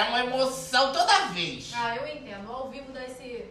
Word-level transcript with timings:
é, 0.00 0.06
é 0.06 0.08
uma 0.08 0.20
emoção 0.20 0.92
toda 0.92 1.26
vez. 1.26 1.72
Ah, 1.74 1.96
eu 1.96 2.06
entendo. 2.06 2.50
Ao 2.50 2.68
vivo 2.70 2.92
dá 2.92 3.04
esse. 3.04 3.44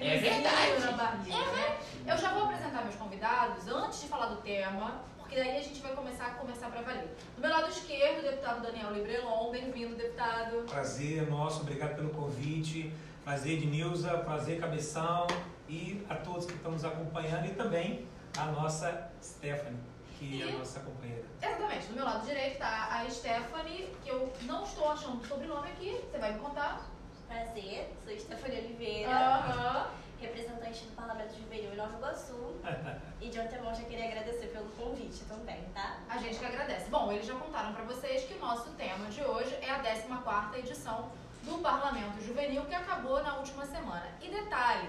É 0.00 0.16
verdade. 0.16 0.80
Na 0.80 0.92
barriga, 0.92 1.36
né? 1.52 1.78
Eu 2.06 2.16
já 2.16 2.32
vou 2.32 2.44
apresentar 2.44 2.82
meus 2.84 2.94
convidados 2.94 3.66
antes 3.68 4.00
de 4.02 4.08
falar 4.08 4.26
do 4.26 4.36
tema, 4.36 5.02
porque 5.18 5.34
daí 5.36 5.58
a 5.58 5.62
gente 5.62 5.80
vai 5.80 5.92
começar 5.92 6.26
a 6.26 6.30
conversar 6.30 6.70
pra 6.70 6.82
valer. 6.82 7.08
Do 7.34 7.40
meu 7.40 7.50
lado 7.50 7.68
esquerdo, 7.68 8.20
o 8.20 8.22
deputado 8.22 8.62
Daniel 8.62 8.92
Librelon. 8.92 9.50
Bem-vindo, 9.50 9.96
deputado. 9.96 10.64
Prazer 10.68 11.28
nosso, 11.28 11.60
obrigado 11.62 11.96
pelo 11.96 12.10
convite. 12.10 12.92
Prazer, 13.24 13.54
Ednilza, 13.58 14.16
prazer, 14.18 14.58
Cabeção 14.58 15.26
e 15.68 16.02
a 16.08 16.14
todos 16.14 16.46
que 16.46 16.54
estão 16.54 16.70
nos 16.72 16.84
acompanhando 16.84 17.44
e 17.46 17.50
também 17.50 18.06
a 18.38 18.46
nossa 18.46 19.10
Stephanie, 19.22 19.80
que 20.18 20.40
é 20.40 20.44
a 20.46 20.48
E- 20.48 20.52
nossa 20.58 20.80
companheira. 20.80 21.24
Exatamente, 21.40 21.86
do 21.86 21.94
meu 21.94 22.04
lado 22.04 22.26
direito 22.26 22.58
tá 22.58 22.88
a 22.90 23.08
Stephanie, 23.08 23.94
que 24.02 24.10
eu 24.10 24.32
não 24.42 24.64
estou 24.64 24.90
achando 24.90 25.22
o 25.22 25.26
sobrenome 25.26 25.68
aqui, 25.68 26.00
você 26.10 26.18
vai 26.18 26.32
me 26.32 26.40
contar. 26.40 26.82
Prazer, 27.28 27.94
sou 28.04 28.18
Stephanie 28.18 28.58
Oliveira, 28.58 29.90
representante 30.20 30.84
do 30.84 30.96
Parlamento 30.96 31.36
Juvenil 31.36 31.74
em 31.74 31.76
Nova 31.76 31.94
Iguaçu. 31.96 32.56
e 33.20 33.28
de 33.28 33.38
antemão 33.38 33.74
já 33.74 33.82
queria 33.82 34.06
agradecer 34.06 34.46
pelo 34.46 34.68
convite 34.70 35.22
também, 35.24 35.62
tá? 35.74 35.98
A 36.08 36.18
gente 36.18 36.38
que 36.38 36.44
agradece. 36.44 36.88
Bom, 36.90 37.12
eles 37.12 37.26
já 37.26 37.34
contaram 37.34 37.72
pra 37.74 37.84
vocês 37.84 38.24
que 38.24 38.34
o 38.34 38.40
nosso 38.40 38.70
tema 38.70 39.06
de 39.10 39.22
hoje 39.22 39.54
é 39.60 39.70
a 39.70 39.82
14ª 39.82 40.58
edição 40.58 41.10
do 41.44 41.58
Parlamento 41.58 42.20
Juvenil, 42.24 42.64
que 42.64 42.74
acabou 42.74 43.22
na 43.22 43.36
última 43.36 43.64
semana. 43.66 44.06
E 44.20 44.28
detalhe, 44.28 44.88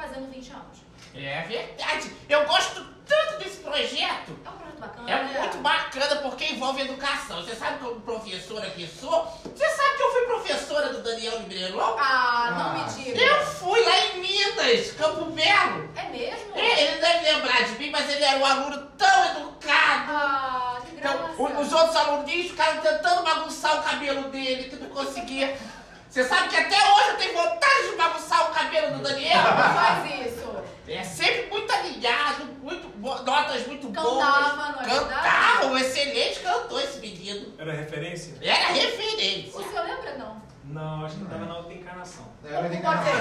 fazendo 0.00 0.30
20 0.30 0.50
anos. 0.52 0.78
É 1.14 1.42
verdade. 1.42 2.12
Eu 2.28 2.46
gosto 2.46 2.84
tanto 3.06 3.42
desse 3.42 3.58
projeto. 3.58 4.36
É 4.44 4.48
um 4.48 4.52
projeto 4.52 4.78
bacana, 4.78 5.10
É 5.10 5.24
né? 5.24 5.40
muito 5.40 5.58
bacana 5.58 6.16
porque 6.16 6.44
envolve 6.52 6.82
educação. 6.82 7.42
Você 7.42 7.54
sabe 7.56 7.78
como 7.78 8.00
professora 8.02 8.70
que 8.70 8.86
sou? 8.86 9.24
Você 9.44 9.68
sabe 9.68 9.96
que 9.96 10.02
eu 10.02 10.12
fui 10.12 10.20
professora 10.26 10.92
do 10.92 11.02
Daniel 11.02 11.38
Librelon? 11.40 11.96
Ah, 11.98 12.50
não 12.56 12.70
Ah, 12.70 12.74
me 12.86 13.02
diga. 13.04 13.20
Eu 13.20 13.44
fui 13.46 13.80
lá 13.84 13.98
em 13.98 14.20
Minas, 14.20 14.92
Campo 14.92 15.24
Belo. 15.26 15.90
É 15.96 16.08
mesmo? 16.10 16.56
É, 16.56 16.82
ele 16.84 17.00
deve 17.00 17.32
lembrar 17.32 17.64
de 17.64 17.78
mim, 17.78 17.90
mas 17.90 18.08
ele 18.10 18.22
era 18.24 18.38
um 18.38 18.44
aluno 18.44 18.86
tão 18.98 19.24
educado. 19.24 20.12
Ah, 20.12 20.80
que 20.88 20.96
Então, 20.96 21.16
graça. 21.16 21.34
o- 21.42 21.60
os 21.60 21.72
outros 21.72 21.96
alunos 21.96 22.30
ficaram 22.30 22.80
tentando 22.80 23.22
bagunçar 23.22 23.78
o 23.78 23.82
cabelo 23.82 24.28
dele, 24.30 24.68
que 24.68 24.76
não 24.76 24.88
conseguia. 24.90 25.56
Você 26.18 26.24
sabe 26.24 26.48
que 26.48 26.56
até 26.56 26.74
hoje 26.76 27.10
eu 27.10 27.16
tenho 27.16 27.32
vontade 27.32 27.90
de 27.90 27.96
bagunçar 27.96 28.50
o 28.50 28.52
cabelo 28.52 28.96
do 28.96 29.04
Daniel? 29.04 29.36
Não 29.40 29.72
faz 29.72 30.26
isso. 30.26 30.52
É 30.88 31.04
sempre 31.04 31.46
muito 31.48 31.72
alinhado, 31.72 32.44
muito 32.60 32.88
bo- 32.98 33.22
notas 33.22 33.64
muito 33.68 33.86
Cantava, 33.92 34.72
boas. 34.72 34.76
não 34.76 34.80
é 34.82 34.98
Cantava, 34.98 35.66
um 35.66 35.78
excelente 35.78 36.40
cantor 36.40 36.82
esse 36.82 36.98
menino. 36.98 37.54
Era 37.56 37.72
referência? 37.72 38.34
Era 38.42 38.72
referência. 38.72 39.60
O 39.60 39.62
senhor 39.70 39.84
lembra, 39.84 40.16
não? 40.16 40.42
Não, 40.64 41.04
acho 41.04 41.14
que 41.14 41.20
não 41.20 41.28
estava 41.28 41.46
na 41.46 41.56
outra 41.58 41.72
encarnação. 41.74 42.26
Era 42.44 42.68
de 42.68 42.76
encarnação. 42.78 43.12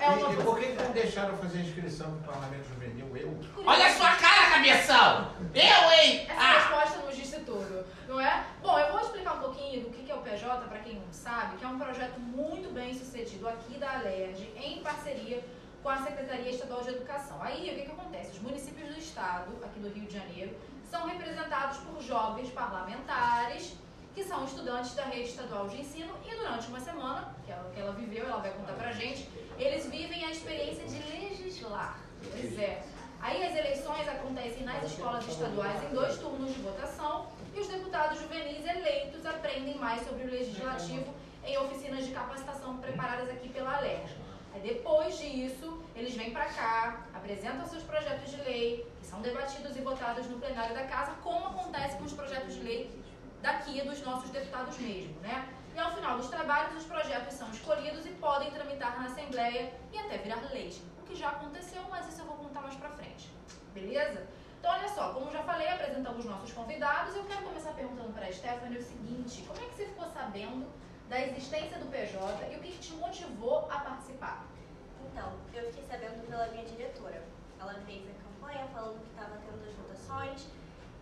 É 0.00 0.08
uma 0.08 0.28
E, 0.28 0.32
e 0.32 0.36
por 0.42 0.58
que 0.58 0.66
não 0.72 0.90
deixaram 0.90 1.36
fazer 1.38 1.58
inscrição 1.60 2.10
para 2.24 2.32
o 2.32 2.34
Parlamento 2.34 2.68
Juvenil? 2.70 3.16
Eu? 3.16 3.38
Olha 3.64 3.86
a 3.86 3.94
sua 3.94 4.10
cara, 4.16 4.50
cabeção! 4.50 5.30
Eu, 5.54 5.92
hein? 5.92 6.26
Essa 6.28 6.40
Ah, 6.40 6.52
resposta 6.58 6.98
nos 7.06 7.16
disse 7.16 7.38
tudo, 7.42 7.86
não 8.08 8.20
é? 8.20 8.46
Bom, 8.62 8.78
eu 8.78 8.92
vou 8.92 9.00
explicar 9.00 9.34
um 9.34 9.40
pouquinho 9.40 9.84
do 9.84 9.90
que 9.90 10.10
é 10.10 10.14
o 10.14 10.22
PJ, 10.22 10.68
para 10.68 10.78
quem 10.78 10.94
não 10.94 11.12
sabe, 11.12 11.56
que 11.56 11.64
é 11.64 11.68
um 11.68 11.78
projeto 11.78 12.18
muito 12.20 12.72
bem 12.72 12.94
sucedido 12.94 13.48
aqui 13.48 13.78
da 13.78 13.98
Alerj, 13.98 14.52
em 14.56 14.80
parceria 14.80 15.44
com 15.82 15.88
a 15.90 15.98
Secretaria 15.98 16.50
Estadual 16.50 16.82
de 16.82 16.90
Educação. 16.90 17.42
Aí, 17.42 17.70
o 17.70 17.74
que 17.74 17.82
que 17.82 17.92
acontece? 17.92 18.32
Os 18.32 18.40
municípios 18.40 18.88
do 18.88 18.98
estado, 18.98 19.52
aqui 19.64 19.80
do 19.80 19.88
Rio 19.88 20.06
de 20.06 20.14
Janeiro, 20.14 20.56
são 20.90 21.06
representados 21.06 21.78
por 21.78 22.00
jovens 22.00 22.50
parlamentares, 22.50 23.76
que 24.14 24.24
são 24.24 24.44
estudantes 24.44 24.94
da 24.94 25.04
rede 25.04 25.28
estadual 25.28 25.68
de 25.68 25.80
ensino, 25.80 26.14
e 26.24 26.34
durante 26.34 26.68
uma 26.68 26.80
semana, 26.80 27.34
que 27.44 27.52
ela, 27.52 27.70
que 27.72 27.80
ela 27.80 27.92
viveu, 27.92 28.24
ela 28.26 28.40
vai 28.40 28.52
contar 28.52 28.72
pra 28.72 28.92
gente, 28.92 29.28
eles 29.58 29.86
vivem 29.86 30.24
a 30.24 30.30
experiência 30.30 30.86
de 30.86 30.98
legislar. 31.10 31.98
Pois 32.20 32.58
é. 32.58 32.82
Aí 33.20 33.44
as 33.44 33.56
eleições 33.56 34.08
acontecem 34.08 34.64
nas 34.64 34.82
escolas 34.84 35.26
estaduais 35.26 35.82
em 35.82 35.94
dois 35.94 36.18
turnos 36.18 36.54
de 36.54 36.60
votação 36.60 37.26
e 37.56 37.60
os 37.60 37.68
deputados 37.68 38.20
juvenis 38.20 38.66
eleitos 38.66 39.24
aprendem 39.24 39.76
mais 39.78 40.06
sobre 40.06 40.24
o 40.24 40.30
legislativo 40.30 41.14
em 41.42 41.56
oficinas 41.56 42.04
de 42.04 42.12
capacitação 42.12 42.76
preparadas 42.76 43.30
aqui 43.30 43.48
pela 43.48 43.78
Alerj. 43.78 44.14
Depois 44.62 45.18
disso, 45.18 45.82
eles 45.94 46.14
vêm 46.14 46.32
pra 46.32 46.46
cá, 46.46 47.06
apresentam 47.14 47.66
seus 47.66 47.82
projetos 47.82 48.30
de 48.30 48.40
lei, 48.42 48.86
que 49.00 49.06
são 49.06 49.22
debatidos 49.22 49.76
e 49.76 49.80
votados 49.80 50.26
no 50.26 50.38
plenário 50.38 50.74
da 50.74 50.84
casa, 50.84 51.12
como 51.22 51.46
acontece 51.46 51.96
com 51.96 52.04
os 52.04 52.12
projetos 52.12 52.54
de 52.54 52.60
lei 52.60 52.90
daqui 53.40 53.80
dos 53.82 54.02
nossos 54.02 54.28
deputados 54.30 54.76
mesmo, 54.78 55.18
né? 55.20 55.48
E 55.74 55.78
ao 55.78 55.94
final 55.94 56.16
dos 56.16 56.28
trabalhos, 56.28 56.76
os 56.76 56.84
projetos 56.84 57.34
são 57.34 57.50
escolhidos 57.50 58.04
e 58.06 58.10
podem 58.10 58.50
tramitar 58.50 58.98
na 58.98 59.06
Assembleia 59.06 59.72
e 59.92 59.98
até 59.98 60.18
virar 60.18 60.40
lei. 60.52 60.74
O 61.00 61.04
que 61.04 61.14
já 61.14 61.28
aconteceu, 61.28 61.82
mas 61.90 62.08
isso 62.08 62.22
eu 62.22 62.26
vou 62.26 62.36
contar 62.36 62.62
mais 62.62 62.74
pra 62.76 62.90
frente. 62.90 63.30
Beleza? 63.74 64.26
Então, 64.66 64.78
olha 64.80 64.88
só, 64.88 65.12
como 65.14 65.30
já 65.30 65.44
falei, 65.44 65.68
apresentamos 65.68 66.24
nossos 66.24 66.52
convidados. 66.52 67.14
Eu 67.14 67.22
quero 67.22 67.44
começar 67.44 67.70
perguntando 67.70 68.12
para 68.12 68.26
a 68.26 68.32
Stephanie 68.32 68.78
o 68.78 68.82
seguinte: 68.82 69.44
como 69.46 69.60
é 69.60 69.68
que 69.68 69.76
você 69.76 69.84
ficou 69.86 70.08
sabendo 70.08 70.66
da 71.08 71.20
existência 71.20 71.78
do 71.78 71.86
PJ 71.86 72.52
e 72.52 72.56
o 72.56 72.60
que 72.60 72.72
que 72.72 72.78
te 72.80 72.92
motivou 72.94 73.58
a 73.70 73.78
participar? 73.78 74.44
Então, 75.12 75.34
eu 75.54 75.66
fiquei 75.70 75.84
sabendo 75.84 76.26
pela 76.28 76.48
minha 76.48 76.64
diretora. 76.64 77.22
Ela 77.60 77.74
fez 77.86 78.02
a 78.10 78.14
campanha 78.24 78.66
falando 78.74 79.00
que 79.04 79.10
estava 79.10 79.36
tendo 79.36 79.68
as 79.68 79.74
votações 79.76 80.48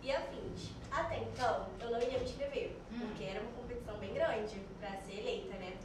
e 0.03 0.11
afins. 0.11 0.69
Até 0.91 1.17
então, 1.23 1.65
eu 1.79 1.89
não 1.89 1.99
iria 1.99 2.19
me 2.19 2.25
inscrever, 2.25 2.79
Hum. 2.91 2.99
porque 3.07 3.23
era 3.23 3.41
uma 3.41 3.51
competição 3.53 3.97
bem 3.97 4.13
grande 4.13 4.59
para 4.79 4.95
ser 4.97 5.21
eleita, 5.21 5.55
né? 5.57 5.75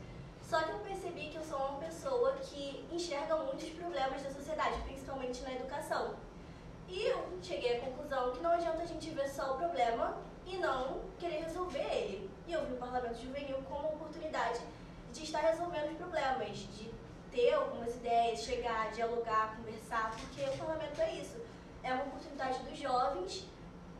Só 0.42 0.60
que 0.64 0.70
eu 0.72 0.80
percebi 0.80 1.30
que 1.30 1.36
eu 1.36 1.44
sou 1.44 1.56
uma 1.56 1.78
pessoa 1.78 2.34
que 2.42 2.84
enxerga 2.92 3.36
muitos 3.36 3.70
problemas 3.70 4.22
da 4.22 4.30
sociedade, 4.30 4.82
principalmente 4.82 5.40
na 5.44 5.54
educação. 5.54 6.14
E 6.90 7.02
eu 7.06 7.38
cheguei 7.40 7.76
à 7.76 7.80
conclusão 7.80 8.32
que 8.32 8.42
não 8.42 8.50
adianta 8.50 8.82
a 8.82 8.86
gente 8.86 9.10
ver 9.10 9.28
só 9.28 9.54
o 9.54 9.58
problema 9.58 10.18
e 10.46 10.56
não 10.56 11.00
querer 11.18 11.44
resolver 11.44 11.78
ele. 11.78 12.28
E 12.46 12.52
eu 12.52 12.66
vi 12.66 12.72
o 12.72 12.76
Parlamento 12.76 13.20
Juvenil 13.22 13.58
como 13.68 13.80
uma 13.88 13.94
oportunidade 13.94 14.60
de 15.12 15.22
estar 15.22 15.40
resolvendo 15.40 15.90
os 15.92 15.96
problemas, 15.96 16.56
de 16.58 16.90
ter 17.30 17.52
algumas 17.54 17.94
ideias, 17.94 18.42
chegar, 18.42 18.90
dialogar, 18.90 19.56
conversar, 19.56 20.10
porque 20.18 20.42
o 20.42 20.58
parlamento 20.58 21.00
é 21.00 21.14
isso. 21.14 21.36
É 21.82 21.92
uma 21.92 22.04
oportunidade 22.04 22.58
dos 22.64 22.76
jovens 22.78 23.46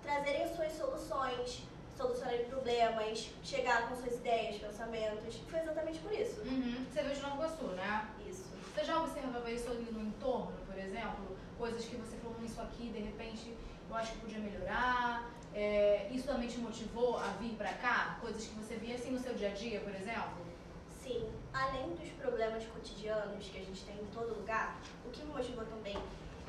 trazerem 0.03 0.45
as 0.45 0.57
suas 0.57 0.73
soluções, 0.73 1.63
solucionarem 1.97 2.45
problemas, 2.47 3.31
chegar 3.45 3.89
com 3.89 3.97
suas 3.97 4.15
ideias, 4.17 4.57
pensamentos. 4.57 5.37
Foi 5.49 5.61
exatamente 5.61 5.99
por 6.01 6.13
isso. 6.13 6.41
Uhum. 6.41 6.87
Você 6.91 7.03
veio 7.03 7.15
de 7.15 7.21
Nova 7.23 7.37
Iguaçu, 7.37 7.65
né? 7.77 8.09
Isso. 8.29 8.45
Você 8.75 8.85
já 8.85 8.99
observava 9.01 9.51
isso 9.51 9.69
ali 9.71 9.89
no 9.93 10.01
entorno, 10.01 10.53
por 10.67 10.77
exemplo? 10.79 11.37
Coisas 11.59 11.85
que 11.85 11.97
você 11.97 12.17
falou, 12.17 12.20
"Hum, 12.20 12.20
isso 12.51 12.61
aqui, 12.61 12.89
de 12.89 13.01
repente, 13.01 13.57
eu 13.89 13.97
acho 13.97 14.13
que 14.13 14.19
podia 14.19 14.41
melhorar. 14.41 15.31
É, 15.55 16.09
isso 16.11 16.27
também 16.27 16.49
te 16.49 16.59
motivou 16.59 17.17
a 17.17 17.29
vir 17.41 17.55
pra 17.55 17.73
cá? 17.75 18.19
Coisas 18.21 18.45
que 18.45 18.55
você 18.55 18.77
via 18.77 18.97
assim 18.97 19.13
no 19.13 19.19
seu 19.19 19.35
dia 19.35 19.51
a 19.51 19.55
dia, 19.55 19.81
por 19.81 19.95
exemplo? 19.95 20.41
Sim, 20.89 21.29
além 21.53 21.95
dos 21.95 22.09
problemas 22.11 22.65
cotidianos 22.67 23.49
que 23.49 23.59
a 23.59 23.65
gente 23.65 23.85
tem 23.85 23.97
em 23.97 24.07
todo 24.07 24.35
lugar, 24.35 24.79
o 25.07 25.11
que 25.11 25.23
me 25.23 25.33
motivou 25.33 25.65
também 25.65 25.97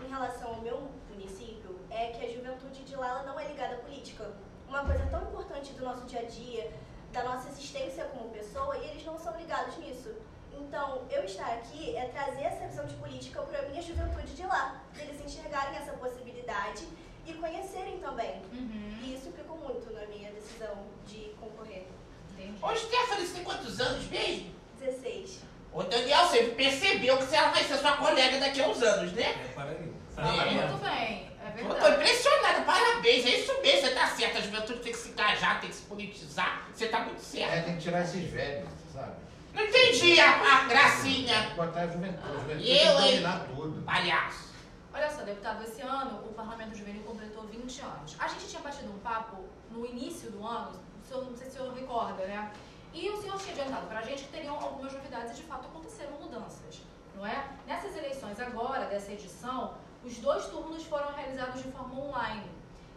em 0.04 0.10
relação 0.10 0.56
ao 0.56 0.62
meu 0.62 0.90
município 1.10 1.80
é 1.90 2.08
que 2.08 2.26
a 2.26 2.30
juventude 2.30 2.84
de 2.84 2.96
lá 2.96 3.24
não 3.24 3.40
é 3.40 3.48
ligada 3.48 3.76
à 3.76 3.78
política. 3.80 4.32
Uma 4.68 4.84
coisa 4.86 5.06
tão 5.08 5.24
importante 5.24 5.74
do 5.74 5.84
nosso 5.84 6.06
dia 6.06 6.22
a 6.22 6.26
dia, 6.26 6.72
da 7.12 7.24
nossa 7.24 7.50
existência 7.50 8.06
como 8.06 8.30
pessoa, 8.30 8.78
e 8.78 8.90
eles 8.90 9.06
não 9.06 9.18
são 9.20 9.38
ligados 9.38 9.78
nisso. 9.78 10.16
Então, 10.54 11.06
eu 11.10 11.24
estar 11.24 11.52
aqui 11.54 11.96
é 11.96 12.08
trazer 12.08 12.44
essa 12.44 12.68
visão 12.68 12.86
de 12.86 12.96
política 12.96 13.42
para 13.42 13.60
a 13.60 13.70
minha 13.70 13.82
juventude 13.82 14.34
de 14.34 14.46
lá, 14.46 14.81
eles 15.00 15.22
enxergarem 15.26 15.78
essa 15.78 15.94
possibilidade 15.94 16.88
e 17.26 17.34
conhecerem 17.34 18.00
também. 18.00 18.42
Uhum. 18.54 18.98
E 19.04 19.16
isso 19.16 19.30
implicou 19.30 19.58
muito 19.58 19.92
na 19.94 20.06
minha 20.08 20.32
decisão 20.32 20.86
de 21.08 21.32
concorrer. 21.40 21.86
Entendi. 22.34 22.54
Ô, 22.62 22.76
Stephanie, 22.76 23.26
você 23.28 23.34
tem 23.36 23.44
quantos 23.44 23.80
anos 23.80 24.06
mesmo? 24.08 24.52
16. 24.80 25.40
Ô, 25.74 25.84
Daniel, 25.84 26.26
você 26.28 26.44
percebeu 26.44 27.18
que 27.18 27.36
ela 27.36 27.50
vai 27.52 27.64
ser 27.64 27.78
sua 27.78 27.94
colega 27.98 28.40
daqui 28.40 28.62
a 28.62 28.68
uns 28.68 28.82
anos, 28.82 29.14
né? 29.14 29.24
É 29.24 29.54
para 29.54 29.70
aí. 29.72 29.92
Fala 30.14 30.44
É. 30.44 30.52
muito 30.52 30.84
bem, 30.84 31.32
é 31.40 31.62
Eu 31.62 31.76
tô 31.76 31.88
impressionada, 31.88 32.62
parabéns, 32.64 33.26
é 33.26 33.30
isso 33.40 33.62
mesmo, 33.62 33.82
você 33.88 33.94
tá 33.96 34.08
certo, 34.08 34.38
a 34.38 34.42
juventude 34.42 34.80
tem 34.82 34.92
que 34.92 34.98
se 34.98 35.10
engajar, 35.10 35.62
tem 35.62 35.70
que 35.70 35.76
se 35.76 35.84
politizar, 35.84 36.68
você 36.74 36.88
tá 36.90 37.00
muito 37.06 37.22
certo. 37.22 37.54
É, 37.54 37.62
tem 37.62 37.76
que 37.78 37.82
tirar 37.82 38.02
esses 38.02 38.30
velhos, 38.30 38.68
sabe? 38.94 39.12
Não 39.54 39.64
entendi 39.64 40.20
a, 40.20 40.32
a 40.32 40.64
gracinha, 40.66 41.52
Botar 41.56 41.82
a 41.82 41.88
juventude. 41.88 42.28
A 42.28 42.40
juventude 42.42 42.70
eu, 42.72 42.78
tem 42.78 42.96
que 42.96 43.02
hein? 43.04 43.12
dominar 43.12 43.46
tudo. 43.56 43.82
palhaço. 43.84 44.51
Olha 44.94 45.10
só, 45.10 45.22
deputado, 45.24 45.64
esse 45.64 45.82
ano 45.82 46.20
o 46.26 46.34
Parlamento 46.34 46.76
Juvenil 46.76 47.04
completou 47.04 47.44
20 47.44 47.82
anos. 47.82 48.16
A 48.20 48.28
gente 48.28 48.48
tinha 48.48 48.62
batido 48.62 48.92
um 48.92 49.00
papo 49.00 49.38
no 49.70 49.86
início 49.86 50.30
do 50.30 50.46
ano, 50.46 50.78
senhor, 51.08 51.24
não 51.24 51.36
sei 51.36 51.50
se 51.50 51.58
o 51.58 51.62
senhor 51.62 51.74
recorda, 51.74 52.26
né? 52.26 52.52
E 52.94 53.10
o 53.10 53.22
senhor 53.22 53.38
tinha 53.38 53.54
adiantado 53.54 53.88
pra 53.88 54.02
gente 54.02 54.24
que 54.24 54.32
teriam 54.32 54.60
algumas 54.60 54.92
novidades 54.92 55.32
e 55.32 55.36
de 55.36 55.44
fato 55.44 55.66
aconteceram 55.68 56.12
mudanças, 56.20 56.82
não 57.16 57.26
é? 57.26 57.48
Nessas 57.66 57.96
eleições 57.96 58.38
agora, 58.42 58.86
dessa 58.88 59.14
edição, 59.14 59.76
os 60.04 60.18
dois 60.18 60.46
turnos 60.48 60.84
foram 60.84 61.14
realizados 61.14 61.64
de 61.64 61.72
forma 61.72 61.98
online. 61.98 62.52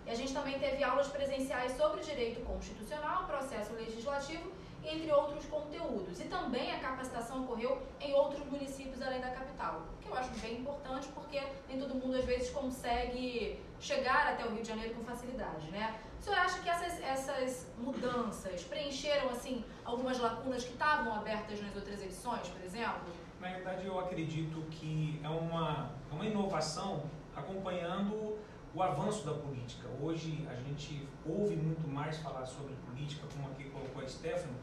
E 0.04 0.10
a 0.10 0.14
gente 0.16 0.34
também 0.34 0.58
teve 0.58 0.82
aulas 0.82 1.06
presenciais 1.06 1.76
sobre 1.76 2.00
direito 2.00 2.44
constitucional, 2.44 3.24
processo 3.24 3.72
legislativo, 3.72 4.50
entre 4.84 5.10
outros 5.12 5.44
conteúdos. 5.46 6.20
E 6.20 6.24
também 6.24 6.72
a 6.72 6.78
capacitação 6.78 7.44
ocorreu 7.44 7.82
em 8.00 8.12
outros 8.12 8.44
municípios 8.46 9.00
além 9.02 9.20
da 9.20 9.30
capital, 9.30 9.82
que 10.00 10.08
eu 10.08 10.14
acho 10.14 10.30
bem 10.40 10.60
importante 10.60 11.08
porque 11.14 11.40
nem 11.68 11.78
todo 11.78 11.94
mundo 11.94 12.16
às 12.16 12.24
vezes 12.24 12.50
consegue 12.50 13.60
chegar 13.80 14.28
até 14.28 14.44
o 14.44 14.50
Rio 14.50 14.62
de 14.62 14.68
Janeiro 14.68 14.94
com 14.94 15.04
facilidade, 15.04 15.70
né? 15.70 15.94
O 16.20 16.22
senhor 16.22 16.38
acha 16.38 16.58
que 16.60 16.68
essas, 16.68 17.02
essas 17.02 17.66
mudanças 17.76 18.62
preencheram, 18.64 19.28
assim, 19.28 19.62
algumas 19.84 20.18
lacunas 20.18 20.64
que 20.64 20.72
estavam 20.72 21.14
abertas 21.14 21.60
nas 21.60 21.74
outras 21.76 22.02
edições, 22.02 22.48
por 22.48 22.62
exemplo? 22.64 23.12
Na 23.40 23.48
verdade, 23.48 23.86
eu 23.86 23.98
acredito 23.98 24.62
que 24.70 25.20
é 25.22 25.28
uma, 25.28 25.90
é 26.10 26.14
uma 26.14 26.24
inovação 26.24 27.02
acompanhando 27.36 28.38
o 28.74 28.82
avanço 28.82 29.24
da 29.24 29.32
política. 29.32 29.88
Hoje 30.02 30.44
a 30.50 30.54
gente 30.56 31.06
ouve 31.24 31.54
muito 31.54 31.86
mais 31.86 32.18
falar 32.18 32.44
sobre 32.44 32.74
política, 32.90 33.26
como 33.32 33.48
aqui 33.52 33.64
colocou 33.70 34.02
a 34.02 34.08
Stephanie. 34.08 34.56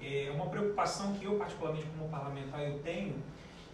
É 0.00 0.30
uma 0.32 0.46
preocupação 0.46 1.14
que 1.14 1.24
eu, 1.24 1.36
particularmente 1.36 1.86
como 1.98 2.08
parlamentar, 2.08 2.62
eu 2.62 2.78
tenho 2.80 3.16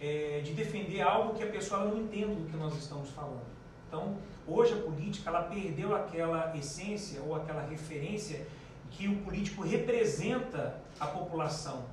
é 0.01 0.41
de 0.43 0.53
defender 0.53 1.01
algo 1.01 1.35
que 1.35 1.43
a 1.43 1.47
pessoa 1.47 1.85
não 1.85 1.97
entenda 1.97 2.35
do 2.35 2.49
que 2.49 2.57
nós 2.57 2.75
estamos 2.75 3.09
falando. 3.11 3.45
Então, 3.87 4.17
hoje 4.45 4.73
a 4.73 4.77
política 4.77 5.29
ela 5.29 5.43
perdeu 5.43 5.95
aquela 5.95 6.55
essência 6.57 7.21
ou 7.21 7.35
aquela 7.35 7.61
referência 7.61 8.45
que 8.91 9.07
o 9.07 9.17
político 9.17 9.61
representa 9.61 10.81
a 10.99 11.07
população. 11.07 11.85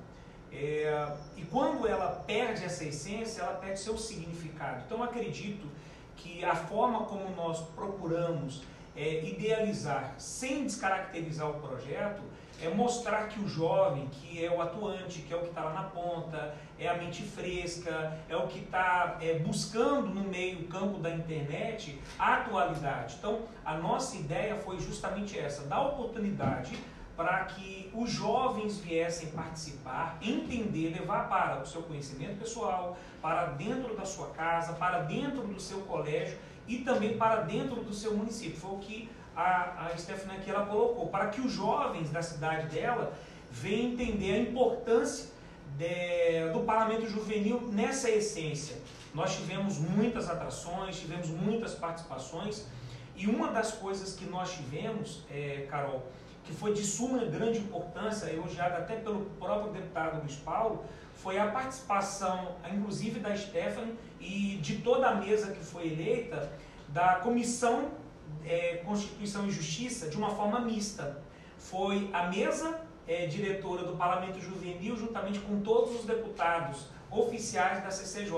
É, 0.51 1.15
e 1.37 1.43
quando 1.43 1.87
ela 1.87 2.23
perde 2.27 2.65
essa 2.65 2.83
essência, 2.83 3.41
ela 3.41 3.53
perde 3.53 3.79
seu 3.79 3.97
significado. 3.97 4.83
Então, 4.85 5.01
acredito 5.01 5.67
que 6.15 6.43
a 6.43 6.55
forma 6.55 7.01
como 7.05 7.29
nós 7.35 7.61
procuramos 7.75 8.63
é, 8.95 9.23
idealizar, 9.23 10.13
sem 10.17 10.63
descaracterizar 10.63 11.49
o 11.49 11.55
projeto, 11.55 12.21
é 12.61 12.69
mostrar 12.69 13.27
que 13.27 13.39
o 13.39 13.47
jovem, 13.47 14.07
que 14.07 14.43
é 14.43 14.49
o 14.49 14.61
atuante, 14.61 15.21
que 15.21 15.33
é 15.33 15.35
o 15.35 15.41
que 15.41 15.49
está 15.49 15.63
lá 15.63 15.73
na 15.73 15.83
ponta, 15.83 16.55
é 16.79 16.87
a 16.87 16.95
mente 16.95 17.23
fresca, 17.23 18.17
é 18.29 18.35
o 18.37 18.47
que 18.47 18.59
está 18.59 19.17
é, 19.21 19.39
buscando 19.39 20.07
no 20.07 20.23
meio 20.23 20.67
campo 20.67 20.99
da 20.99 21.09
internet 21.09 21.99
a 22.17 22.35
atualidade. 22.35 23.15
Então, 23.19 23.41
a 23.65 23.75
nossa 23.77 24.15
ideia 24.15 24.55
foi 24.55 24.79
justamente 24.79 25.37
essa, 25.37 25.67
dar 25.67 25.81
oportunidade 25.81 26.77
para 27.15 27.45
que 27.45 27.91
os 27.93 28.09
jovens 28.11 28.79
viessem 28.79 29.29
participar, 29.29 30.17
entender, 30.21 30.89
levar 30.89 31.29
para 31.29 31.61
o 31.61 31.65
seu 31.65 31.83
conhecimento 31.83 32.39
pessoal, 32.39 32.97
para 33.21 33.45
dentro 33.45 33.95
da 33.95 34.05
sua 34.05 34.27
casa, 34.29 34.73
para 34.73 34.99
dentro 35.01 35.41
do 35.41 35.59
seu 35.59 35.81
colégio 35.81 36.37
e 36.67 36.79
também 36.79 37.17
para 37.17 37.41
dentro 37.41 37.83
do 37.83 37.93
seu 37.93 38.15
município. 38.15 38.57
Foi 38.57 38.71
o 38.71 38.79
que 38.79 39.09
a, 39.35 39.87
a 39.87 39.97
Stephanie 39.97 40.37
aqui 40.37 40.49
ela 40.49 40.65
colocou, 40.65 41.07
para 41.07 41.27
que 41.27 41.39
os 41.39 41.51
jovens 41.51 42.09
da 42.09 42.21
cidade 42.21 42.67
dela 42.75 43.13
venham 43.51 43.93
entender 43.93 44.33
a 44.33 44.39
importância 44.39 45.29
de, 45.77 46.51
do 46.51 46.61
parlamento 46.61 47.07
juvenil 47.07 47.61
nessa 47.71 48.09
essência. 48.09 48.77
Nós 49.13 49.35
tivemos 49.35 49.77
muitas 49.77 50.29
atrações, 50.29 50.99
tivemos 50.99 51.29
muitas 51.29 51.75
participações 51.75 52.65
e 53.15 53.27
uma 53.27 53.51
das 53.51 53.71
coisas 53.71 54.15
que 54.15 54.25
nós 54.25 54.53
tivemos, 54.53 55.23
é, 55.29 55.67
Carol, 55.69 56.03
que 56.43 56.53
foi 56.53 56.73
de 56.73 56.83
suma 56.83 57.23
grande 57.25 57.59
importância, 57.59 58.29
elogiada 58.29 58.77
até 58.77 58.95
pelo 58.95 59.25
próprio 59.39 59.71
deputado 59.71 60.19
Luiz 60.19 60.35
Paulo, 60.35 60.83
foi 61.13 61.37
a 61.37 61.47
participação, 61.47 62.55
inclusive 62.71 63.19
da 63.19 63.35
Stephanie 63.35 63.95
e 64.19 64.57
de 64.61 64.77
toda 64.79 65.07
a 65.07 65.15
mesa 65.15 65.51
que 65.51 65.63
foi 65.63 65.87
eleita, 65.87 66.51
da 66.89 67.15
Comissão 67.15 67.91
é, 68.45 68.81
Constituição 68.85 69.47
e 69.47 69.51
Justiça 69.51 70.09
de 70.09 70.17
uma 70.17 70.29
forma 70.31 70.59
mista. 70.59 71.21
Foi 71.57 72.09
a 72.13 72.27
mesa 72.27 72.81
é, 73.07 73.25
diretora 73.25 73.83
do 73.83 73.95
Parlamento 73.95 74.39
Juvenil, 74.39 74.95
juntamente 74.95 75.39
com 75.39 75.61
todos 75.61 75.99
os 75.99 76.05
deputados 76.05 76.87
oficiais 77.09 77.83
da 77.83 77.91
CCJ, 77.91 78.33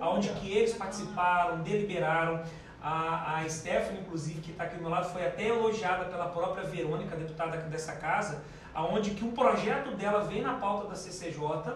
onde 0.00 0.28
que 0.30 0.52
eles 0.52 0.74
participaram, 0.74 1.62
deliberaram. 1.62 2.42
A, 2.82 3.40
a 3.40 3.48
Stephanie, 3.48 4.00
inclusive, 4.00 4.40
que 4.40 4.52
está 4.52 4.64
aqui 4.64 4.76
do 4.76 4.80
meu 4.80 4.90
lado, 4.90 5.12
foi 5.12 5.26
até 5.26 5.48
elogiada 5.48 6.06
pela 6.06 6.28
própria 6.28 6.64
Verônica, 6.64 7.14
deputada 7.14 7.58
aqui 7.58 7.68
dessa 7.68 7.92
casa, 7.96 8.42
aonde 8.74 9.10
que 9.10 9.24
um 9.24 9.32
projeto 9.32 9.94
dela 9.96 10.20
veio 10.20 10.42
na 10.42 10.54
pauta 10.54 10.88
da 10.88 10.94
CCJ 10.94 11.74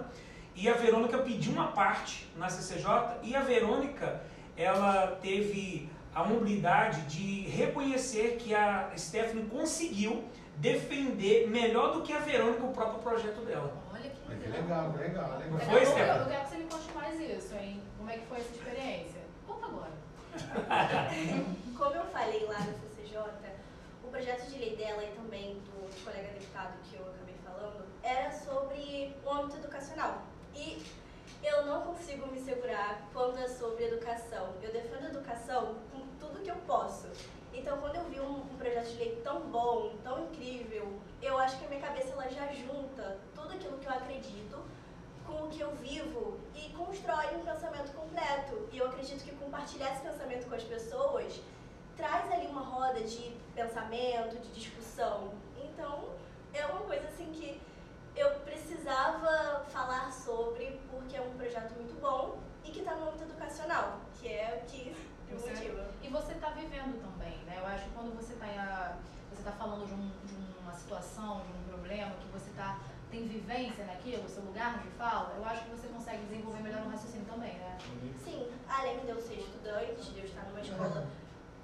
e 0.54 0.68
a 0.68 0.74
Verônica 0.74 1.18
pediu 1.18 1.52
uma 1.52 1.68
parte 1.68 2.26
na 2.36 2.48
CCJ 2.48 3.18
e 3.22 3.34
a 3.34 3.40
Verônica, 3.40 4.22
ela 4.56 5.18
teve 5.20 5.90
a 6.14 6.22
humildade 6.22 7.02
de 7.02 7.48
reconhecer 7.48 8.36
que 8.36 8.54
a 8.54 8.90
Stephanie 8.96 9.46
conseguiu 9.46 10.24
defender 10.56 11.48
melhor 11.50 11.92
do 11.92 12.02
que 12.02 12.12
a 12.12 12.20
Verônica 12.20 12.64
o 12.64 12.72
próprio 12.72 13.00
projeto 13.00 13.44
dela. 13.44 13.72
Olha 13.92 14.08
que 14.08 14.20
que 14.20 14.48
legal. 14.48 14.92
legal, 14.92 14.92
legal, 14.96 15.38
legal. 15.38 15.58
Foi, 15.58 15.82
eu, 15.82 15.86
Stephanie? 15.86 16.20
eu 16.20 16.26
quero 16.26 16.44
que 16.44 16.48
você 16.48 16.56
me 16.56 16.64
conte 16.64 16.92
mais 16.94 17.20
isso, 17.20 17.54
hein? 17.56 17.82
Como 17.98 18.10
é 18.10 18.18
que 18.18 18.26
foi 18.26 18.38
essa 18.38 18.54
experiência? 18.54 19.13
Como 21.76 21.94
eu 21.94 22.04
falei 22.06 22.44
lá 22.46 22.58
na 22.58 22.72
CCJ, 22.72 23.18
o 24.04 24.08
projeto 24.08 24.48
de 24.48 24.58
lei 24.58 24.76
dela 24.76 25.02
e 25.02 25.10
também 25.12 25.54
do 25.54 26.04
colega 26.04 26.32
deputado 26.32 26.74
que 26.84 26.96
eu 26.96 27.02
acabei 27.02 27.34
falando 27.44 27.84
era 28.02 28.30
sobre 28.30 29.16
o 29.24 29.30
âmbito 29.30 29.58
educacional. 29.58 30.22
E 30.54 30.84
eu 31.42 31.66
não 31.66 31.82
consigo 31.82 32.26
me 32.28 32.40
segurar 32.40 33.02
quando 33.12 33.38
é 33.38 33.48
sobre 33.48 33.86
educação. 33.86 34.54
Eu 34.62 34.72
defendo 34.72 35.06
educação 35.06 35.76
com 35.92 36.06
tudo 36.20 36.42
que 36.42 36.50
eu 36.50 36.56
posso. 36.66 37.08
Então, 37.52 37.78
quando 37.78 37.96
eu 37.96 38.04
vi 38.04 38.20
um, 38.20 38.40
um 38.40 38.56
projeto 38.56 38.90
de 38.92 38.98
lei 38.98 39.20
tão 39.22 39.40
bom, 39.50 39.94
tão 40.02 40.24
incrível, 40.24 41.00
eu 41.20 41.36
acho 41.38 41.58
que 41.58 41.64
a 41.64 41.68
minha 41.68 41.80
cabeça 41.80 42.12
ela 42.12 42.28
já 42.28 42.46
junta 42.52 43.18
tudo 43.34 43.52
aquilo 43.52 43.78
que 43.78 43.86
eu 43.86 43.92
acredito 43.92 44.62
com 45.26 45.44
o 45.44 45.48
que 45.48 45.60
eu 45.60 45.74
vivo 45.76 46.38
e 46.54 46.70
constrói 46.70 47.34
um 47.36 47.44
pensamento 47.44 47.92
completo. 47.94 48.68
E 48.72 48.78
eu 48.78 48.86
acredito 48.86 49.24
que 49.24 49.34
compartilhar 49.36 49.92
esse 49.92 50.02
pensamento 50.02 50.48
com 50.48 50.54
as 50.54 50.62
pessoas 50.64 51.40
traz 51.96 52.30
ali 52.32 52.46
uma 52.46 52.62
roda 52.62 53.00
de 53.02 53.36
pensamento, 53.54 54.38
de 54.40 54.48
discussão. 54.52 55.32
Então, 55.56 56.10
é 56.52 56.66
uma 56.66 56.80
coisa 56.80 57.06
assim 57.08 57.30
que 57.32 57.60
eu 58.16 58.30
precisava 58.40 59.64
falar 59.68 60.12
sobre 60.12 60.80
porque 60.90 61.16
é 61.16 61.20
um 61.20 61.30
projeto 61.36 61.72
muito 61.74 61.98
bom 62.00 62.38
e 62.64 62.70
que 62.70 62.80
está 62.80 62.94
no 62.94 63.08
âmbito 63.08 63.24
educacional, 63.24 64.00
que 64.20 64.28
é 64.28 64.62
o 64.62 64.70
que 64.70 64.90
me 65.28 65.34
motiva. 65.40 65.88
E 66.02 66.08
você 66.08 66.32
está 66.32 66.50
vivendo 66.50 67.00
também, 67.02 67.36
né? 67.44 67.58
Eu 67.58 67.66
acho 67.66 67.84
que 67.84 67.90
quando 67.90 68.14
você 68.16 68.34
está 68.34 68.96
você 69.32 69.42
tá 69.42 69.52
falando 69.52 69.86
de, 69.86 69.92
um- 69.94 70.12
de 70.26 70.58
uma 70.60 70.72
situação, 70.72 71.40
de 71.42 71.52
um 71.52 71.64
problema, 71.68 72.14
que 72.16 72.26
você 72.28 72.50
tá, 72.56 72.78
tem 73.14 73.28
vivência 73.28 73.84
naquilo, 73.84 74.28
seu 74.28 74.42
lugar 74.42 74.82
de 74.82 74.88
fala, 74.98 75.32
eu 75.36 75.44
acho 75.44 75.62
que 75.64 75.70
você 75.70 75.86
consegue 75.86 76.24
desenvolver 76.24 76.60
melhor 76.62 76.82
no 76.82 76.90
raciocínio 76.90 77.24
também, 77.26 77.54
né? 77.54 77.78
Sim, 78.24 78.48
além 78.68 78.98
de 78.98 79.08
eu 79.08 79.20
ser 79.20 79.34
estudante, 79.34 80.10
de 80.10 80.18
eu 80.18 80.24
estar 80.24 80.42
numa 80.48 80.60
escola 80.60 81.06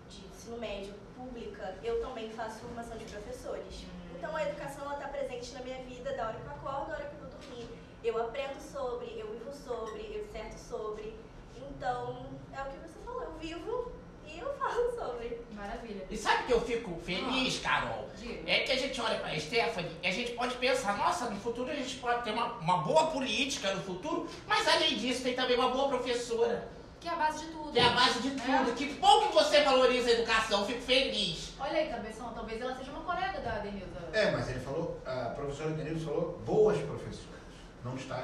de 0.08 0.26
ensino 0.26 0.58
médio 0.58 0.94
pública, 1.16 1.74
eu 1.82 2.00
também 2.00 2.30
faço 2.30 2.60
formação 2.60 2.96
de 2.96 3.04
professores. 3.04 3.84
Então 4.16 4.36
a 4.36 4.44
educação 4.44 4.92
está 4.92 5.08
presente 5.08 5.52
na 5.54 5.62
minha 5.62 5.82
vida 5.82 6.16
da 6.16 6.28
hora 6.28 6.38
que 6.38 6.46
eu 6.46 6.52
acordo, 6.52 6.86
da 6.86 6.94
hora 6.94 7.04
que 7.06 7.14
eu 7.16 7.20
vou 7.20 7.30
dormir. 7.30 7.68
Eu 8.04 8.22
aprendo 8.22 8.60
sobre, 8.60 9.18
eu 9.18 9.32
vivo 9.32 9.52
sobre, 9.52 10.02
eu 10.14 10.24
disserto 10.24 10.56
sobre. 10.56 11.16
Então, 11.56 12.26
é 12.52 12.62
o 12.62 12.64
que 12.66 12.78
você 12.78 12.98
falou, 13.04 13.22
eu 13.22 13.32
vivo 13.38 13.92
e 14.34 14.38
eu 14.38 14.52
falo 14.54 14.90
sobre. 14.92 15.40
Maravilha. 15.52 16.04
E 16.10 16.16
sabe 16.16 16.44
que 16.44 16.52
eu 16.52 16.60
fico 16.62 16.98
feliz, 17.04 17.58
Carol? 17.60 18.08
Diga. 18.16 18.50
É 18.50 18.60
que 18.60 18.72
a 18.72 18.76
gente 18.76 18.98
olha 19.00 19.18
pra 19.18 19.38
Stephanie 19.38 19.90
e 20.02 20.06
a 20.06 20.10
gente 20.10 20.32
pode 20.32 20.54
pensar, 20.56 20.96
nossa, 20.96 21.28
no 21.28 21.38
futuro 21.40 21.70
a 21.70 21.74
gente 21.74 21.96
pode 21.96 22.22
ter 22.24 22.30
uma, 22.32 22.54
uma 22.54 22.78
boa 22.78 23.06
política 23.08 23.74
no 23.74 23.82
futuro, 23.82 24.28
mas 24.46 24.66
além 24.68 24.96
disso 24.96 25.22
tem 25.22 25.34
também 25.34 25.56
uma 25.56 25.68
boa 25.68 25.88
professora, 25.88 26.68
Que 26.98 27.08
é 27.08 27.12
a 27.12 27.16
base 27.16 27.44
de 27.46 27.52
tudo. 27.52 27.72
que 27.72 27.78
é 27.78 27.84
a 27.84 27.90
base 27.90 28.20
de 28.20 28.30
tudo. 28.30 28.70
É. 28.70 28.74
Que 28.74 28.86
bom 28.94 29.28
que 29.28 29.34
você 29.34 29.62
valoriza 29.62 30.08
a 30.08 30.12
educação, 30.12 30.64
fico 30.66 30.80
feliz. 30.80 31.52
Olha 31.60 31.78
aí, 31.78 31.88
cabeção, 31.90 32.32
talvez 32.34 32.60
ela 32.60 32.74
seja 32.76 32.90
uma 32.90 33.00
colega 33.02 33.40
da 33.40 33.58
Denilza. 33.58 34.00
É, 34.12 34.30
mas 34.30 34.48
ele 34.48 34.60
falou, 34.60 34.98
a 35.06 35.30
professora 35.36 35.70
Denilson 35.72 36.06
falou 36.06 36.38
boas 36.44 36.78
professoras. 36.78 37.40
Não 37.84 37.94
está 37.96 38.16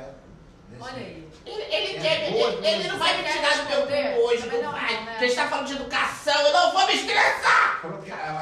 Olha 0.80 0.96
aí. 0.96 1.28
Ele, 1.46 1.62
ele, 1.62 1.96
É 1.96 2.00
quer, 2.00 2.30
boa, 2.32 2.48
ele, 2.50 2.66
ele 2.66 2.88
não 2.88 2.98
vai 2.98 3.16
me 3.16 3.22
tirar 3.28 3.56
do 3.58 3.64
meu 3.68 3.76
responder? 3.86 4.02
rumo 4.14 4.26
hoje, 4.26 4.46
não 4.48 4.62
não, 4.62 4.72
vai. 4.72 4.92
né? 5.04 5.10
Porque 5.12 5.24
a 5.24 5.28
gente 5.28 5.36
tá 5.36 5.48
falando 5.48 5.66
de 5.66 5.72
educação, 5.74 6.40
eu 6.42 6.52
não 6.52 6.72
vou 6.72 6.86
me 6.86 6.94
estressar! 6.94 7.82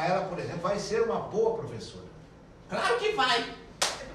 Ela, 0.09 0.25
por 0.29 0.39
exemplo, 0.39 0.61
vai 0.61 0.79
ser 0.79 1.03
uma 1.03 1.21
boa 1.21 1.59
professora. 1.59 2.05
Claro 2.69 2.99
que 2.99 3.11
vai. 3.13 3.45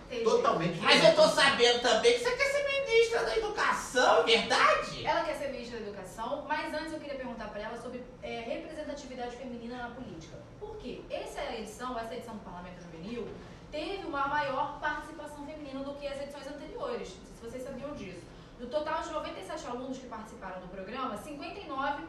Entendi. 0.07 0.23
Totalmente 0.23 0.79
Mas 0.81 1.03
eu 1.03 1.13
tô 1.13 1.27
diferente. 1.27 1.49
sabendo 1.51 1.81
também 1.81 2.13
que 2.13 2.19
você 2.19 2.31
quer 2.35 2.45
ser 2.45 2.63
ministra 2.89 3.23
da 3.25 3.37
educação, 3.37 4.19
é 4.21 4.23
verdade? 4.23 5.05
Ela 5.05 5.23
quer 5.23 5.35
ser 5.35 5.49
ministra 5.49 5.79
da 5.79 5.87
Educação, 5.87 6.45
mas 6.47 6.73
antes 6.73 6.91
eu 6.93 6.99
queria 6.99 7.13
perguntar 7.15 7.45
para 7.49 7.61
ela 7.61 7.77
sobre 7.79 8.03
é, 8.23 8.39
representatividade 8.39 9.35
feminina 9.35 9.77
na 9.77 9.89
política. 9.89 10.35
Por 10.59 10.75
quê? 10.77 11.01
Essa 11.11 11.43
edição, 11.53 11.97
essa 11.99 12.15
edição 12.15 12.33
do 12.33 12.39
Parlamento 12.43 12.81
Juvenil, 12.81 13.27
teve 13.71 14.05
uma 14.05 14.27
maior 14.27 14.79
participação 14.79 15.45
feminina 15.45 15.83
do 15.83 15.93
que 15.95 16.07
as 16.07 16.21
edições 16.21 16.47
anteriores. 16.47 17.15
Não 17.17 17.25
sei 17.25 17.35
se 17.35 17.41
vocês 17.41 17.63
sabiam 17.63 17.93
disso. 17.93 18.25
Do 18.59 18.67
total 18.67 19.01
de 19.01 19.11
97 19.11 19.67
alunos 19.67 19.97
que 19.97 20.07
participaram 20.07 20.61
do 20.61 20.67
programa, 20.67 21.15
59 21.15 22.03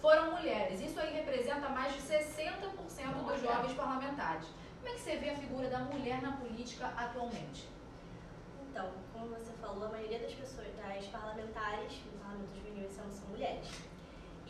foram 0.00 0.32
mulheres. 0.32 0.80
Isso 0.80 0.98
aí 0.98 1.14
representa 1.14 1.68
mais 1.68 1.94
de 1.94 2.00
60% 2.00 3.24
dos 3.24 3.40
jovens 3.40 3.72
parlamentares. 3.74 4.46
Como 4.80 4.92
é 4.92 4.96
que 4.96 5.00
você 5.00 5.16
vê 5.16 5.30
a 5.30 5.36
figura 5.36 5.68
da 5.68 5.78
mulher 5.78 6.20
na 6.20 6.32
política 6.32 6.92
atualmente? 6.96 7.68
Então, 8.68 8.90
como 9.12 9.28
você 9.28 9.52
falou, 9.60 9.84
a 9.84 9.88
maioria 9.90 10.18
das 10.18 10.32
pessoas, 10.32 10.68
das 10.76 11.06
parlamentares 11.06 11.92
no 12.06 12.18
Parlamento 12.18 12.52
Juvenil 12.56 12.90
são, 12.90 13.08
são 13.10 13.28
mulheres. 13.28 13.68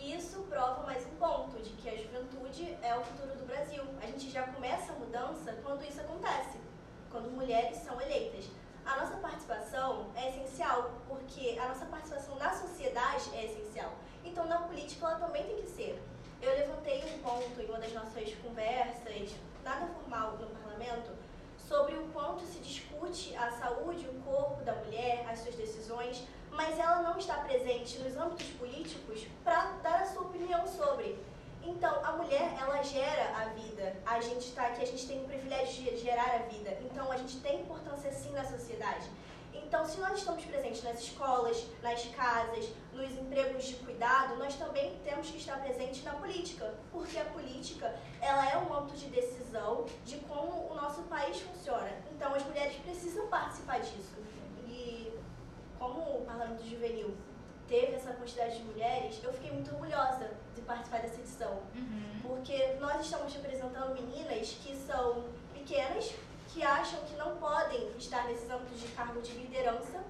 Isso 0.04 0.42
prova 0.50 0.82
mais 0.82 1.06
um 1.06 1.14
ponto 1.14 1.62
de 1.62 1.70
que 1.74 1.88
a 1.88 1.96
juventude 1.96 2.76
é 2.82 2.92
o 2.96 3.04
futuro 3.04 3.36
do 3.36 3.46
Brasil. 3.46 3.84
A 4.02 4.06
gente 4.06 4.28
já 4.30 4.42
começa 4.42 4.90
a 4.90 4.96
mudança 4.96 5.56
quando 5.62 5.84
isso 5.84 6.00
acontece, 6.00 6.58
quando 7.08 7.30
mulheres 7.30 7.76
são 7.78 8.00
eleitas. 8.00 8.46
A 8.84 8.96
nossa 8.96 9.16
participação 9.18 10.10
é 10.16 10.30
essencial, 10.30 10.90
porque 11.06 11.56
a 11.56 11.68
nossa 11.68 11.86
participação 11.86 12.34
na 12.34 12.52
sociedade 12.52 13.30
é 13.32 13.44
essencial. 13.44 13.92
Então, 14.24 14.44
na 14.46 14.58
política, 14.62 15.06
ela 15.06 15.20
também 15.20 15.44
tem 15.44 15.62
que 15.62 15.70
ser. 15.70 16.02
Eu 16.42 16.50
levantei 16.50 17.04
um 17.04 17.18
ponto 17.22 17.60
em 17.60 17.66
uma 17.66 17.78
das 17.78 17.92
nossas 17.92 18.34
conversas, 18.34 19.30
nada 19.62 19.86
formal 19.86 20.36
no 20.36 20.48
parlamento, 20.48 21.12
sobre 21.56 21.94
o 21.94 22.08
quanto 22.08 22.44
se 22.44 22.58
discute 22.58 23.36
a 23.36 23.52
saúde, 23.52 24.08
o 24.08 24.20
corpo 24.22 24.64
da 24.64 24.74
mulher, 24.74 25.24
as 25.30 25.38
suas 25.38 25.54
decisões, 25.54 26.26
mas 26.52 26.78
ela 26.78 27.02
não 27.02 27.18
está 27.18 27.34
presente 27.36 27.98
nos 27.98 28.16
âmbitos 28.16 28.46
políticos 28.58 29.26
para 29.42 29.72
dar 29.82 30.02
a 30.02 30.06
sua 30.06 30.22
opinião 30.22 30.66
sobre. 30.66 31.18
Então, 31.64 32.04
a 32.04 32.12
mulher, 32.12 32.56
ela 32.60 32.82
gera 32.82 33.36
a 33.36 33.44
vida. 33.50 33.96
A 34.04 34.20
gente 34.20 34.46
está 34.48 34.66
aqui, 34.66 34.82
a 34.82 34.86
gente 34.86 35.06
tem 35.06 35.22
o 35.22 35.24
privilégio 35.24 35.84
de 35.84 35.96
gerar 35.98 36.34
a 36.34 36.38
vida. 36.38 36.76
Então, 36.82 37.10
a 37.10 37.16
gente 37.16 37.38
tem 37.40 37.60
importância 37.60 38.10
sim 38.12 38.32
na 38.32 38.44
sociedade. 38.44 39.08
Então, 39.54 39.86
se 39.86 40.00
nós 40.00 40.18
estamos 40.18 40.44
presentes 40.44 40.82
nas 40.82 41.00
escolas, 41.00 41.64
nas 41.82 42.04
casas, 42.06 42.68
nos 42.92 43.10
empregos 43.12 43.64
de 43.64 43.76
cuidado, 43.76 44.36
nós 44.36 44.54
também 44.56 44.98
temos 45.04 45.30
que 45.30 45.38
estar 45.38 45.60
presentes 45.60 46.02
na 46.04 46.12
política, 46.14 46.74
porque 46.90 47.18
a 47.18 47.24
política 47.26 47.94
ela 48.20 48.50
é 48.50 48.58
um 48.58 48.74
âmbito 48.74 48.96
de 48.96 49.06
decisão 49.06 49.86
de 50.04 50.18
como 50.20 50.70
o 50.70 50.74
nosso 50.74 51.02
país 51.02 51.40
funciona. 51.40 51.90
Então, 52.14 52.34
as 52.34 52.42
mulheres 52.44 52.76
precisam 52.76 53.26
participar 53.28 53.80
disso. 53.80 54.12
Como 56.52 56.60
o 56.60 56.64
Parlamento 56.64 56.64
Juvenil 56.68 57.16
teve 57.68 57.94
essa 57.94 58.12
quantidade 58.12 58.58
de 58.58 58.64
mulheres, 58.64 59.18
eu 59.22 59.32
fiquei 59.32 59.50
muito 59.50 59.72
orgulhosa 59.72 60.30
de 60.54 60.60
participar 60.62 61.00
dessa 61.00 61.20
edição, 61.20 61.60
Uhum. 61.74 62.20
porque 62.22 62.74
nós 62.80 63.00
estamos 63.00 63.32
representando 63.32 63.94
meninas 63.94 64.48
que 64.62 64.76
são 64.76 65.24
pequenas, 65.54 66.12
que 66.48 66.62
acham 66.62 67.00
que 67.04 67.14
não 67.14 67.36
podem 67.36 67.88
estar 67.96 68.26
nesses 68.26 68.50
âmbitos 68.50 68.80
de 68.80 68.88
cargo 68.88 69.20
de 69.22 69.32
liderança 69.32 70.02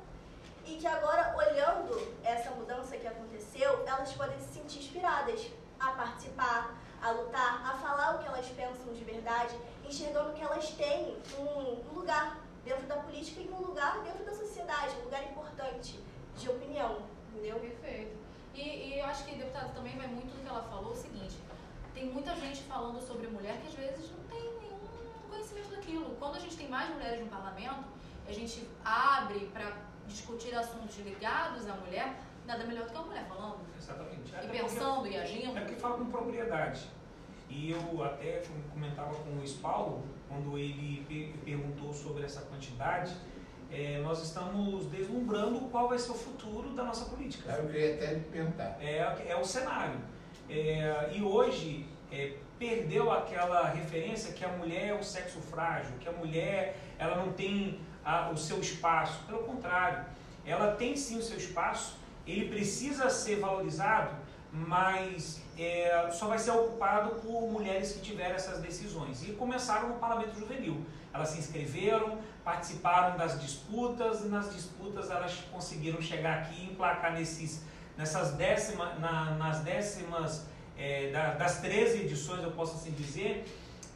e 0.66 0.74
que 0.76 0.86
agora, 0.86 1.34
olhando 1.36 2.12
essa 2.24 2.50
mudança 2.50 2.96
que 2.96 3.06
aconteceu, 3.06 3.84
elas 3.86 4.12
podem 4.14 4.38
se 4.40 4.54
sentir 4.54 4.80
inspiradas 4.80 5.46
a 5.78 5.92
participar, 5.92 6.74
a 7.00 7.10
lutar, 7.12 7.62
a 7.64 7.76
falar 7.78 8.16
o 8.16 8.18
que 8.18 8.26
elas 8.26 8.46
pensam 8.48 8.92
de 8.92 9.04
verdade, 9.04 9.54
enxergando 9.84 10.32
que 10.32 10.42
elas 10.42 10.68
têm 10.70 11.16
um 11.38 11.94
lugar 11.94 12.40
dentro 12.64 12.86
da 12.86 12.96
política 12.96 13.40
e 13.40 13.48
um 13.48 13.60
lugar 13.60 14.00
dentro 14.02 14.24
da 14.24 14.34
sociedade, 14.34 14.96
um 15.00 15.04
lugar 15.04 15.22
importante 15.24 15.98
de 16.38 16.48
opinião, 16.48 17.02
entendeu? 17.32 17.56
Perfeito. 17.60 18.16
E, 18.54 18.60
e 18.60 18.98
eu 18.98 19.06
acho 19.06 19.24
que, 19.24 19.34
deputado, 19.36 19.74
também 19.74 19.96
vai 19.96 20.06
muito 20.08 20.34
do 20.36 20.42
que 20.42 20.48
ela 20.48 20.62
falou, 20.62 20.92
o 20.92 20.96
seguinte, 20.96 21.36
tem 21.94 22.06
muita 22.06 22.34
gente 22.36 22.62
falando 22.62 23.00
sobre 23.00 23.26
mulher 23.28 23.58
que 23.60 23.68
às 23.68 23.74
vezes 23.74 24.10
não 24.10 24.24
tem 24.24 24.40
nenhum 24.60 24.78
conhecimento 25.30 25.70
daquilo. 25.70 26.16
Quando 26.18 26.36
a 26.36 26.40
gente 26.40 26.56
tem 26.56 26.68
mais 26.68 26.90
mulheres 26.92 27.20
no 27.20 27.26
parlamento, 27.26 27.84
a 28.26 28.32
gente 28.32 28.68
abre 28.84 29.46
para 29.52 29.72
discutir 30.06 30.54
assuntos 30.54 30.96
ligados 30.98 31.68
à 31.68 31.74
mulher, 31.74 32.20
nada 32.46 32.64
melhor 32.64 32.84
do 32.84 32.90
que 32.90 32.96
uma 32.96 33.06
mulher 33.06 33.26
falando. 33.28 33.60
Exatamente. 33.78 34.32
E 34.32 34.36
Até 34.36 34.46
pensando 34.48 35.06
e 35.06 35.16
agindo. 35.16 35.56
é 35.56 35.60
porque 35.60 35.76
fala 35.76 35.98
com 35.98 36.06
propriedade. 36.10 36.86
E 37.48 37.70
eu 37.70 38.02
até 38.04 38.42
comentava 38.72 39.14
com 39.14 39.30
o 39.30 39.34
Luiz 39.36 39.52
Paulo, 39.54 40.02
quando 40.28 40.56
ele 40.58 41.04
pe- 41.06 41.38
perguntou 41.44 41.92
sobre 41.92 42.24
essa 42.24 42.40
quantidade, 42.42 43.14
é, 43.72 44.00
nós 44.02 44.22
estamos 44.22 44.86
deslumbrando 44.86 45.60
qual 45.70 45.88
vai 45.88 45.98
ser 45.98 46.10
o 46.12 46.14
futuro 46.14 46.70
da 46.70 46.84
nossa 46.84 47.06
política. 47.06 47.52
Eu 47.52 47.66
queria 47.68 47.94
até 47.94 48.14
perguntar. 48.30 48.76
é, 48.80 48.98
é 49.28 49.36
o 49.36 49.44
cenário. 49.44 49.98
É, 50.50 51.10
e 51.12 51.22
hoje 51.22 51.86
é, 52.10 52.34
perdeu 52.58 53.10
aquela 53.10 53.68
referência 53.70 54.32
que 54.34 54.44
a 54.44 54.48
mulher 54.48 54.88
é 54.88 54.94
um 54.94 55.02
sexo 55.02 55.40
frágil, 55.40 55.92
que 55.98 56.08
a 56.08 56.12
mulher 56.12 56.76
ela 56.98 57.16
não 57.16 57.32
tem 57.32 57.80
a- 58.04 58.30
o 58.30 58.36
seu 58.36 58.60
espaço. 58.60 59.24
Pelo 59.26 59.44
contrário, 59.44 60.04
ela 60.44 60.72
tem 60.76 60.94
sim 60.96 61.18
o 61.18 61.22
seu 61.22 61.36
espaço, 61.38 61.96
ele 62.26 62.48
precisa 62.48 63.08
ser 63.08 63.36
valorizado, 63.40 64.14
mas 64.52 65.42
é, 65.66 66.10
só 66.10 66.26
vai 66.26 66.38
ser 66.38 66.50
ocupado 66.52 67.16
por 67.20 67.42
mulheres 67.50 67.92
que 67.92 68.00
tiveram 68.00 68.34
essas 68.36 68.60
decisões. 68.60 69.22
E 69.28 69.32
começaram 69.32 69.88
no 69.90 69.94
Parlamento 69.96 70.38
Juvenil. 70.38 70.84
Elas 71.12 71.28
se 71.30 71.38
inscreveram, 71.38 72.18
participaram 72.44 73.16
das 73.18 73.40
disputas, 73.40 74.20
e 74.22 74.28
nas 74.28 74.52
disputas 74.54 75.10
elas 75.10 75.34
conseguiram 75.52 76.00
chegar 76.00 76.38
aqui 76.38 76.62
e 76.62 76.70
emplacar 76.72 77.12
nesses, 77.12 77.62
nessas 77.96 78.32
décima, 78.32 78.94
na- 78.94 79.32
nas 79.32 79.60
décimas, 79.60 80.46
é, 80.78 81.10
da- 81.10 81.34
das 81.34 81.60
13 81.60 82.02
edições, 82.02 82.42
eu 82.42 82.50
posso 82.52 82.76
assim 82.76 82.92
dizer, 82.92 83.44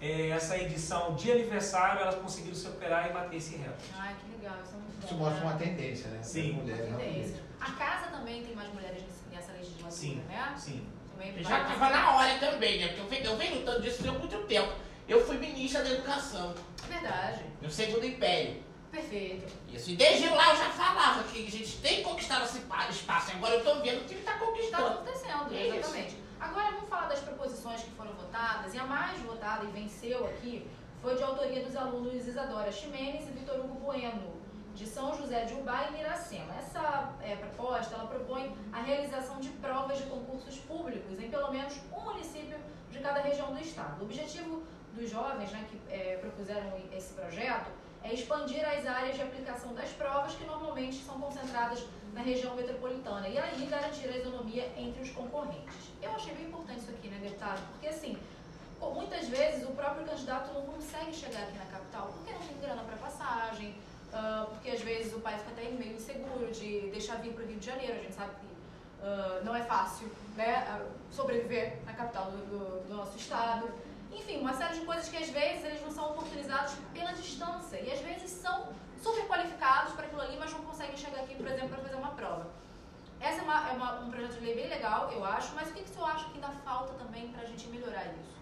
é, 0.00 0.28
essa 0.28 0.58
edição 0.58 1.14
de 1.14 1.32
aniversário, 1.32 2.02
elas 2.02 2.16
conseguiram 2.16 2.54
superar 2.54 3.08
e 3.10 3.12
bater 3.14 3.36
esse 3.36 3.56
recorde. 3.56 3.84
Ai, 3.96 4.14
que 4.22 4.30
legal, 4.36 4.56
isso 4.62 4.72
é 4.74 4.78
muito 4.78 5.00
bom. 5.00 5.06
Isso 5.06 5.14
mostra 5.14 5.40
né? 5.40 5.46
uma 5.50 5.56
tendência, 5.58 6.10
né? 6.10 6.22
Sim. 6.22 6.52
Mulheres 6.52 6.90
na 6.90 6.98
Tendência. 6.98 7.42
A 7.58 7.72
casa 7.72 8.06
também 8.10 8.44
tem 8.44 8.54
mais 8.54 8.72
mulheres 8.74 9.02
nessa 9.32 9.52
legislatura, 9.52 9.90
Sim, 9.90 10.16
né? 10.28 10.54
sim. 10.58 10.86
Já 11.42 11.48
vai- 11.48 11.66
tava 11.66 11.90
na 11.90 12.16
hora 12.16 12.38
também, 12.38 12.78
né? 12.80 12.88
Porque 12.88 13.00
eu 13.00 13.06
venho, 13.08 13.24
eu 13.26 13.36
venho 13.36 13.54
lutando 13.56 13.82
disso 13.82 14.08
há 14.08 14.12
muito 14.12 14.36
tempo. 14.46 14.72
Eu 15.08 15.24
fui 15.24 15.36
ministra 15.38 15.82
da 15.84 15.90
Educação, 15.90 16.54
Verdade. 16.88 17.42
no 17.62 17.70
Segundo 17.70 18.04
Império. 18.04 18.62
Perfeito. 18.90 19.52
Isso. 19.72 19.90
E 19.90 19.96
desde 19.96 20.28
lá 20.30 20.50
eu 20.50 20.56
já 20.56 20.70
falava 20.70 21.22
que 21.24 21.46
a 21.46 21.50
gente 21.50 21.76
tem 21.78 21.96
que 21.96 22.02
conquistar 22.02 22.42
esse 22.44 22.60
pa- 22.60 22.88
espaço. 22.88 23.32
Agora 23.32 23.54
eu 23.54 23.64
tô 23.64 23.74
vendo 23.82 24.06
que 24.06 24.14
ele 24.14 24.22
tá 24.22 24.32
Está 24.34 24.44
conquistando. 24.46 24.86
acontecendo, 24.86 25.54
É 25.54 25.66
isso. 25.66 25.76
exatamente. 25.76 26.16
Agora 26.40 26.70
vamos 26.72 26.88
falar 26.88 27.06
das 27.08 27.20
proposições 27.20 27.82
que 27.82 27.90
foram 27.90 28.12
votadas, 28.14 28.74
e 28.74 28.78
a 28.78 28.84
mais 28.84 29.18
votada 29.20 29.64
e 29.64 29.68
venceu 29.68 30.26
aqui 30.26 30.66
foi 31.02 31.14
de 31.16 31.22
autoria 31.22 31.62
dos 31.64 31.76
alunos 31.76 32.26
Isadora 32.26 32.70
Ximenes 32.72 33.28
e 33.28 33.32
Vitor 33.32 33.56
Hugo 33.60 33.74
Bueno, 33.80 34.35
de 34.76 34.86
São 34.86 35.16
José 35.16 35.46
de 35.46 35.54
Ubá 35.54 35.88
e 35.88 35.92
Miracema. 35.92 36.54
Essa 36.58 37.14
é, 37.22 37.34
proposta 37.34 37.94
ela 37.94 38.06
propõe 38.06 38.54
a 38.70 38.82
realização 38.82 39.40
de 39.40 39.48
provas 39.48 39.96
de 39.96 40.04
concursos 40.04 40.58
públicos 40.58 41.18
em 41.18 41.30
pelo 41.30 41.50
menos 41.50 41.74
um 41.90 42.00
município 42.00 42.58
de 42.90 42.98
cada 42.98 43.20
região 43.20 43.52
do 43.54 43.58
estado. 43.58 44.02
O 44.02 44.04
objetivo 44.04 44.62
dos 44.94 45.10
jovens 45.10 45.50
né, 45.50 45.66
que 45.70 45.80
é, 45.92 46.18
propuseram 46.18 46.78
esse 46.92 47.14
projeto 47.14 47.70
é 48.04 48.12
expandir 48.12 48.64
as 48.68 48.86
áreas 48.86 49.16
de 49.16 49.22
aplicação 49.22 49.74
das 49.74 49.88
provas 49.90 50.34
que 50.34 50.44
normalmente 50.44 51.02
são 51.02 51.18
concentradas 51.18 51.82
na 52.12 52.20
região 52.20 52.54
metropolitana 52.54 53.28
e 53.28 53.38
aí 53.38 53.66
garantir 53.66 54.08
a 54.08 54.18
isonomia 54.18 54.70
entre 54.76 55.02
os 55.02 55.10
concorrentes. 55.10 55.90
Eu 56.02 56.12
achei 56.12 56.34
bem 56.34 56.46
importante 56.46 56.80
isso 56.80 56.90
aqui, 56.90 57.08
né, 57.08 57.18
deputado? 57.22 57.66
Porque 57.72 57.88
assim, 57.88 58.18
muitas 58.80 59.26
vezes 59.28 59.66
o 59.66 59.72
próprio 59.72 60.04
candidato 60.04 60.52
não 60.52 60.62
consegue 60.66 61.14
chegar 61.14 61.42
aqui 61.44 61.56
na 61.56 61.64
capital 61.64 62.12
porque 62.12 62.32
não 62.32 62.40
tem 62.40 62.58
grana 62.60 62.82
para 62.84 62.96
passagem, 62.96 63.74
ah, 64.12 64.46
porque 64.50 64.70
às 64.70 64.80
vezes 64.80 65.12
o 65.14 65.20
pai 65.20 65.36
fica 65.38 65.50
até 65.50 65.68
meio 65.70 65.94
inseguro 65.94 66.50
de 66.52 66.90
deixar 66.90 67.16
vir 67.16 67.32
para 67.32 67.44
o 67.44 67.46
Rio 67.46 67.58
de 67.58 67.66
Janeiro, 67.66 67.94
a 67.94 68.02
gente 68.02 68.14
sabe 68.14 68.30
que 68.40 68.46
ah, 69.02 69.40
não 69.44 69.54
é 69.54 69.62
fácil 69.62 70.10
né, 70.36 70.80
sobreviver 71.10 71.78
na 71.84 71.92
capital 71.92 72.30
do, 72.30 72.38
do- 72.46 72.88
do 72.88 72.94
nosso 72.94 73.16
estado. 73.16 73.68
Enfim, 74.12 74.38
uma 74.40 74.54
série 74.54 74.78
de 74.80 74.86
coisas 74.86 75.08
que 75.08 75.16
às 75.16 75.28
vezes 75.30 75.64
eles 75.64 75.82
não 75.82 75.90
são 75.90 76.10
oportunizados 76.10 76.74
pela 76.94 77.12
distância 77.12 77.78
e 77.80 77.92
às 77.92 78.00
vezes 78.00 78.30
são 78.30 78.68
super 79.02 79.26
qualificados 79.26 79.92
para 79.92 80.06
aquilo 80.06 80.22
ali, 80.22 80.36
mas 80.38 80.52
não 80.52 80.60
conseguem 80.62 80.96
chegar 80.96 81.20
aqui, 81.22 81.34
por 81.34 81.46
exemplo, 81.46 81.68
para 81.68 81.78
fazer 81.82 81.96
uma 81.96 82.10
prova. 82.10 82.46
Essa 83.20 83.40
é, 83.40 83.42
uma- 83.42 83.68
é 83.68 83.72
uma- 83.72 84.00
um 84.00 84.10
projeto 84.10 84.32
de 84.38 84.40
lei 84.44 84.54
bem 84.54 84.68
legal, 84.68 85.10
eu 85.12 85.24
acho, 85.24 85.54
mas 85.54 85.68
o 85.68 85.72
que, 85.72 85.82
que 85.82 85.90
o 85.90 85.94
senhor 85.94 86.08
acha 86.10 86.24
que 86.30 86.34
ainda 86.34 86.48
falta 86.64 86.92
também 86.94 87.28
para 87.28 87.42
a 87.42 87.44
gente 87.46 87.66
melhorar 87.68 88.04
isso? 88.06 88.36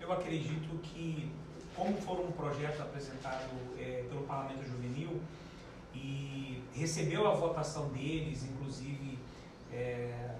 Eu 0.00 0.12
acredito 0.12 0.68
que, 0.82 1.32
como 1.74 1.96
for 1.96 2.20
um 2.20 2.30
projeto 2.32 2.80
apresentado 2.80 3.50
eh, 3.78 4.04
pelo 4.08 4.22
Parlamento 4.22 4.64
Juvenil 4.64 5.20
e 5.94 6.62
recebeu 6.74 7.26
a 7.26 7.34
votação 7.34 7.88
deles, 7.88 8.44
inclusive 8.44 9.18
eh, 9.72 10.30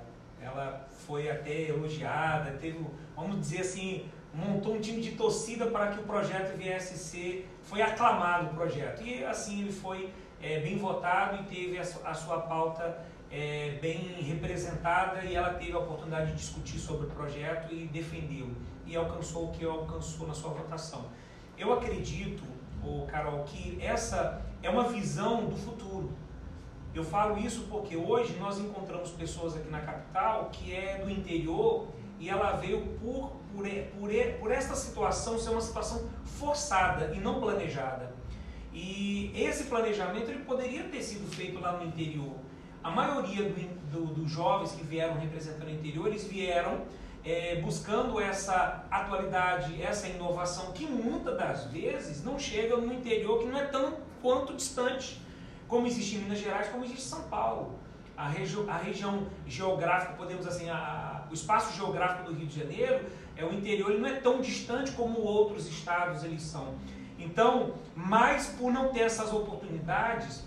ela 0.41 0.89
foi 1.07 1.31
até 1.31 1.69
elogiada, 1.69 2.53
teve, 2.53 2.85
vamos 3.17 3.41
dizer 3.41 3.61
assim, 3.63 4.07
montou 4.33 4.75
um 4.75 4.81
time 4.81 5.01
de 5.01 5.13
torcida 5.13 5.67
para 5.67 5.93
que 5.93 6.01
o 6.01 6.03
projeto 6.03 6.57
viesse 6.57 6.99
ser, 6.99 7.49
foi 7.63 7.81
aclamado 7.83 8.51
o 8.51 8.55
projeto. 8.55 9.03
E 9.03 9.25
assim 9.25 9.63
ele 9.63 9.73
foi 9.73 10.13
eh, 10.43 10.61
bem 10.61 10.77
votado 10.77 11.43
e 11.43 11.55
teve 11.55 11.79
a, 11.79 11.83
a 11.83 12.15
sua 12.15 12.41
pauta 12.41 12.99
eh, 13.31 13.79
bem 13.81 13.99
representada 14.23 15.25
e 15.25 15.35
ela 15.35 15.55
teve 15.55 15.73
a 15.73 15.79
oportunidade 15.79 16.33
de 16.33 16.37
discutir 16.37 16.79
sobre 16.79 17.07
o 17.07 17.11
projeto 17.11 17.73
e 17.73 17.87
defendê-lo 17.87 18.55
e 18.87 18.95
alcançou 18.97 19.47
o 19.49 19.53
que 19.53 19.65
alcançou 19.65 20.27
na 20.27 20.35
sua 20.35 20.51
votação. 20.51 21.07
Eu 21.57 21.73
acredito, 21.73 22.43
ô 22.83 23.07
Carol, 23.07 23.45
que 23.45 23.79
essa 23.81 24.43
é 24.63 24.69
uma 24.69 24.85
visão 24.85 25.47
do 25.47 25.57
futuro. 25.57 26.13
Eu 26.95 27.05
falo 27.05 27.39
isso 27.39 27.67
porque 27.71 27.97
hoje 27.97 28.37
nós 28.39 28.59
encontramos 28.59 29.11
pessoas 29.11 29.57
aqui 29.57 29.69
na 29.69 29.81
capital 29.81 30.51
que 30.53 30.75
é 30.75 30.99
do 30.99 31.11
interior 31.11 31.89
e 32.21 32.29
ela 32.29 32.53
veio 32.53 32.81
por, 33.01 33.33
por, 33.53 33.67
por, 33.67 34.11
por 34.41 34.51
esta 34.51 34.75
situação 34.75 35.39
ser 35.39 35.51
uma 35.51 35.61
situação 35.61 36.09
forçada 36.25 37.13
e 37.15 37.21
não 37.21 37.41
planejada. 37.41 38.15
E 38.73 39.33
esse 39.35 39.65
planejamento 39.65 40.31
ele 40.31 40.45
poderia 40.45 40.85
ter 40.85 41.03
sido 41.03 41.31
feito 41.33 41.61
lá 41.61 41.73
no 41.73 41.85
interior. 41.85 42.37
A 42.83 42.91
maioria 42.91 43.49
do, 43.49 43.91
do, 43.91 44.15
dos 44.15 44.31
jovens 44.31 44.73
que 44.73 44.85
vieram 44.85 45.15
representando 45.19 45.69
o 45.69 45.71
interior, 45.71 46.09
eles 46.09 46.25
vieram 46.25 46.83
é, 47.25 47.57
buscando 47.57 48.21
essa 48.21 48.85
atualidade, 48.91 49.83
essa 49.83 50.07
inovação, 50.07 50.73
que 50.73 50.87
muitas 50.87 51.37
das 51.37 51.65
vezes 51.65 52.23
não 52.23 52.39
chega 52.39 52.77
no 52.77 52.93
interior, 52.93 53.39
que 53.41 53.47
não 53.47 53.59
é 53.59 53.65
tão 53.67 53.95
quanto 54.21 54.55
distante, 54.55 55.21
como 55.67 55.87
existe 55.87 56.17
em 56.17 56.19
Minas 56.21 56.39
Gerais, 56.39 56.69
como 56.69 56.85
existe 56.85 57.07
em 57.07 57.09
São 57.09 57.23
Paulo. 57.23 57.79
A, 58.17 58.29
regi 58.29 58.57
a 58.69 58.77
região 58.77 59.27
geográfica, 59.47 60.13
podemos 60.13 60.47
assim, 60.47 60.69
a, 60.69 60.77
a, 60.77 61.31
o 61.31 61.35
espaço 61.35 61.75
geográfico 61.75 62.31
do 62.31 62.35
Rio 62.35 62.47
de 62.47 62.61
Janeiro, 62.61 63.07
é 63.37 63.45
o 63.45 63.53
interior, 63.53 63.91
ele 63.91 64.01
não 64.01 64.09
é 64.09 64.17
tão 64.17 64.41
distante 64.41 64.93
como 64.93 65.21
outros 65.21 65.67
estados 65.67 66.23
eles 66.23 66.43
são. 66.43 66.75
Então, 67.19 67.75
mas 67.97 68.49
por 68.49 68.73
não 68.73 68.93
ter 68.93 69.01
essas 69.01 69.33
oportunidades, 69.33 70.45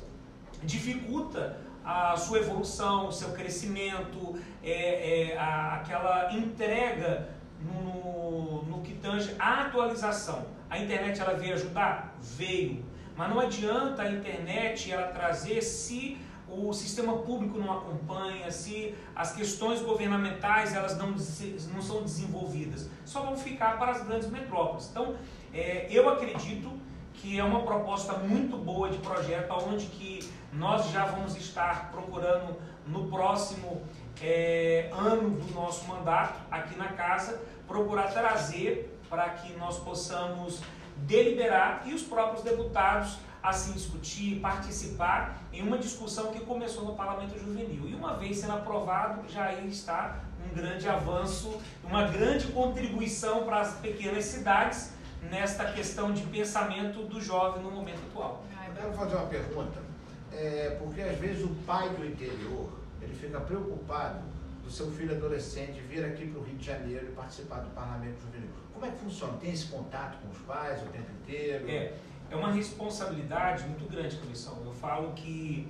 dificulta 0.63 1.57
a 1.87 2.17
sua 2.17 2.39
evolução, 2.39 3.07
o 3.07 3.11
seu 3.13 3.29
crescimento, 3.29 4.37
é, 4.61 5.31
é, 5.31 5.37
a, 5.37 5.75
aquela 5.75 6.33
entrega 6.33 7.29
no, 7.61 8.63
no 8.63 8.81
que 8.81 8.93
tange 8.95 9.33
a 9.39 9.61
atualização. 9.61 10.45
A 10.69 10.77
internet 10.77 11.21
ela 11.21 11.35
veio 11.35 11.53
ajudar? 11.53 12.13
Veio. 12.19 12.83
Mas 13.15 13.29
não 13.29 13.39
adianta 13.39 14.01
a 14.01 14.11
internet 14.11 14.91
ela 14.91 15.07
trazer 15.07 15.61
se 15.61 16.17
o 16.49 16.73
sistema 16.73 17.19
público 17.19 17.57
não 17.57 17.71
acompanha, 17.71 18.51
se 18.51 18.93
as 19.15 19.33
questões 19.33 19.81
governamentais 19.81 20.73
elas 20.73 20.97
não, 20.97 21.11
não 21.11 21.81
são 21.81 22.01
desenvolvidas. 22.01 22.89
Só 23.05 23.21
vão 23.21 23.37
ficar 23.37 23.79
para 23.79 23.91
as 23.91 24.05
grandes 24.05 24.29
metrópoles. 24.29 24.89
Então, 24.91 25.15
é, 25.53 25.87
eu 25.89 26.09
acredito 26.09 26.69
que 27.17 27.39
é 27.39 27.43
uma 27.43 27.63
proposta 27.63 28.13
muito 28.13 28.57
boa 28.57 28.89
de 28.89 28.97
projeto, 28.99 29.51
onde 29.67 29.85
que 29.87 30.31
nós 30.53 30.89
já 30.91 31.05
vamos 31.05 31.35
estar 31.35 31.91
procurando 31.91 32.55
no 32.85 33.07
próximo 33.07 33.81
é, 34.21 34.89
ano 34.93 35.31
do 35.31 35.53
nosso 35.53 35.85
mandato 35.87 36.39
aqui 36.49 36.77
na 36.77 36.89
casa, 36.89 37.41
procurar 37.67 38.11
trazer 38.13 38.99
para 39.09 39.29
que 39.29 39.53
nós 39.53 39.77
possamos 39.79 40.61
deliberar 40.97 41.83
e 41.85 41.93
os 41.93 42.01
próprios 42.01 42.43
deputados 42.43 43.17
assim 43.41 43.73
discutir, 43.73 44.39
participar 44.39 45.41
em 45.53 45.61
uma 45.61 45.77
discussão 45.77 46.31
que 46.31 46.39
começou 46.41 46.83
no 46.83 46.95
Parlamento 46.95 47.39
Juvenil. 47.39 47.87
E 47.87 47.93
uma 47.93 48.15
vez 48.15 48.39
sendo 48.39 48.53
aprovado, 48.53 49.29
já 49.29 49.45
aí 49.45 49.69
está 49.69 50.19
um 50.45 50.53
grande 50.53 50.87
avanço, 50.89 51.61
uma 51.83 52.03
grande 52.03 52.47
contribuição 52.47 53.43
para 53.43 53.61
as 53.61 53.75
pequenas 53.75 54.25
cidades 54.25 54.96
nesta 55.23 55.71
questão 55.71 56.13
de 56.13 56.23
pensamento 56.23 57.03
do 57.03 57.21
jovem 57.21 57.63
no 57.63 57.71
momento 57.71 57.99
atual. 58.09 58.43
Eu 58.67 58.73
quero 58.75 58.93
fazer 58.93 59.15
uma 59.15 59.27
pergunta 59.27 59.87
é, 60.31 60.77
porque 60.81 61.01
às 61.01 61.17
vezes 61.17 61.43
o 61.43 61.49
pai 61.65 61.89
do 61.89 62.05
interior 62.05 62.69
ele 63.01 63.13
fica 63.13 63.39
preocupado 63.39 64.19
do 64.63 64.69
seu 64.69 64.91
filho 64.91 65.15
adolescente 65.15 65.79
vir 65.81 66.03
aqui 66.03 66.27
para 66.27 66.41
o 66.41 66.43
Rio 66.43 66.57
de 66.57 66.65
Janeiro 66.65 67.07
e 67.07 67.11
participar 67.11 67.59
do 67.59 67.69
parlamento 67.69 68.19
juvenil. 68.21 68.49
Como 68.73 68.85
é 68.85 68.91
que 68.91 68.97
funciona? 68.97 69.33
Tem 69.37 69.51
esse 69.51 69.67
contato 69.67 70.17
com 70.21 70.29
os 70.29 70.37
pais 70.39 70.81
o 70.83 70.87
tempo 70.87 71.09
inteiro? 71.23 71.69
É, 71.69 71.93
é 72.29 72.35
uma 72.35 72.51
responsabilidade 72.51 73.63
muito 73.63 73.89
grande, 73.89 74.17
comissão. 74.17 74.61
Eu 74.65 74.73
falo 74.73 75.13
que 75.13 75.67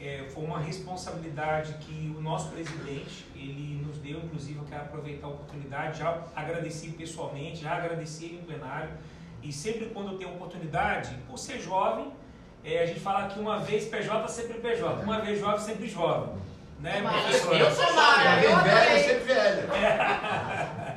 é, 0.00 0.26
foi 0.28 0.44
uma 0.44 0.58
responsabilidade 0.58 1.74
que 1.80 2.14
o 2.16 2.20
nosso 2.20 2.50
presidente 2.50 3.24
ele 3.34 3.82
nos 3.86 3.98
deu, 3.98 4.18
inclusive 4.18 4.58
eu 4.58 4.64
quero 4.64 4.82
aproveitar 4.82 5.26
a 5.26 5.30
oportunidade, 5.30 5.98
já 5.98 6.22
agradeci 6.34 6.90
pessoalmente, 6.90 7.62
já 7.62 7.76
agradeci 7.76 8.26
em 8.26 8.44
plenário 8.44 8.90
e 9.42 9.52
sempre 9.52 9.86
quando 9.86 10.12
eu 10.12 10.18
tenho 10.18 10.30
oportunidade, 10.30 11.14
por 11.28 11.38
ser 11.38 11.60
jovem, 11.60 12.12
é, 12.64 12.82
a 12.82 12.86
gente 12.86 12.98
fala 12.98 13.28
que 13.28 13.38
uma 13.38 13.60
vez 13.60 13.84
PJ, 13.84 14.28
sempre 14.28 14.58
PJ. 14.58 15.04
Uma 15.04 15.20
vez 15.20 15.38
jovem, 15.38 15.60
sempre 15.60 15.86
jovem. 15.86 16.34
Né, 16.80 17.00
professor? 17.00 17.56
Eu 17.56 17.70
sou 17.70 17.86
jovem. 17.86 18.48
Uma 18.48 18.62
vez 18.62 18.74
velho, 18.74 19.04
sempre 19.04 19.34
velho. 19.34 19.68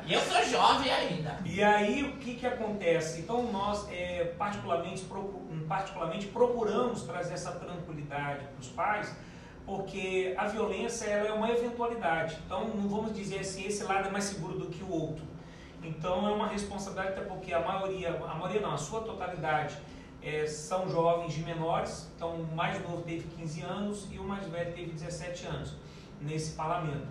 E 0.06 0.14
eu 0.14 0.20
sou 0.22 0.44
jovem 0.44 0.90
ainda. 0.90 1.19
E 1.52 1.64
aí, 1.64 2.04
o 2.04 2.12
que, 2.18 2.36
que 2.36 2.46
acontece? 2.46 3.22
Então, 3.22 3.50
nós, 3.50 3.88
é, 3.90 4.34
particularmente, 4.38 5.04
particularmente, 5.66 6.26
procuramos 6.28 7.02
trazer 7.02 7.34
essa 7.34 7.50
tranquilidade 7.50 8.44
para 8.44 8.60
os 8.60 8.68
pais, 8.68 9.16
porque 9.66 10.32
a 10.38 10.46
violência 10.46 11.06
ela 11.06 11.26
é 11.26 11.32
uma 11.32 11.50
eventualidade. 11.50 12.38
Então, 12.46 12.68
não 12.68 12.88
vamos 12.88 13.12
dizer 13.12 13.40
assim, 13.40 13.66
esse 13.66 13.82
lado 13.82 14.06
é 14.06 14.12
mais 14.12 14.24
seguro 14.24 14.60
do 14.60 14.66
que 14.66 14.84
o 14.84 14.92
outro. 14.92 15.24
Então, 15.82 16.24
é 16.28 16.32
uma 16.32 16.46
responsabilidade, 16.46 17.18
até 17.18 17.22
porque 17.22 17.52
a 17.52 17.58
maioria, 17.58 18.10
a 18.10 18.34
maioria 18.36 18.60
não, 18.60 18.72
a 18.72 18.78
sua 18.78 19.00
totalidade 19.00 19.76
é, 20.22 20.46
são 20.46 20.88
jovens 20.88 21.32
de 21.32 21.42
menores, 21.42 22.08
então 22.14 22.36
o 22.36 22.54
mais 22.54 22.80
novo 22.80 23.02
teve 23.02 23.26
15 23.36 23.62
anos 23.62 24.08
e 24.12 24.20
o 24.20 24.22
mais 24.22 24.46
velho 24.46 24.72
teve 24.72 24.92
17 24.92 25.46
anos 25.46 25.74
nesse 26.20 26.52
parlamento, 26.52 27.08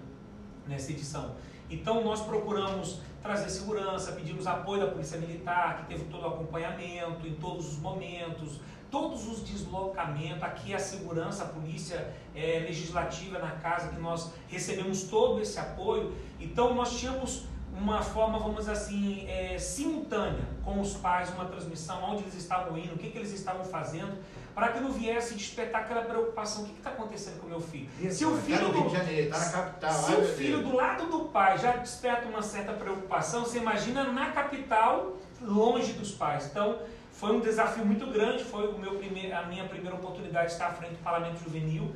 nessa 0.65 0.91
edição. 0.93 1.35
Então 1.69 2.03
nós 2.03 2.21
procuramos 2.21 3.01
trazer 3.21 3.49
segurança, 3.49 4.13
pedimos 4.13 4.47
apoio 4.47 4.81
da 4.81 4.91
Polícia 4.91 5.17
Militar, 5.19 5.79
que 5.79 5.87
teve 5.87 6.05
todo 6.05 6.23
o 6.23 6.27
acompanhamento 6.27 7.27
em 7.27 7.35
todos 7.35 7.73
os 7.73 7.77
momentos, 7.77 8.59
todos 8.89 9.27
os 9.27 9.41
deslocamentos, 9.41 10.41
aqui 10.41 10.73
a 10.73 10.79
segurança, 10.79 11.43
a 11.43 11.47
polícia 11.47 12.13
é, 12.35 12.59
legislativa 12.59 13.39
na 13.39 13.51
casa, 13.51 13.89
que 13.89 13.99
nós 13.99 14.31
recebemos 14.47 15.03
todo 15.03 15.41
esse 15.41 15.59
apoio. 15.59 16.13
Então 16.39 16.73
nós 16.73 16.97
tínhamos 16.97 17.43
uma 17.71 18.01
forma, 18.01 18.39
vamos 18.39 18.57
dizer 18.57 18.71
assim, 18.71 19.27
é, 19.27 19.57
simultânea 19.57 20.47
com 20.63 20.81
os 20.81 20.93
pais, 20.93 21.29
uma 21.29 21.45
transmissão, 21.45 22.03
onde 22.03 22.23
eles 22.23 22.35
estavam 22.35 22.77
indo, 22.77 22.95
o 22.95 22.97
que, 22.97 23.09
que 23.09 23.17
eles 23.17 23.31
estavam 23.31 23.63
fazendo, 23.63 24.17
para 24.53 24.69
que 24.69 24.79
não 24.79 24.91
viesse 24.91 25.35
despertar 25.35 25.81
aquela 25.81 26.01
preocupação, 26.01 26.63
o 26.63 26.65
que 26.67 26.73
está 26.73 26.89
acontecendo 26.89 27.39
com 27.39 27.47
o 27.47 27.49
meu 27.49 27.61
filho? 27.61 27.89
Isso, 27.99 28.17
se 28.17 28.25
o 28.25 28.35
filho, 28.37 28.69
do, 28.69 28.89
Janeiro, 28.89 29.29
tá 29.29 29.39
na 29.39 29.51
capital, 29.51 29.93
se 29.93 30.13
o 30.13 30.25
filho 30.25 30.63
do 30.63 30.75
lado 30.75 31.05
do 31.07 31.25
pai 31.25 31.57
já 31.57 31.73
desperta 31.73 32.27
uma 32.27 32.41
certa 32.41 32.73
preocupação, 32.73 33.41
você 33.41 33.59
imagina 33.59 34.03
na 34.03 34.31
capital, 34.31 35.17
longe 35.41 35.93
dos 35.93 36.11
pais. 36.11 36.47
Então, 36.47 36.79
foi 37.11 37.31
um 37.33 37.39
desafio 37.39 37.85
muito 37.85 38.07
grande, 38.07 38.43
foi 38.43 38.67
o 38.67 38.77
meu 38.77 38.95
primeiro, 38.95 39.35
a 39.35 39.43
minha 39.43 39.65
primeira 39.65 39.95
oportunidade 39.95 40.47
de 40.47 40.53
estar 40.53 40.67
à 40.67 40.71
frente 40.71 40.91
do 40.91 41.03
Parlamento 41.03 41.43
Juvenil. 41.43 41.93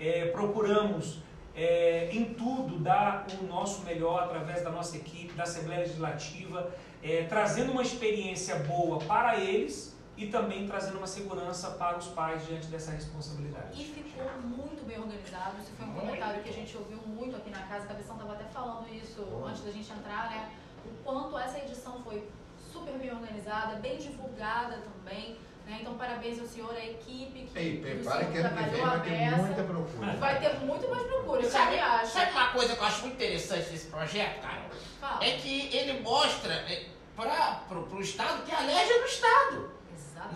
É, 0.00 0.26
procuramos 0.26 1.20
é, 1.54 2.08
em 2.12 2.34
tudo 2.34 2.78
dar 2.78 3.26
o 3.40 3.44
nosso 3.44 3.82
melhor 3.82 4.24
através 4.24 4.62
da 4.62 4.70
nossa 4.70 4.96
equipe, 4.96 5.32
da 5.34 5.44
Assembleia 5.44 5.82
Legislativa, 5.82 6.70
é, 7.02 7.22
trazendo 7.24 7.70
uma 7.70 7.82
experiência 7.82 8.56
boa 8.56 8.98
para 8.98 9.38
eles 9.38 9.93
e 10.16 10.28
também 10.28 10.66
trazendo 10.66 10.98
uma 10.98 11.06
segurança 11.06 11.70
para 11.72 11.98
os 11.98 12.06
pais 12.08 12.46
diante 12.46 12.68
dessa 12.68 12.92
responsabilidade. 12.92 13.80
E 13.80 13.84
ficou 13.84 14.30
muito 14.42 14.86
bem 14.86 14.98
organizado. 14.98 15.60
Isso 15.60 15.72
foi 15.76 15.86
um 15.86 15.94
comentário 15.94 16.42
que 16.42 16.50
a 16.50 16.52
gente 16.52 16.76
ouviu 16.76 16.98
muito 16.98 17.36
aqui 17.36 17.50
na 17.50 17.62
casa. 17.62 17.84
A 17.84 17.88
Cabeção 17.88 18.14
estava 18.14 18.34
até 18.34 18.44
falando 18.44 18.86
isso 18.94 19.26
antes 19.44 19.62
da 19.62 19.72
gente 19.72 19.90
entrar, 19.92 20.30
né? 20.30 20.50
O 20.84 21.02
quanto 21.02 21.36
essa 21.38 21.58
edição 21.58 22.00
foi 22.04 22.28
super 22.72 22.94
bem 22.94 23.10
organizada, 23.10 23.76
bem 23.76 23.98
divulgada 23.98 24.78
também. 24.78 25.36
Né? 25.66 25.78
Então, 25.80 25.96
parabéns 25.96 26.38
ao 26.38 26.46
senhor, 26.46 26.70
à 26.74 26.84
equipe 26.84 27.46
que 27.46 27.58
Ei, 27.58 27.80
prepara 27.80 28.26
que 28.26 28.38
ano 28.38 28.50
que 28.50 28.70
vem 28.70 28.82
vai 28.82 29.00
ter 29.00 29.36
muita 29.36 29.62
procura. 29.64 30.12
Vai 30.12 30.40
ter 30.40 30.58
muito 30.60 30.88
mais 30.90 31.06
procura, 31.06 31.50
sabe, 31.50 31.78
acho. 31.78 32.12
Sabe 32.12 32.30
uma 32.32 32.48
coisa 32.48 32.76
que 32.76 32.80
eu 32.80 32.86
acho 32.86 33.00
muito 33.02 33.14
interessante 33.14 33.70
desse 33.70 33.86
projeto, 33.86 34.42
cara? 34.42 34.62
Fala. 35.00 35.24
É 35.24 35.38
que 35.38 35.74
ele 35.74 36.02
mostra 36.02 36.52
é, 36.52 36.86
para 37.16 37.78
o 37.78 38.00
Estado 38.00 38.42
que 38.44 38.54
a 38.54 38.60
LERJ 38.60 38.92
é 38.92 38.98
do 38.98 39.06
Estado. 39.06 39.73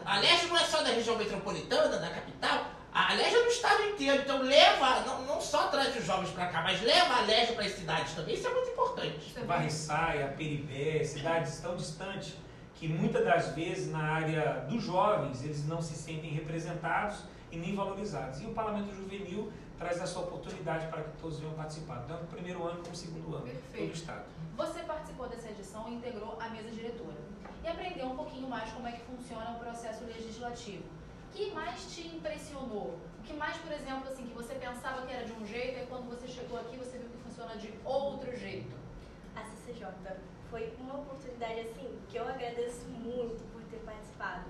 A 0.05 0.19
LERJ 0.19 0.47
não 0.47 0.57
é 0.57 0.65
só 0.65 0.83
da 0.83 0.91
região 0.91 1.17
metropolitana, 1.17 1.99
da 1.99 2.11
capital, 2.11 2.67
a 2.93 3.15
LERJ 3.15 3.37
é 3.37 3.43
do 3.43 3.49
Estado 3.49 3.83
inteiro. 3.85 4.23
Então, 4.23 4.43
leva, 4.43 5.01
não, 5.01 5.23
não 5.23 5.41
só 5.41 5.69
traz 5.69 5.97
os 5.97 6.05
jovens 6.05 6.31
para 6.31 6.47
cá, 6.47 6.63
mas 6.63 6.83
leva 6.83 7.15
a 7.15 7.21
LERJ 7.21 7.53
para 7.55 7.65
as 7.65 7.73
cidades 7.73 8.15
também. 8.15 8.35
Isso 8.35 8.47
é 8.47 8.53
muito 8.53 8.71
importante. 8.71 9.35
Barriçaia, 9.47 10.35
Peribé, 10.37 11.05
cidades 11.05 11.61
tão 11.61 11.77
distantes 11.77 12.35
que 12.75 12.89
muitas 12.89 13.25
das 13.25 13.55
vezes 13.55 13.91
na 13.91 14.03
área 14.03 14.67
dos 14.69 14.83
jovens 14.83 15.43
eles 15.43 15.67
não 15.67 15.83
se 15.83 15.95
sentem 15.95 16.31
representados 16.31 17.19
e 17.51 17.57
nem 17.57 17.75
valorizados. 17.75 18.41
E 18.41 18.47
o 18.47 18.53
Parlamento 18.53 18.95
Juvenil 18.95 19.53
traz 19.79 20.01
essa 20.01 20.19
oportunidade 20.19 20.87
para 20.89 21.03
que 21.03 21.11
todos 21.21 21.39
venham 21.39 21.55
participar, 21.55 22.05
tanto 22.09 22.23
no 22.23 22.29
primeiro 22.29 22.65
ano 22.65 22.79
como 22.79 22.91
no 22.91 22.97
segundo 22.97 23.35
ano, 23.37 23.45
Perfeito. 23.45 23.77
todo 23.77 23.91
o 23.91 23.95
Estado. 23.95 24.25
Você 24.57 24.81
participou 24.81 25.29
dessa 25.29 25.49
edição 25.51 25.89
e 25.89 25.95
integrou 25.95 26.37
a 26.41 26.49
mesa 26.49 26.71
diretora. 26.71 27.18
E 27.63 27.69
aprendeu 27.69 28.07
um 28.07 28.17
pouquinho 28.17 28.49
mais 28.49 28.71
como 28.73 28.87
é 28.87 28.93
que 28.93 29.03
funciona 29.03 29.51
o 29.53 29.59
processo 29.59 30.05
legislativo. 30.05 30.85
O 31.29 31.37
que 31.37 31.51
mais 31.51 31.95
te 31.95 32.07
impressionou? 32.07 32.99
O 33.19 33.23
que 33.23 33.35
mais, 33.35 33.57
por 33.59 33.73
exemplo, 33.73 34.09
assim, 34.09 34.27
que 34.27 34.35
você 34.35 34.55
pensava 34.55 35.07
que 35.07 35.13
era 35.13 35.25
de 35.25 35.33
um 35.33 35.47
jeito 35.47 35.79
e 35.81 35.87
quando 35.87 36.09
você 36.09 36.27
chegou 36.27 36.59
aqui 36.59 36.77
você 36.77 36.99
viu 36.99 37.09
que 37.09 37.19
funciona 37.19 37.57
de 37.57 37.73
outro 37.85 38.35
jeito? 38.37 38.75
A 39.37 39.45
CCJ 39.45 39.87
foi 40.51 40.73
uma 40.81 40.99
oportunidade 40.99 41.61
assim 41.61 41.99
que 42.09 42.17
eu 42.17 42.27
agradeço 42.27 42.87
muito 42.89 43.45
por 43.53 43.63
ter 43.65 43.79
participado. 43.85 44.49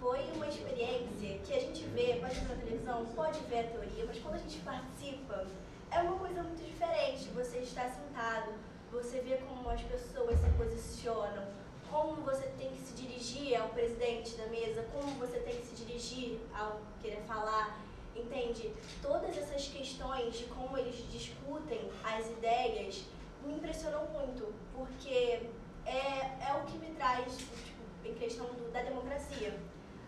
Foi 0.00 0.20
uma 0.34 0.48
experiência 0.48 1.38
que 1.44 1.52
a 1.52 1.60
gente 1.60 1.84
vê, 1.88 2.18
pode 2.20 2.34
ver 2.40 2.48
na 2.48 2.54
televisão, 2.54 3.06
pode 3.14 3.38
ver 3.40 3.58
a 3.60 3.64
teoria, 3.64 4.06
mas 4.06 4.18
quando 4.18 4.34
a 4.36 4.38
gente 4.38 4.58
participa, 4.60 5.46
é 5.90 5.98
uma 6.00 6.18
coisa 6.18 6.42
muito 6.42 6.64
diferente. 6.64 7.28
Você 7.34 7.58
está 7.58 7.82
sentado, 7.90 8.54
você 8.90 9.20
vê 9.20 9.36
como 9.36 9.68
as 9.68 9.82
pessoas 9.82 10.38
se 10.40 10.48
posicionam, 10.56 11.44
como 11.90 12.22
você 12.22 12.46
tem 12.58 12.70
que 12.70 12.80
se 12.80 12.94
dirigir 12.94 13.60
ao 13.60 13.68
presidente 13.70 14.36
da 14.36 14.46
mesa, 14.46 14.86
como 14.92 15.10
você 15.18 15.38
tem 15.40 15.56
que 15.56 15.66
se 15.66 15.84
dirigir 15.84 16.38
ao 16.54 16.80
querer 17.02 17.22
falar, 17.22 17.80
entende? 18.14 18.72
Todas 19.02 19.36
essas 19.36 19.66
questões 19.68 20.38
de 20.38 20.44
como 20.44 20.76
eles 20.78 21.10
discutem 21.10 21.90
as 22.04 22.26
ideias 22.26 23.04
me 23.44 23.54
impressionam 23.54 24.06
muito, 24.06 24.54
porque 24.74 25.48
é, 25.86 26.48
é 26.48 26.60
o 26.62 26.66
que 26.66 26.78
me 26.78 26.94
traz, 26.94 27.36
tipo, 27.36 27.82
em 28.04 28.14
questão 28.14 28.46
do, 28.46 28.70
da 28.72 28.82
democracia. 28.82 29.58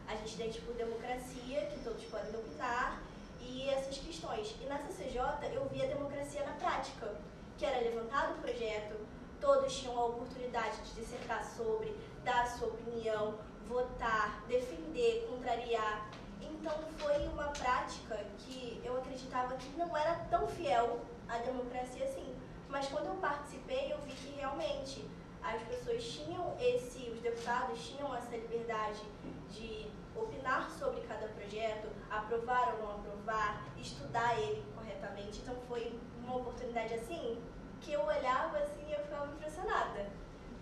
A 0.06 0.14
gente 0.16 0.36
tem, 0.36 0.50
tipo, 0.50 0.72
democracia, 0.72 1.66
que 1.66 1.80
todos 1.82 2.04
podem 2.04 2.34
opinar, 2.34 3.02
e 3.40 3.68
essas 3.68 3.98
questões. 3.98 4.54
E 4.60 4.66
na 4.66 4.78
CCJ 4.78 5.20
eu 5.52 5.68
vi 5.68 5.82
a 5.82 5.86
democracia 5.86 6.44
na 6.44 6.52
prática, 6.52 7.14
que 7.58 7.64
era 7.64 7.78
levantado 7.80 8.38
o 8.38 8.42
projeto, 8.42 8.96
todos 9.42 9.76
tinham 9.76 9.98
a 9.98 10.06
oportunidade 10.06 10.80
de 10.82 11.00
dissertar 11.00 11.44
sobre, 11.44 11.94
dar 12.24 12.46
sua 12.46 12.68
opinião, 12.68 13.34
votar, 13.66 14.40
defender, 14.46 15.26
contrariar. 15.28 16.08
Então 16.40 16.72
foi 16.96 17.26
uma 17.26 17.48
prática 17.48 18.24
que 18.38 18.80
eu 18.84 18.96
acreditava 18.98 19.56
que 19.56 19.68
não 19.76 19.94
era 19.96 20.14
tão 20.30 20.46
fiel 20.46 21.00
à 21.28 21.38
democracia 21.38 22.04
assim. 22.04 22.36
Mas 22.68 22.86
quando 22.86 23.06
eu 23.06 23.16
participei, 23.16 23.92
eu 23.92 23.98
vi 24.02 24.12
que 24.12 24.32
realmente 24.36 25.04
as 25.42 25.60
pessoas 25.62 26.04
tinham 26.04 26.56
esse, 26.60 27.10
os 27.10 27.20
deputados 27.20 27.84
tinham 27.84 28.14
essa 28.14 28.36
liberdade 28.36 29.02
de 29.50 29.90
opinar 30.14 30.70
sobre 30.70 31.00
cada 31.00 31.26
projeto, 31.26 31.88
aprovar 32.08 32.74
ou 32.74 32.86
não 32.86 32.92
aprovar, 32.92 33.64
estudar 33.76 34.38
ele 34.38 34.64
corretamente. 34.76 35.40
Então 35.40 35.56
foi 35.66 35.98
uma 36.22 36.36
oportunidade 36.36 36.94
assim 36.94 37.42
que 37.82 37.92
eu 37.92 38.02
olhava 38.04 38.58
assim 38.58 38.84
e 38.88 38.92
eu 38.92 39.00
ficava 39.00 39.26
impressionada. 39.26 40.06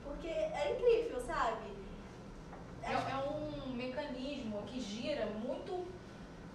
Porque 0.04 0.28
é 0.28 0.72
incrível, 0.72 1.20
sabe? 1.20 1.70
É, 2.82 2.92
é 2.92 3.16
um 3.28 3.72
mecanismo 3.72 4.62
que 4.62 4.80
gira 4.80 5.26
muito, 5.26 5.86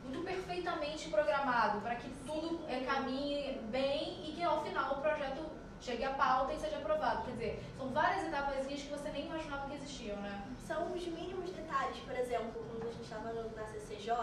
muito 0.04 0.24
perfeitamente 0.24 1.10
programado 1.10 1.80
para 1.82 1.96
que 1.96 2.10
tudo 2.26 2.66
é, 2.68 2.80
caminhe 2.82 3.60
bem 3.70 4.28
e 4.28 4.34
que 4.34 4.44
ao 4.44 4.64
final 4.64 4.98
o 4.98 5.02
projeto 5.02 5.46
chegue 5.80 6.04
à 6.04 6.14
pauta 6.14 6.54
e 6.54 6.60
seja 6.60 6.78
aprovado. 6.78 7.24
Quer 7.26 7.32
dizer, 7.32 7.64
são 7.78 7.90
várias 7.90 8.28
etapas 8.28 8.66
que 8.66 8.90
você 8.90 9.10
nem 9.10 9.26
imaginava 9.26 9.70
que 9.70 9.76
existiam, 9.76 10.18
né? 10.18 10.44
São 10.58 10.92
os 10.92 11.08
mínimos 11.08 11.52
detalhes. 11.52 11.98
Por 12.00 12.16
exemplo, 12.16 12.66
quando 12.70 12.88
a 12.88 12.92
gente 12.92 13.04
estava 13.04 13.32
na 13.32 13.66
CCJ, 13.66 14.16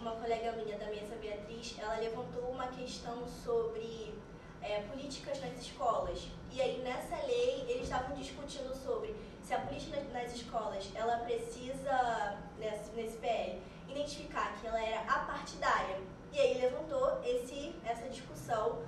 uma 0.00 0.12
colega 0.12 0.52
minha 0.52 0.78
da 0.78 0.86
mesa, 0.86 1.16
Beatriz, 1.16 1.76
ela 1.78 1.96
levantou 1.96 2.50
uma 2.50 2.68
questão 2.68 3.26
sobre 3.26 4.14
é, 4.62 4.80
políticas 4.82 5.40
nas 5.40 5.58
escolas. 5.60 6.28
E 6.52 6.60
aí, 6.60 6.82
nessa 6.82 7.16
lei, 7.26 7.64
eles 7.68 7.84
estavam 7.84 8.16
discutindo 8.16 8.74
sobre 8.74 9.14
se 9.42 9.54
a 9.54 9.60
política 9.60 10.00
nas 10.12 10.34
escolas, 10.34 10.90
ela 10.94 11.18
precisa, 11.18 12.38
nesse, 12.58 12.90
nesse 12.92 13.16
PL, 13.16 13.62
identificar 13.88 14.54
que 14.60 14.66
ela 14.66 14.82
era 14.82 15.00
apartidária. 15.00 15.98
E 16.32 16.38
aí 16.38 16.60
levantou 16.60 17.18
esse, 17.24 17.74
essa 17.84 18.08
discussão 18.08 18.82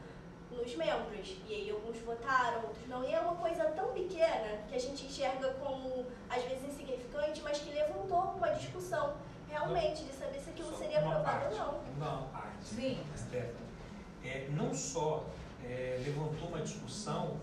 nos 0.50 0.74
membros. 0.76 1.36
E 1.48 1.54
aí 1.54 1.70
alguns 1.70 1.98
votaram, 2.00 2.62
outros 2.64 2.86
não. 2.88 3.02
E 3.04 3.14
é 3.14 3.20
uma 3.20 3.36
coisa 3.36 3.64
tão 3.70 3.92
pequena 3.92 4.58
que 4.68 4.74
a 4.74 4.78
gente 4.78 5.06
enxerga 5.06 5.54
como, 5.54 6.06
às 6.28 6.42
vezes, 6.42 6.64
insignificante, 6.64 7.40
mas 7.42 7.58
que 7.58 7.70
levantou 7.70 8.34
uma 8.36 8.48
discussão 8.50 9.14
realmente 9.48 10.04
de 10.04 10.12
saber 10.12 10.40
se 10.40 10.50
aquilo 10.50 10.70
Só 10.70 10.76
seria 10.76 10.98
aprovado 11.00 11.46
ou 11.46 11.58
não. 11.58 11.80
Uma 11.96 12.22
parte. 12.28 12.64
Sim. 12.64 13.02
É, 14.22 14.48
não 14.50 14.74
só 14.74 15.24
é, 15.70 16.02
levantou 16.04 16.48
uma 16.48 16.60
discussão, 16.60 17.40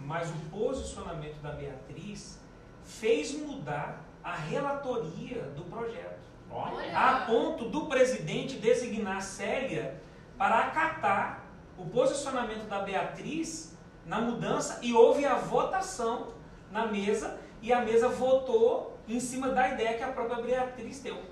mas 0.00 0.28
o 0.30 0.50
posicionamento 0.50 1.40
da 1.40 1.52
Beatriz 1.52 2.40
fez 2.84 3.32
mudar 3.38 4.04
a 4.22 4.34
relatoria 4.34 5.42
do 5.56 5.62
projeto. 5.64 6.18
Olha. 6.50 6.98
A 6.98 7.26
ponto 7.26 7.68
do 7.68 7.86
presidente 7.86 8.56
designar 8.56 9.18
a 9.18 9.20
Célia 9.20 10.00
para 10.36 10.60
acatar 10.60 11.44
o 11.76 11.86
posicionamento 11.86 12.66
da 12.66 12.80
Beatriz 12.80 13.76
na 14.04 14.20
mudança 14.20 14.80
e 14.82 14.92
houve 14.92 15.24
a 15.24 15.36
votação 15.36 16.32
na 16.70 16.86
mesa 16.86 17.38
e 17.60 17.72
a 17.72 17.82
mesa 17.82 18.08
votou 18.08 18.98
em 19.06 19.20
cima 19.20 19.50
da 19.50 19.68
ideia 19.68 19.96
que 19.96 20.02
a 20.02 20.12
própria 20.12 20.42
Beatriz 20.42 21.00
deu. 21.00 21.22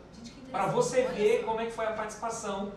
Para 0.51 0.67
você 0.67 1.01
Olha 1.01 1.15
ver 1.15 1.41
só. 1.41 1.47
como 1.47 1.61
é 1.61 1.67
que 1.67 1.73
foi 1.73 1.87
a 1.87 1.93
participação. 1.93 2.73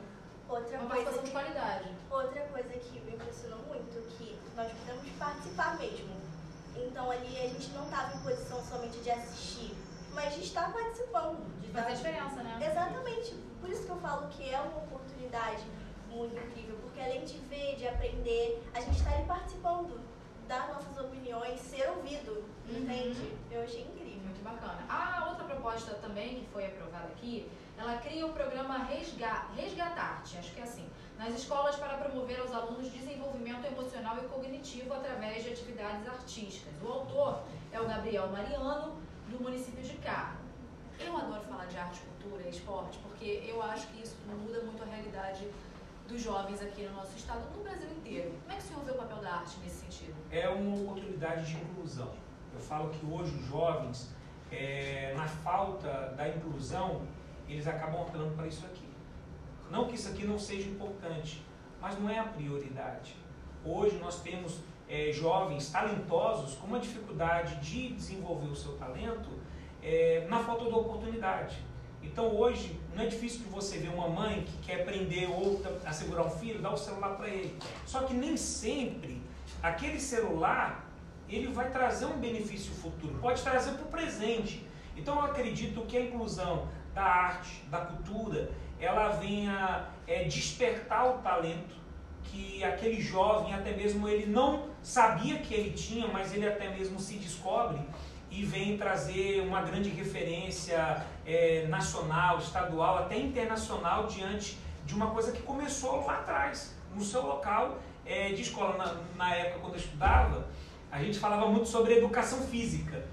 Outra 0.47 0.79
Uma 0.79 0.89
coisa 0.89 1.12
participação 1.12 1.23
de 1.23 1.32
qualidade. 1.32 1.89
Outra 2.12 2.41
coisa 2.48 2.69
que 2.69 3.00
me 3.02 3.13
impressionou 3.13 3.60
muito, 3.67 4.02
que 4.17 4.38
nós 4.56 4.72
podemos 4.72 5.10
participar 5.17 5.78
mesmo. 5.78 6.15
Então 6.76 7.12
ali 7.12 7.38
a 7.38 7.48
gente 7.48 7.69
não 7.69 7.84
estava 7.86 8.15
em 8.15 8.19
posição 8.22 8.63
somente 8.63 8.98
de 9.00 9.12
assistir, 9.12 9.76
mas 10.13 10.34
de 10.34 10.41
estar 10.41 10.72
participando. 10.74 11.45
De 11.62 11.72
fazer 11.72 11.95
diferença, 11.95 12.41
né? 12.41 12.58
Exatamente. 12.65 13.36
Por 13.62 13.69
isso 13.69 13.84
que 13.84 13.89
eu 13.91 13.98
falo 13.98 14.28
que 14.30 14.50
é 14.50 14.60
uma 14.60 14.78
oportunidade 14.84 15.63
muito 16.10 16.36
incrível, 16.36 16.78
porque 16.82 17.00
além 17.00 17.24
de 17.26 17.38
ver, 17.39 17.76
de 17.76 17.88
aprender, 17.88 18.63
a 18.74 18.82
gente 18.82 18.98
está 18.98 19.12
ali 19.12 19.26
participando, 19.26 20.00
dar 20.48 20.67
nossas 20.69 20.98
opiniões, 20.98 21.60
ser 21.60 21.88
ouvido, 21.89 22.43
Uhum. 22.67 22.78
entende? 22.84 23.38
Eu 23.52 23.62
achei 23.63 23.82
incrível. 23.82 24.22
Muito 24.24 24.43
bacana. 24.43 24.84
A 24.89 25.28
outra 25.30 25.43
proposta 25.45 25.93
também 25.95 26.39
que 26.41 26.48
foi 26.52 26.65
aprovada 26.65 27.08
aqui, 27.08 27.50
ela 27.78 27.98
cria 27.98 28.26
o 28.26 28.34
programa 28.34 28.78
Resga 28.86 29.45
Resgatarte, 29.56 30.38
acho 30.38 30.52
que 30.54 30.60
é 30.62 30.63
assim, 30.63 30.88
nas 31.19 31.36
escolas 31.36 31.75
para 31.75 31.97
promover 31.97 32.39
aos 32.39 32.53
alunos 32.53 32.89
desenvolvimento 32.89 33.65
emocional 33.65 34.17
e 34.19 34.21
cognitivo 34.29 34.93
através 34.93 35.43
de 35.43 35.49
atividades 35.49 36.08
artísticas. 36.08 36.73
O 36.82 36.88
autor 36.88 37.43
é 37.73 37.82
o 37.82 37.86
Gabriel 37.86 38.29
Mariano, 38.29 38.95
do 39.29 39.43
município 39.43 39.84
de 39.84 39.97
Carmo. 39.97 40.39
Eu 40.97 41.17
adoro 41.17 41.41
falar 41.41 41.65
de 41.65 41.77
arte, 41.77 41.99
cultura 41.99 42.47
e 42.47 42.49
esporte, 42.49 42.97
porque 42.99 43.43
eu 43.45 43.62
acho 43.62 43.88
que 43.88 44.01
isso 44.01 44.15
muda 44.27 44.62
muito 44.62 44.82
a 44.82 44.86
realidade 44.86 45.45
dos 46.08 46.21
jovens 46.21 46.62
aqui 46.62 46.84
no 46.84 46.95
nosso 46.95 47.15
estado, 47.17 47.41
no 47.53 47.63
Brasil 47.63 47.89
inteiro. 47.91 48.32
Como 48.43 48.53
é 48.53 48.55
que 48.55 48.63
o 48.63 48.67
senhor 48.67 48.84
vê 48.86 48.91
o 48.91 48.95
papel 48.95 49.17
da 49.17 49.34
arte 49.36 49.58
nesse 49.60 49.82
sentido? 49.82 50.15
é 50.32 50.47
uma 50.47 50.75
oportunidade 50.75 51.45
de 51.45 51.58
inclusão. 51.58 52.13
Eu 52.53 52.60
falo 52.62 52.89
que 52.91 53.05
hoje 53.05 53.36
os 53.36 53.45
jovens, 53.45 54.10
é, 54.51 55.13
na 55.15 55.27
falta 55.27 56.13
da 56.15 56.29
inclusão, 56.29 57.01
eles 57.47 57.67
acabam 57.67 58.01
apelando 58.03 58.36
para 58.36 58.47
isso 58.47 58.65
aqui. 58.65 58.88
Não 59.69 59.88
que 59.88 59.95
isso 59.95 60.10
aqui 60.10 60.25
não 60.25 60.39
seja 60.39 60.69
importante, 60.69 61.43
mas 61.82 61.99
não 61.99 62.10
é 62.10 62.19
a 62.19 62.23
prioridade. 62.23 63.15
Hoje 63.63 63.97
nós 63.97 64.21
temos 64.21 64.60
é, 64.88 65.12
jovens 65.12 65.69
talentosos 65.69 66.55
com 66.55 66.67
uma 66.67 66.79
dificuldade 66.79 67.55
de 67.58 67.89
desenvolver 67.93 68.47
o 68.47 68.55
seu 68.55 68.77
talento 68.77 69.29
é, 69.82 70.25
na 70.29 70.39
falta 70.39 70.65
de 70.65 70.73
oportunidade. 70.73 71.58
Então 72.01 72.36
hoje 72.36 72.79
não 72.95 73.03
é 73.03 73.08
difícil 73.08 73.41
de 73.41 73.49
você 73.49 73.77
ver 73.77 73.89
uma 73.89 74.08
mãe 74.08 74.43
que 74.43 74.58
quer 74.67 74.86
prender 74.86 75.29
outra 75.29 75.79
a 75.86 75.91
segurar 75.91 76.25
um 76.25 76.29
filho, 76.29 76.62
dar 76.62 76.73
o 76.73 76.77
celular 76.77 77.15
para 77.15 77.27
ele. 77.27 77.58
Só 77.86 78.03
que 78.03 78.13
nem 78.13 78.38
sempre 78.38 79.21
aquele 79.62 79.99
celular 79.99 80.88
ele 81.27 81.47
vai 81.47 81.69
trazer 81.69 82.05
um 82.05 82.17
benefício 82.17 82.73
futuro, 82.73 83.19
pode 83.19 83.41
trazer 83.43 83.73
para 83.73 83.84
o 83.84 83.89
presente. 83.89 84.65
Então 84.97 85.15
eu 85.15 85.25
acredito 85.25 85.82
que 85.82 85.95
a 85.95 86.01
inclusão 86.01 86.67
da 86.93 87.03
arte, 87.03 87.63
da 87.69 87.79
cultura, 87.79 88.49
ela 88.79 89.09
venha 89.09 89.89
é, 90.07 90.23
despertar 90.23 91.07
o 91.09 91.17
talento 91.19 91.79
que 92.23 92.63
aquele 92.63 93.01
jovem, 93.01 93.53
até 93.53 93.75
mesmo 93.75 94.07
ele 94.07 94.25
não 94.25 94.69
sabia 94.81 95.39
que 95.39 95.53
ele 95.53 95.71
tinha, 95.71 96.07
mas 96.07 96.33
ele 96.33 96.47
até 96.47 96.69
mesmo 96.69 96.99
se 96.99 97.15
descobre 97.15 97.79
e 98.29 98.43
vem 98.45 98.77
trazer 98.77 99.41
uma 99.41 99.61
grande 99.61 99.89
referência 99.89 101.03
é, 101.25 101.65
nacional, 101.67 102.37
estadual, 102.37 102.99
até 102.99 103.17
internacional 103.17 104.05
diante 104.07 104.57
de 104.85 104.93
uma 104.93 105.07
coisa 105.11 105.31
que 105.31 105.41
começou 105.41 106.05
lá 106.05 106.19
atrás, 106.19 106.75
no 106.93 107.03
seu 107.03 107.25
local 107.25 107.79
é, 108.05 108.29
de 108.29 108.41
escola. 108.43 108.77
Na, 108.77 108.95
na 109.15 109.35
época, 109.35 109.59
quando 109.61 109.73
eu 109.73 109.79
estudava, 109.79 110.47
a 110.91 111.01
gente 111.01 111.17
falava 111.19 111.47
muito 111.47 111.67
sobre 111.67 111.97
educação 111.97 112.39
física. 112.41 113.03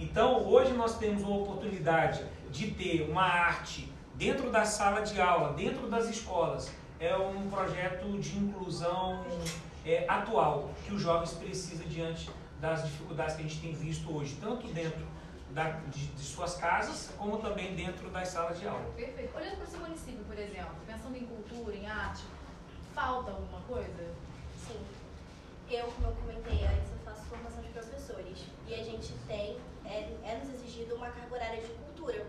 Então, 0.00 0.46
hoje 0.46 0.72
nós 0.72 0.96
temos 0.98 1.22
uma 1.22 1.36
oportunidade 1.36 2.22
de 2.50 2.70
ter 2.70 3.08
uma 3.10 3.22
arte 3.22 3.92
dentro 4.18 4.50
da 4.50 4.64
sala 4.64 5.02
de 5.02 5.20
aula, 5.20 5.52
dentro 5.52 5.88
das 5.88 6.08
escolas. 6.08 6.70
É 6.98 7.16
um 7.16 7.48
projeto 7.48 8.18
de 8.18 8.36
inclusão 8.36 9.24
é, 9.86 10.04
atual 10.08 10.70
que 10.84 10.92
os 10.92 11.00
jovens 11.00 11.32
precisam 11.34 11.86
diante 11.86 12.28
das 12.60 12.84
dificuldades 12.84 13.36
que 13.36 13.42
a 13.42 13.44
gente 13.44 13.60
tem 13.60 13.72
visto 13.72 14.12
hoje, 14.12 14.36
tanto 14.40 14.66
dentro 14.66 15.06
da, 15.52 15.70
de, 15.70 16.08
de 16.08 16.20
suas 16.20 16.56
casas, 16.56 17.12
como 17.16 17.38
também 17.38 17.76
dentro 17.76 18.10
das 18.10 18.28
salas 18.28 18.58
de 18.58 18.66
aula. 18.66 18.84
Perfeito. 18.96 19.36
Olhando 19.36 19.56
para 19.56 19.64
o 19.64 19.68
seu 19.68 19.80
município, 19.80 20.24
por 20.24 20.36
exemplo, 20.36 20.74
pensando 20.84 21.16
em 21.16 21.24
cultura, 21.24 21.76
em 21.76 21.86
arte, 21.86 22.24
falta 22.92 23.30
alguma 23.30 23.60
coisa? 23.60 24.12
Sim. 24.66 24.80
Eu, 25.70 25.84
como 25.92 26.08
eu 26.08 26.12
comentei 26.14 26.66
antes, 26.66 26.90
eu 26.90 26.98
faço 27.04 27.22
formação 27.26 27.62
de 27.62 27.68
professores. 27.68 28.38
E 28.66 28.74
a 28.74 28.82
gente 28.82 29.12
tem, 29.28 29.56
é, 29.84 30.10
é 30.24 30.40
nos 30.42 30.52
exigido 30.54 30.96
uma 30.96 31.08
carga 31.10 31.32
horária 31.32 31.60
de 31.60 31.68
cultura. 31.68 32.26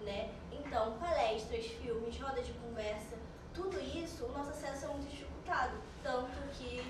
Né? 0.00 0.30
Então, 0.66 0.98
palestras, 0.98 1.64
filmes, 1.64 2.18
rodas 2.18 2.44
de 2.44 2.52
conversa, 2.54 3.16
tudo 3.54 3.78
isso, 3.80 4.24
o 4.24 4.32
nosso 4.32 4.50
acesso 4.50 4.86
é 4.86 4.88
muito 4.88 5.08
dificultado. 5.08 5.76
Tanto 6.02 6.36
que 6.54 6.82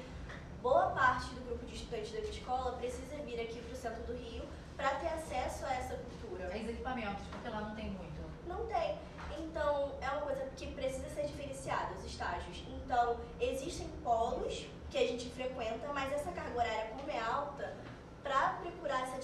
boa 0.62 0.86
parte 0.90 1.34
do 1.34 1.44
grupo 1.44 1.66
de 1.66 1.74
estudantes 1.74 2.10
da 2.10 2.20
escola 2.20 2.72
precisa 2.78 3.16
vir 3.16 3.38
aqui 3.38 3.60
para 3.60 3.72
o 3.72 3.76
centro 3.76 4.02
do 4.04 4.14
Rio 4.14 4.44
para 4.78 4.94
ter 4.94 5.08
acesso 5.08 5.66
a 5.66 5.74
essa 5.74 5.94
cultura. 5.94 6.48
Os 6.48 6.54
equipamentos, 6.54 7.22
porque 7.30 7.48
lá 7.50 7.60
não 7.60 7.74
tem 7.74 7.90
muito. 7.90 8.22
Não 8.46 8.66
tem. 8.66 8.98
Então, 9.38 9.92
é 10.00 10.08
uma 10.08 10.22
coisa 10.22 10.46
que 10.56 10.72
precisa 10.72 11.10
ser 11.10 11.26
diferenciada, 11.26 11.92
os 11.98 12.04
estágios. 12.06 12.64
Então, 12.68 13.20
existem 13.38 13.88
polos 14.02 14.66
que 14.90 14.96
a 14.96 15.06
gente 15.06 15.28
frequenta, 15.28 15.92
mas 15.92 16.10
essa 16.14 16.32
carga 16.32 16.58
horária, 16.58 16.92
como 16.96 17.10
é 17.10 17.20
alta, 17.20 17.76
para 18.22 18.54
procurar 18.62 19.02
essa, 19.02 19.16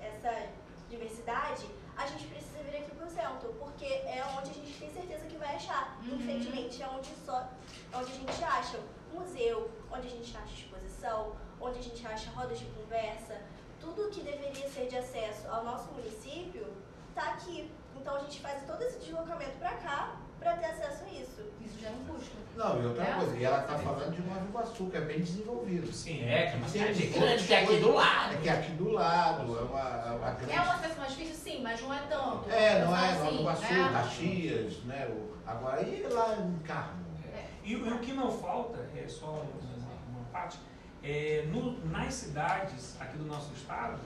essa 0.00 0.48
diversidade, 0.88 1.66
a 1.96 2.06
gente 2.06 2.26
precisa 2.26 2.62
vir 2.62 2.76
aqui 2.76 2.94
para 2.94 3.06
o 3.06 3.10
centro, 3.10 3.54
porque 3.58 3.84
é 3.84 4.24
onde 4.38 4.50
a 4.50 4.54
gente 4.54 4.78
tem 4.78 4.90
certeza 4.92 5.26
que 5.26 5.36
vai 5.36 5.54
achar. 5.56 5.98
Uhum. 6.02 6.16
Infelizmente, 6.16 6.82
é 6.82 6.88
onde, 6.88 7.10
só, 7.24 7.48
onde 7.94 8.10
a 8.12 8.14
gente 8.14 8.44
acha 8.44 8.78
museu, 9.12 9.70
onde 9.90 10.06
a 10.06 10.10
gente 10.10 10.36
acha 10.36 10.54
exposição, 10.54 11.36
onde 11.60 11.78
a 11.78 11.82
gente 11.82 12.06
acha 12.06 12.30
rodas 12.30 12.58
de 12.58 12.66
conversa. 12.66 13.40
Tudo 13.80 14.10
que 14.10 14.20
deveria 14.20 14.68
ser 14.68 14.88
de 14.88 14.96
acesso 14.96 15.48
ao 15.48 15.64
nosso 15.64 15.90
município 15.92 16.66
está 17.08 17.32
aqui. 17.32 17.70
Então 17.96 18.16
a 18.16 18.20
gente 18.20 18.40
faz 18.40 18.64
todo 18.66 18.82
esse 18.82 18.98
deslocamento 18.98 19.56
para 19.58 19.76
cá 19.76 20.16
para 20.42 20.56
ter 20.56 20.66
acesso 20.66 21.04
a 21.04 21.08
isso. 21.08 21.42
Isso 21.64 21.80
já 21.80 21.88
é 21.88 21.92
um 21.92 22.04
custo. 22.12 22.32
Não, 22.56 22.82
e 22.82 22.86
outra 22.86 23.04
É. 23.04 23.12
coisa, 23.14 23.36
e 23.36 23.44
ela 23.44 23.60
está 23.60 23.78
falando 23.78 24.14
de 24.14 24.22
Nova 24.22 24.44
Iguaçu, 24.46 24.86
que 24.90 24.96
é 24.96 25.00
bem 25.00 25.20
desenvolvido. 25.20 25.90
Sim, 25.92 26.22
É, 26.28 26.46
que 26.48 26.52
é 26.52 26.56
uma 26.56 26.68
cidade 26.68 27.06
grande, 27.06 27.44
que 27.46 27.54
é 27.54 27.62
aqui 27.62 27.76
do 27.80 27.92
lado. 27.94 28.34
É 28.34 28.36
que 28.36 28.48
é 28.48 28.52
aqui 28.52 28.72
do 28.72 28.90
lado, 28.90 29.58
é 29.58 29.62
uma, 29.62 29.80
é 29.80 30.10
uma 30.16 30.30
grande. 30.32 30.52
É 30.52 30.60
um 30.60 30.70
acesso 30.70 30.98
mais 30.98 31.10
difícil, 31.16 31.34
sim, 31.34 31.62
mas 31.62 31.80
não 31.80 31.94
é 31.94 31.98
tanto. 32.10 32.50
É, 32.50 32.84
não 32.84 32.96
é? 32.96 33.10
Assim, 33.10 33.18
Nova 33.24 33.34
Iguaçu, 33.40 33.72
né? 33.74 33.90
Caxias, 33.92 34.84
né? 34.84 35.06
O, 35.08 35.32
agora, 35.46 35.82
e 35.82 36.02
lá 36.08 36.36
em 36.36 36.58
Carmo? 36.66 37.02
E, 37.64 37.72
e 37.72 37.76
o 37.76 37.98
que 38.00 38.12
não 38.12 38.30
falta, 38.30 38.78
é 38.96 39.06
só 39.08 39.26
uma, 39.26 39.38
uma 40.18 40.24
parte, 40.32 40.58
é, 41.02 41.44
no- 41.46 41.78
nas 41.88 42.12
cidades 42.12 43.00
aqui 43.00 43.16
do 43.16 43.24
nosso 43.24 43.52
estado, 43.54 43.98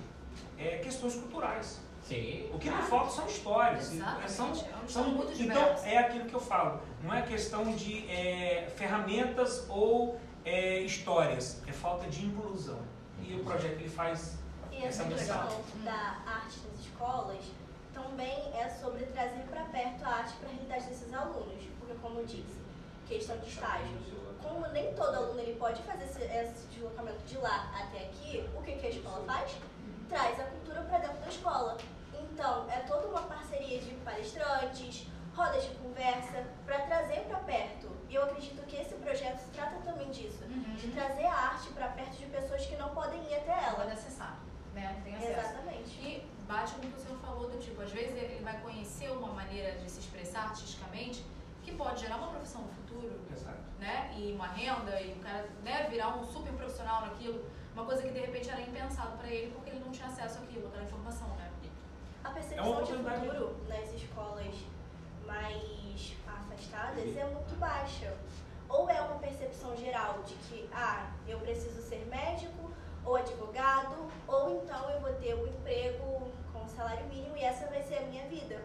é 0.58 0.76
questões 0.78 1.14
culturais. 1.16 1.80
Sim. 2.06 2.48
O 2.54 2.58
que 2.58 2.70
não 2.70 2.82
falta 2.82 3.10
são 3.10 3.26
histórias. 3.26 3.92
Exatamente. 3.92 4.24
é, 4.24 4.28
São, 4.28 4.52
É 4.52 4.88
são, 4.88 5.26
então, 5.38 5.62
é 5.84 5.98
aquilo 5.98 6.26
que 6.26 6.34
eu 6.34 6.40
falo. 6.40 6.80
Não 7.02 7.12
é 7.12 7.22
questão 7.22 7.64
de 7.74 8.08
é, 8.08 8.68
ferramentas 8.76 9.66
ou 9.68 10.18
é, 10.44 10.78
histórias. 10.80 11.60
É 11.66 11.72
falta 11.72 12.06
de 12.08 12.24
inclusão. 12.26 12.78
E 13.20 13.34
o 13.34 13.42
projeto 13.44 13.80
ele 13.80 13.88
faz 13.88 14.36
E 14.70 14.76
essa 14.84 15.02
essa 15.02 15.04
questão 15.04 15.42
mensagem. 15.42 15.64
da 15.84 16.18
arte 16.26 16.60
nas 16.70 16.80
escolas 16.80 17.44
também 17.92 18.52
é 18.54 18.68
sobre 18.80 19.04
trazer 19.06 19.42
para 19.50 19.62
perto 19.64 20.04
a 20.04 20.08
arte 20.08 20.34
para 20.34 20.48
a 20.48 20.52
realidade 20.52 20.84
desses 20.86 21.12
alunos. 21.12 21.64
Porque, 21.80 21.94
como 22.00 22.20
eu 22.20 22.26
disse, 22.26 22.56
questão 23.08 23.36
de 23.38 23.48
estágio. 23.48 23.96
Como 24.42 24.64
nem 24.68 24.94
todo 24.94 25.16
aluno 25.16 25.40
ele 25.40 25.56
pode 25.56 25.82
fazer 25.82 26.04
esse, 26.04 26.22
esse 26.22 26.66
deslocamento 26.70 27.18
de 27.26 27.36
lá 27.38 27.68
até 27.74 28.04
aqui, 28.04 28.48
o 28.56 28.62
que, 28.62 28.72
que 28.76 28.86
a 28.86 28.90
escola 28.90 29.24
faz? 29.26 29.56
Traz 30.08 30.38
a 30.38 30.44
cultura 30.44 30.82
para 30.82 30.98
dentro 30.98 31.18
da 31.18 31.28
escola. 31.28 31.76
Então, 32.36 32.66
é 32.70 32.80
toda 32.80 33.06
uma 33.08 33.22
parceria 33.22 33.78
de 33.80 33.94
palestrantes, 34.04 35.06
rodas 35.34 35.64
de 35.64 35.70
conversa, 35.76 36.44
para 36.66 36.80
trazer 36.80 37.20
para 37.20 37.38
perto. 37.38 37.88
E 38.10 38.14
eu 38.14 38.24
acredito 38.24 38.60
que 38.66 38.76
esse 38.76 38.94
projeto 38.96 39.38
se 39.38 39.48
trata 39.52 39.76
também 39.76 40.10
disso, 40.10 40.44
Uhum. 40.44 40.74
de 40.76 40.88
trazer 40.88 41.24
a 41.24 41.34
arte 41.34 41.70
para 41.70 41.88
perto 41.88 42.14
de 42.18 42.26
pessoas 42.26 42.66
que 42.66 42.76
não 42.76 42.90
podem 42.90 43.22
ir 43.24 43.36
até 43.36 43.52
Ela 43.52 43.76
pode 43.76 43.92
acessar, 43.92 44.36
né? 44.74 45.00
Tem 45.02 45.16
acesso. 45.16 45.40
Exatamente. 45.40 45.90
E 45.98 46.30
bate 46.46 46.74
com 46.74 46.86
o 46.86 46.90
que 46.90 46.96
o 46.98 47.00
senhor 47.00 47.18
falou 47.20 47.48
do 47.50 47.58
tipo, 47.58 47.80
às 47.80 47.90
vezes 47.90 48.14
ele 48.14 48.44
vai 48.44 48.60
conhecer 48.60 49.10
uma 49.12 49.28
maneira 49.32 49.72
de 49.78 49.90
se 49.90 50.00
expressar 50.00 50.42
artisticamente 50.50 51.24
que 51.62 51.72
pode 51.72 52.00
gerar 52.02 52.16
uma 52.18 52.28
profissão 52.28 52.60
no 52.60 52.68
futuro, 52.68 53.18
Exato. 53.32 53.56
né? 53.80 54.12
E 54.14 54.32
uma 54.32 54.48
renda, 54.48 55.00
e 55.00 55.14
o 55.14 55.20
cara 55.20 55.48
né, 55.64 55.86
virar 55.88 56.08
um 56.18 56.22
super 56.22 56.52
profissional 56.52 57.00
naquilo, 57.00 57.42
uma 57.74 57.86
coisa 57.86 58.02
que 58.02 58.10
de 58.10 58.20
repente 58.20 58.50
era 58.50 58.60
impensado 58.60 59.16
para 59.16 59.26
ele 59.28 59.52
porque 59.52 59.70
ele 59.70 59.80
não 59.80 59.90
tinha 59.90 60.06
acesso 60.06 60.38
àquilo, 60.40 60.68
àquela 60.68 60.84
informação, 60.84 61.28
né? 61.36 61.45
A 62.26 62.30
É 62.30 62.32
percepção 62.32 62.64
de 62.64 62.70
oportunidade. 62.92 63.26
futuro 63.26 63.56
nas 63.68 63.92
escolas 63.94 64.54
mais 65.24 66.16
afastadas 66.26 67.16
é 67.16 67.24
muito 67.24 67.56
baixa. 67.58 68.12
Ou 68.68 68.90
é 68.90 69.00
uma 69.00 69.18
percepção 69.20 69.76
geral 69.76 70.22
de 70.24 70.34
que, 70.34 70.68
ah, 70.72 71.08
eu 71.28 71.38
preciso 71.38 71.80
ser 71.82 72.04
médico 72.06 72.70
ou 73.04 73.14
advogado, 73.14 74.10
ou 74.26 74.50
então 74.60 74.90
eu 74.90 75.00
vou 75.00 75.12
ter 75.14 75.34
um 75.36 75.46
emprego 75.46 76.32
com 76.52 76.66
salário 76.68 77.06
mínimo 77.06 77.36
e 77.36 77.44
essa 77.44 77.66
vai 77.66 77.80
ser 77.82 77.98
a 77.98 78.02
minha 78.02 78.26
vida. 78.26 78.60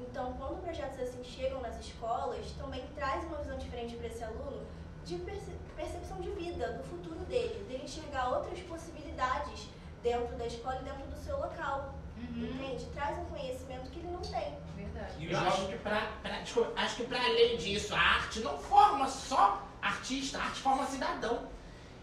Então, 0.00 0.32
quando 0.34 0.60
projetos 0.62 0.98
assim 0.98 1.22
chegam 1.22 1.60
nas 1.62 1.78
escolas, 1.78 2.50
também 2.58 2.84
traz 2.96 3.24
uma 3.24 3.38
visão 3.38 3.56
diferente 3.56 3.94
para 3.96 4.08
esse 4.08 4.24
aluno 4.24 4.66
de 5.04 5.16
perce- 5.18 5.56
percepção 5.76 6.20
de 6.20 6.30
vida, 6.32 6.72
do 6.72 6.82
futuro 6.82 7.20
dele, 7.26 7.64
dele 7.68 7.84
enxergar 7.84 8.30
outras 8.30 8.58
possibilidades 8.60 9.68
dentro 10.02 10.34
da 10.36 10.46
escola 10.46 10.80
e 10.80 10.84
dentro 10.84 11.06
do 11.06 11.16
seu 11.16 11.38
local. 11.38 11.94
Entende? 12.18 12.86
Traz 12.94 13.18
um 13.18 13.24
conhecimento 13.26 13.90
que 13.90 13.98
ele 14.00 14.08
não 14.10 14.20
tem. 14.20 14.54
Verdade. 14.76 15.12
E 15.18 15.26
o 15.26 15.30
Eu 15.32 15.38
acho 15.38 15.56
jovem 15.62 15.76
que 15.76 15.82
pra, 15.82 16.00
pra- 16.22 16.40
desculpa, 16.40 16.72
acho 16.80 16.96
que 16.96 17.04
pra 17.04 17.18
além 17.24 17.56
disso, 17.56 17.94
a 17.94 17.98
arte 17.98 18.40
não 18.40 18.58
forma 18.58 19.08
só 19.08 19.66
artista, 19.80 20.38
a 20.38 20.44
arte 20.44 20.60
forma 20.60 20.84
cidadão. 20.86 21.48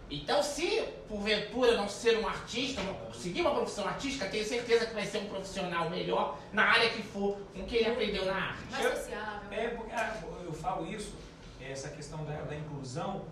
Então, 0.10 0.44
se 0.44 0.82
porventura 1.08 1.76
não 1.76 1.88
ser 1.90 2.18
um 2.20 2.28
artista, 2.28 2.82
não 2.84 2.94
conseguir 2.94 3.42
uma 3.42 3.52
profissão 3.56 3.88
artística, 3.88 4.28
tenho 4.30 4.46
certeza 4.46 4.86
que 4.86 4.94
vai 4.94 5.06
ser 5.06 5.20
um 5.20 5.28
profissional 5.28 5.90
melhor 5.90 6.38
na 6.52 6.66
área 6.66 6.90
que 6.90 7.02
for 7.02 7.38
com 7.54 7.62
o 7.62 7.66
que 7.66 7.78
ele 7.78 7.90
aprendeu 7.90 8.26
na 8.26 8.36
arte. 8.36 8.64
Mais 8.70 9.00
sociável. 9.00 9.52
É, 9.52 9.70
porque, 9.70 9.92
ah, 9.94 10.22
eu 10.46 10.54
falo 10.54 10.86
isso, 10.86 11.16
essa 11.60 11.90
questão 11.90 12.24
da, 12.26 12.34
da 12.42 12.56
inclusão, 12.56 13.26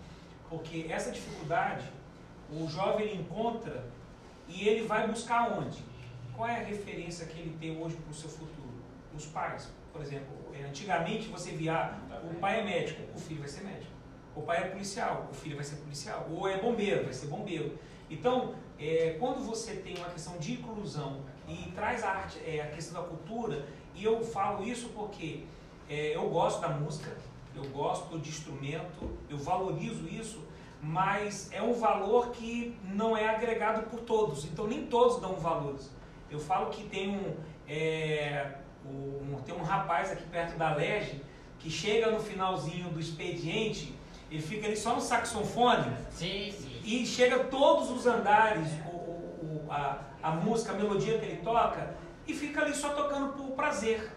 porque 0.48 0.86
essa 0.88 1.12
dificuldade 1.12 1.86
o 2.50 2.66
jovem 2.68 3.14
encontra 3.14 3.84
e 4.48 4.66
ele 4.68 4.86
vai 4.86 5.06
buscar 5.06 5.52
onde? 5.52 5.84
Qual 6.36 6.48
é 6.48 6.56
a 6.60 6.64
referência 6.64 7.26
que 7.26 7.38
ele 7.40 7.56
tem 7.60 7.80
hoje 7.80 7.96
para 7.96 8.10
o 8.10 8.14
seu 8.14 8.28
futuro? 8.28 8.52
Os 9.14 9.26
pais, 9.26 9.70
por 9.92 10.00
exemplo. 10.00 10.28
eh, 10.54 10.64
Antigamente 10.64 11.28
você 11.28 11.52
via, 11.52 11.94
o 12.30 12.34
pai 12.36 12.60
é 12.60 12.64
médico, 12.64 13.02
o 13.14 13.18
filho 13.20 13.40
vai 13.40 13.48
ser 13.48 13.62
médico. 13.64 13.92
O 14.34 14.42
pai 14.42 14.62
é 14.62 14.68
policial, 14.68 15.28
o 15.30 15.34
filho 15.34 15.56
vai 15.56 15.64
ser 15.64 15.76
policial. 15.76 16.26
Ou 16.30 16.48
é 16.48 16.58
bombeiro, 16.58 17.04
vai 17.04 17.12
ser 17.12 17.26
bombeiro. 17.26 17.78
Então, 18.08 18.54
eh, 18.78 19.16
quando 19.20 19.44
você 19.44 19.76
tem 19.76 19.96
uma 19.98 20.08
questão 20.08 20.38
de 20.38 20.52
inclusão 20.52 21.20
e 21.46 21.70
traz 21.72 22.02
a 22.02 22.10
arte, 22.10 22.38
eh, 22.46 22.60
a 22.62 22.68
questão 22.74 23.02
da 23.02 23.06
cultura, 23.08 23.66
e 23.94 24.04
eu 24.04 24.24
falo 24.24 24.64
isso 24.64 24.88
porque 24.90 25.44
é, 25.88 26.16
eu 26.16 26.28
gosto 26.30 26.60
da 26.62 26.68
música, 26.68 27.14
eu 27.54 27.64
gosto 27.64 28.18
de 28.18 28.30
instrumento, 28.30 29.10
eu 29.28 29.36
valorizo 29.36 30.08
isso, 30.08 30.42
mas 30.82 31.52
é 31.52 31.60
um 31.62 31.74
valor 31.74 32.30
que 32.30 32.74
não 32.84 33.14
é 33.14 33.28
agregado 33.28 33.82
por 33.90 34.00
todos, 34.00 34.46
então 34.46 34.66
nem 34.66 34.86
todos 34.86 35.20
dão 35.20 35.34
valores. 35.34 35.90
Eu 36.32 36.40
falo 36.40 36.70
que 36.70 36.84
tem 36.84 37.10
um, 37.10 37.34
é, 37.68 38.46
um- 38.86 39.38
tem 39.44 39.54
um 39.54 39.62
rapaz 39.62 40.10
aqui 40.10 40.24
perto 40.24 40.56
da 40.56 40.74
Lege 40.74 41.20
que 41.58 41.70
chega 41.70 42.10
no 42.10 42.18
finalzinho 42.18 42.88
do 42.88 42.98
expediente, 42.98 43.94
ele 44.30 44.42
fica 44.42 44.66
ali 44.66 44.76
só 44.76 44.94
no 44.94 45.00
saxofone 45.00 45.92
Sim, 46.10 46.50
sim. 46.50 46.80
e 46.84 47.06
chega 47.06 47.44
todos 47.44 47.90
os 47.90 48.06
andares, 48.06 48.66
o, 48.86 48.96
o- 48.96 49.66
a, 49.70 50.00
a 50.22 50.30
música, 50.32 50.72
a 50.72 50.74
melodia 50.74 51.18
que 51.18 51.24
ele 51.26 51.36
toca, 51.42 51.94
e 52.26 52.32
fica 52.34 52.62
ali 52.62 52.74
só 52.74 52.90
tocando 52.90 53.34
por 53.34 53.50
prazer. 53.52 54.10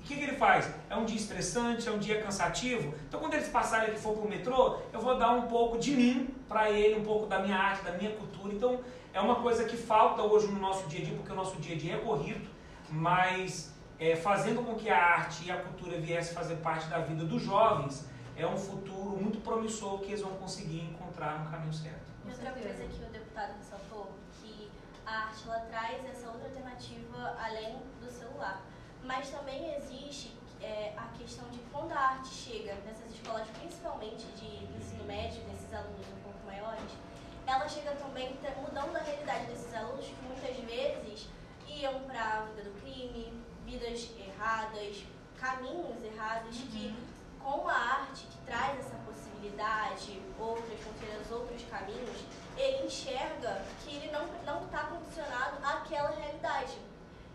O 0.00 0.04
que, 0.04 0.16
que 0.16 0.22
ele 0.24 0.32
faz? 0.36 0.68
É 0.90 0.96
um 0.96 1.04
dia 1.04 1.16
estressante, 1.16 1.88
é 1.88 1.92
um 1.92 1.98
dia 1.98 2.20
cansativo. 2.20 2.92
Então, 3.08 3.20
quando 3.20 3.34
eles 3.34 3.48
passarem 3.48 3.86
aqui 3.90 3.98
e 3.98 4.00
for 4.02 4.14
para 4.14 4.26
o 4.26 4.28
metrô, 4.28 4.78
eu 4.92 5.00
vou 5.00 5.16
dar 5.16 5.30
um 5.30 5.42
pouco 5.42 5.78
de 5.78 5.92
mim 5.92 6.28
para 6.48 6.68
ele, 6.72 6.96
um 6.98 7.04
pouco 7.04 7.26
da 7.26 7.38
minha 7.38 7.56
arte, 7.56 7.84
da 7.84 7.92
minha 7.92 8.10
cultura. 8.10 8.52
Então, 8.52 8.80
é 9.12 9.20
uma 9.20 9.36
coisa 9.36 9.64
que 9.64 9.76
falta 9.76 10.22
hoje 10.22 10.46
no 10.48 10.58
nosso 10.58 10.88
dia 10.88 11.00
a 11.00 11.04
dia, 11.04 11.16
porque 11.16 11.32
o 11.32 11.34
nosso 11.34 11.56
dia 11.56 11.76
a 11.76 11.78
dia 11.78 11.94
é 11.94 11.98
corrido, 11.98 12.48
mas 12.90 13.72
é, 13.98 14.16
fazendo 14.16 14.64
com 14.64 14.74
que 14.74 14.88
a 14.88 14.98
arte 14.98 15.46
e 15.46 15.50
a 15.50 15.56
cultura 15.56 15.98
viesse 16.00 16.34
fazer 16.34 16.56
parte 16.56 16.88
da 16.88 16.98
vida 16.98 17.24
dos 17.24 17.42
jovens, 17.42 18.06
é 18.36 18.46
um 18.46 18.56
futuro 18.56 19.10
muito 19.10 19.40
promissor 19.42 19.98
que 20.00 20.06
eles 20.06 20.22
vão 20.22 20.32
conseguir 20.32 20.80
encontrar 20.80 21.44
no 21.44 21.50
caminho 21.50 21.72
certo. 21.72 22.10
E 22.24 22.30
outra 22.30 22.52
coisa 22.52 22.84
que 22.84 23.04
o 23.04 23.10
deputado 23.10 23.54
ressaltou, 23.58 24.10
que 24.40 24.70
a 25.04 25.26
arte 25.26 25.42
ela 25.46 25.60
traz 25.60 26.04
essa 26.06 26.28
outra 26.28 26.48
alternativa 26.48 27.36
além 27.38 27.76
do 28.00 28.10
celular. 28.10 28.62
Mas 29.04 29.28
também 29.30 29.74
existe 29.76 30.32
é, 30.60 30.94
a 30.96 31.08
questão 31.18 31.48
de 31.50 31.58
quando 31.70 31.92
a 31.92 31.98
arte 31.98 32.28
chega 32.28 32.74
nessas 32.86 33.10
escolas, 33.12 33.46
principalmente 33.60 34.24
de 34.36 34.64
ensino 34.76 35.04
médio, 35.04 35.42
desses 35.42 35.72
alunos 35.74 36.06
um 36.06 36.22
pouco 36.22 36.38
maiores, 36.46 36.92
ela 37.46 37.68
chega 37.68 37.92
também 37.92 38.36
tra- 38.36 38.54
mudando 38.56 38.96
a 38.96 39.00
realidade 39.00 39.46
desses 39.46 39.74
alunos 39.74 40.06
que 40.06 40.14
muitas 40.22 40.56
vezes 40.56 41.28
iam 41.66 42.00
para 42.00 42.20
a 42.20 42.40
vida 42.46 42.62
do 42.62 42.80
crime, 42.80 43.32
vidas 43.64 44.10
erradas, 44.18 45.04
caminhos 45.38 46.02
errados 46.02 46.56
que 46.56 46.96
com 47.40 47.68
a 47.68 47.74
arte 47.74 48.26
que 48.26 48.38
traz 48.46 48.78
essa 48.78 48.96
possibilidade, 49.06 50.22
outras 50.38 50.78
os 51.24 51.30
outros 51.30 51.62
caminhos, 51.64 52.24
ele 52.56 52.86
enxerga 52.86 53.62
que 53.82 53.96
ele 53.96 54.10
não 54.12 54.64
está 54.64 54.84
condicionado 54.84 55.56
àquela 55.64 56.10
realidade. 56.10 56.78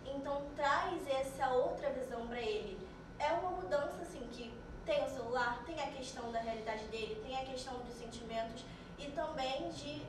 Então 0.05 0.43
traz 0.55 1.05
essa 1.07 1.49
outra 1.49 1.89
visão 1.91 2.27
para 2.27 2.39
ele. 2.41 2.77
É 3.19 3.31
uma 3.33 3.51
mudança 3.51 4.01
assim 4.01 4.27
que 4.31 4.53
tem 4.85 5.03
o 5.03 5.09
celular, 5.09 5.63
tem 5.65 5.79
a 5.81 5.87
questão 5.87 6.31
da 6.31 6.39
realidade 6.39 6.85
dele, 6.85 7.21
tem 7.25 7.35
a 7.37 7.45
questão 7.45 7.73
dos 7.79 7.95
sentimentos 7.95 8.63
e 8.97 9.05
também 9.11 9.69
de 9.69 10.01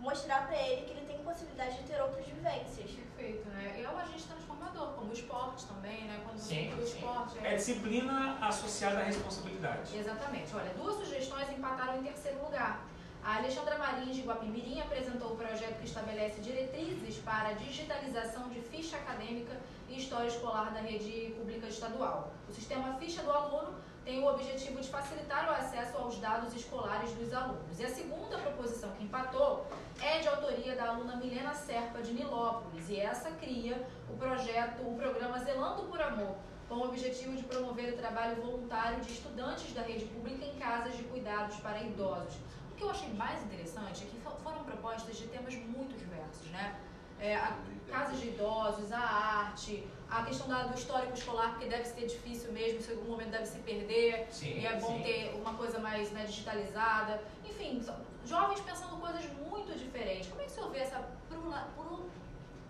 mostrar 0.00 0.46
para 0.46 0.56
ele 0.56 0.82
que 0.82 0.90
ele 0.92 1.06
tem 1.06 1.18
possibilidade 1.18 1.76
de 1.76 1.82
ter 1.84 2.00
outras 2.00 2.24
vivências. 2.26 2.90
Perfeito, 2.90 3.48
né? 3.48 3.76
E 3.78 3.84
é 3.84 3.90
um 3.90 3.98
agente 3.98 4.24
transformador, 4.24 4.92
como 4.92 5.10
o 5.10 5.12
esporte 5.12 5.66
também, 5.66 6.04
né? 6.04 6.20
Quando 6.24 6.38
Sim, 6.38 6.72
o 6.74 6.76
sim. 6.76 6.96
esporte. 6.96 7.38
É 7.44 7.56
disciplina 7.56 8.38
associada 8.40 9.00
à 9.00 9.02
responsabilidade. 9.04 9.96
Exatamente. 9.96 10.54
Olha, 10.54 10.72
duas 10.74 10.96
sugestões 10.96 11.50
empataram 11.50 11.98
em 11.98 12.04
terceiro 12.04 12.42
lugar. 12.44 12.84
A 13.24 13.36
Alexandra 13.36 13.76
Marins 13.76 14.16
de 14.16 14.22
Guapimirim 14.22 14.80
apresentou 14.80 15.32
o 15.32 15.36
projeto 15.36 15.78
que 15.80 15.84
estabelece 15.86 16.40
diretrizes 16.40 17.16
para 17.18 17.48
a 17.48 17.52
digitalização 17.52 18.48
de 18.48 18.60
ficha 18.60 18.96
acadêmica 18.96 19.54
e 19.88 19.98
história 19.98 20.28
escolar 20.28 20.72
da 20.72 20.80
rede 20.80 21.34
pública 21.36 21.66
estadual. 21.66 22.32
O 22.48 22.52
sistema 22.52 22.96
Ficha 22.98 23.22
do 23.22 23.30
Aluno 23.32 23.74
tem 24.08 24.20
o 24.20 24.26
objetivo 24.26 24.80
de 24.80 24.88
facilitar 24.88 25.46
o 25.50 25.52
acesso 25.52 25.98
aos 25.98 26.16
dados 26.18 26.54
escolares 26.54 27.12
dos 27.12 27.30
alunos. 27.30 27.78
E 27.78 27.84
a 27.84 27.90
segunda 27.90 28.38
proposição 28.38 28.90
que 28.92 29.04
empatou 29.04 29.66
é 30.00 30.18
de 30.20 30.26
autoria 30.28 30.74
da 30.74 30.88
aluna 30.88 31.16
Milena 31.16 31.52
Serpa 31.52 32.00
de 32.00 32.14
Nilópolis 32.14 32.88
e 32.88 32.98
essa 32.98 33.30
cria 33.32 33.86
o 34.08 34.16
projeto, 34.16 34.80
o 34.80 34.96
programa 34.96 35.38
Zelando 35.40 35.82
por 35.82 36.00
Amor, 36.00 36.36
com 36.70 36.76
o 36.76 36.84
objetivo 36.86 37.36
de 37.36 37.42
promover 37.42 37.92
o 37.92 37.96
trabalho 37.98 38.36
voluntário 38.40 38.98
de 39.02 39.12
estudantes 39.12 39.74
da 39.74 39.82
rede 39.82 40.06
pública 40.06 40.42
em 40.42 40.58
casas 40.58 40.96
de 40.96 41.02
cuidados 41.02 41.56
para 41.56 41.78
idosos. 41.82 42.36
O 42.72 42.76
que 42.76 42.84
eu 42.84 42.90
achei 42.90 43.12
mais 43.12 43.42
interessante 43.44 44.04
é 44.04 44.06
que 44.06 44.16
fo- 44.20 44.38
foram 44.42 44.64
propostas 44.64 45.18
de 45.18 45.26
temas 45.26 45.52
muito 45.54 45.94
diversos, 45.98 46.46
né? 46.50 46.80
É, 47.20 47.36
a 47.36 47.56
casas 47.90 48.20
de 48.20 48.28
idosos, 48.28 48.92
a 48.92 48.98
arte, 49.00 49.86
a 50.10 50.22
questão 50.24 50.46
da- 50.46 50.64
do 50.64 50.74
histórico 50.74 51.14
escolar, 51.14 51.50
porque 51.52 51.66
deve 51.66 51.84
ser 51.84 52.06
difícil 52.06 52.52
mesmo, 52.52 52.80
em 52.92 52.96
algum 52.98 53.10
momento 53.12 53.30
deve 53.30 53.46
se 53.46 53.58
perder, 53.60 54.26
Sim, 54.30 54.58
e 54.58 54.66
é 54.66 54.78
bom 54.78 54.96
sim. 54.98 55.02
ter 55.02 55.34
uma 55.34 55.54
coisa 55.54 55.78
mais 55.78 56.10
né, 56.12 56.24
digitalizada. 56.24 57.20
Enfim, 57.44 57.82
jovens 58.26 58.60
pensando 58.60 58.96
coisas 59.00 59.24
muito 59.50 59.76
diferentes. 59.78 60.28
Como 60.28 60.40
é 60.42 60.44
que 60.44 60.50
você 60.52 60.68
vê 60.68 60.78
essa 60.78 61.00
plura- 61.28 61.66
plu- 61.76 62.08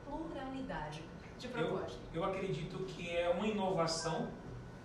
pluralidade 0.07 1.03
de 1.39 1.47
Eu, 1.47 1.53
propostas? 1.53 1.99
eu 2.15 2.25
acredito 2.25 2.79
que 2.85 3.15
é 3.15 3.29
uma 3.29 3.47
inovação, 3.47 4.29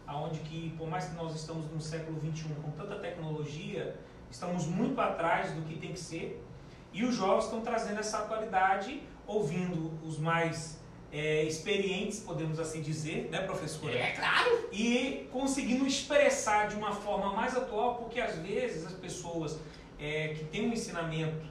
aonde 0.06 0.40
que, 0.42 0.72
por 0.78 0.88
mais 0.90 1.06
que 1.06 1.16
nós 1.16 1.36
estamos 1.36 1.70
no 1.72 1.80
século 1.80 2.20
XXI 2.20 2.54
com 2.56 2.72
tanta 2.72 2.96
tecnologia, 3.00 3.96
estamos 4.30 4.66
muito 4.66 5.00
atrás 5.00 5.52
do 5.54 5.62
que 5.62 5.78
tem 5.78 5.94
que 5.94 6.00
ser, 6.00 6.44
e 6.92 7.04
os 7.04 7.16
jovens 7.16 7.46
estão 7.46 7.62
trazendo 7.62 8.00
essa 8.00 8.20
atualidade, 8.20 9.02
ouvindo 9.28 9.92
os 10.06 10.18
mais 10.18 10.80
é, 11.12 11.44
experientes, 11.44 12.20
podemos 12.20 12.60
assim 12.60 12.82
dizer, 12.82 13.30
né, 13.32 13.42
professora? 13.42 13.96
É 13.96 14.12
claro. 14.12 14.68
e 14.72 15.28
conseguindo 15.32 15.86
expressar 15.86 16.68
de 16.68 16.76
uma 16.76 16.92
forma 16.92 17.32
mais 17.34 17.56
atual, 17.56 17.96
porque 17.96 18.20
às 18.20 18.36
vezes 18.38 18.86
as 18.86 18.94
pessoas 18.94 19.60
é, 20.00 20.30
que 20.30 20.46
têm 20.46 20.70
um 20.70 20.74
ensinamento 20.74 21.46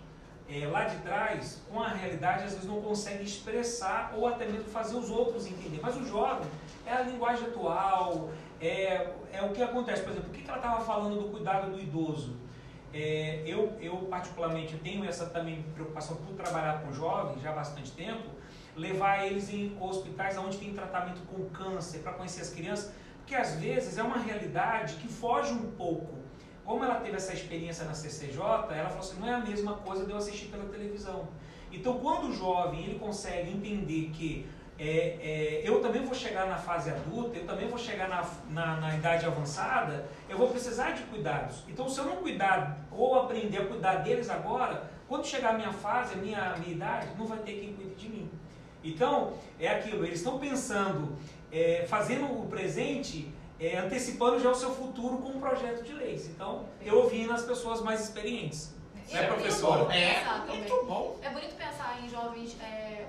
é, 0.49 0.67
lá 0.67 0.85
de 0.85 0.97
trás, 0.99 1.63
com 1.71 1.81
a 1.81 1.89
realidade, 1.89 2.45
às 2.45 2.53
vezes 2.53 2.69
não 2.69 2.83
conseguem 2.83 3.23
expressar 3.23 4.13
ou 4.17 4.27
até 4.27 4.47
mesmo 4.47 4.69
fazer 4.69 4.97
os 4.97 5.09
outros 5.09 5.47
entender. 5.47 5.79
Mas 5.81 5.97
o 5.97 6.05
jovem 6.05 6.47
é 6.85 6.93
a 6.93 7.03
linguagem 7.03 7.47
atual, 7.47 8.31
é, 8.61 9.13
é 9.33 9.43
o 9.43 9.51
que 9.51 9.63
acontece. 9.63 10.03
Por 10.03 10.11
exemplo, 10.11 10.31
que 10.31 10.43
que 10.43 10.49
ela 10.49 10.59
estava 10.59 10.85
falando 10.85 11.23
do 11.23 11.31
cuidado 11.31 11.71
do 11.71 11.81
idoso? 11.81 12.37
É, 12.93 13.43
eu, 13.47 13.77
eu, 13.81 13.97
particularmente, 14.11 14.77
tenho 14.79 15.05
essa 15.05 15.27
também 15.27 15.63
preocupação 15.75 16.17
por 16.17 16.35
trabalhar 16.35 16.83
com 16.83 16.93
jovens 16.93 17.43
já 17.43 17.51
há 17.51 17.55
bastante 17.55 17.91
tempo, 17.93 18.29
levar 18.77 19.27
eles 19.27 19.53
em 19.53 19.77
hospitais 19.81 20.37
onde 20.37 20.59
tem 20.59 20.75
tratamento 20.75 21.23
com 21.23 21.49
câncer, 21.51 22.01
para 22.01 22.13
conhecer 22.13 22.43
as 22.43 22.51
crianças, 22.51 22.93
porque 23.19 23.35
às 23.35 23.55
vezes 23.55 23.97
é 23.97 24.03
uma 24.03 24.19
realidade 24.19 24.97
que 24.97 25.09
foge 25.09 25.53
um 25.53 25.71
pouco. 25.73 26.19
Como 26.65 26.85
ela 26.85 26.97
teve 26.97 27.17
essa 27.17 27.33
experiência 27.33 27.85
na 27.85 27.95
CCJ, 27.95 28.39
ela 28.39 28.89
falou 28.89 29.01
assim, 29.01 29.19
não 29.19 29.29
é 29.29 29.35
a 29.35 29.41
mesma 29.41 29.75
coisa 29.75 30.05
de 30.05 30.11
eu 30.11 30.17
assistir 30.17 30.47
pela 30.47 30.65
televisão. 30.67 31.29
Então, 31.73 31.99
quando 31.99 32.29
o 32.29 32.33
jovem 32.33 32.85
ele 32.85 32.99
consegue 32.99 33.51
entender 33.51 34.11
que 34.11 34.47
é, 34.85 35.17
é, 35.23 35.63
eu 35.63 35.81
também 35.81 36.05
vou 36.05 36.13
chegar 36.13 36.45
na 36.49 36.57
fase 36.57 36.91
adulta, 36.91 37.39
eu 37.39 37.47
também 37.47 37.69
vou 37.69 37.79
chegar 37.79 38.09
na, 38.09 38.29
na, 38.51 38.81
na 38.81 38.97
idade 38.97 39.25
avançada, 39.25 40.07
eu 40.29 40.37
vou 40.37 40.49
precisar 40.49 40.91
de 40.91 41.05
cuidados. 41.05 41.63
Então, 41.69 41.89
se 41.89 42.01
eu 42.01 42.05
não 42.05 42.17
cuidar 42.17 42.77
ou 42.91 43.15
aprender 43.15 43.59
a 43.59 43.67
cuidar 43.67 43.97
deles 43.97 44.29
agora, 44.29 44.91
quando 45.09 45.25
chegar 45.25 45.51
a 45.51 45.53
minha 45.53 45.73
fase, 45.73 46.15
a 46.15 46.17
minha, 46.17 46.53
a 46.55 46.57
minha 46.57 46.73
idade, 46.73 47.07
não 47.17 47.27
vai 47.27 47.39
ter 47.39 47.53
quem 47.61 47.75
cuide 47.75 47.95
de 47.95 48.09
mim. 48.09 48.29
Então, 48.83 49.35
é 49.61 49.69
aquilo, 49.69 50.05
eles 50.05 50.19
estão 50.19 50.41
pensando, 50.41 51.17
é, 51.53 51.85
fazendo 51.87 52.25
o 52.25 52.49
presente, 52.49 53.33
é, 53.61 53.79
antecipando 53.79 54.41
já 54.41 54.51
o 54.51 54.55
seu 54.55 54.75
futuro 54.75 55.19
com 55.19 55.29
um 55.29 55.41
projeto 55.41 55.85
de 55.85 55.93
leis. 55.93 56.27
Então, 56.27 56.67
eu 56.85 56.97
ouvi 56.99 57.25
nas 57.25 57.43
pessoas 57.43 57.81
mais 57.81 58.01
experientes. 58.01 58.75
Né, 58.95 59.03
é 59.13 59.27
bonito 59.29 59.43
professora? 59.43 59.95
É, 59.95 60.15
pensar 60.15 60.41
também. 60.41 60.59
muito 60.59 60.87
bom. 60.87 61.19
É 61.23 61.31
bonito 61.31 61.55
pensar 61.55 62.01
em 62.03 62.09
jovens 62.09 62.57
é, 62.61 63.02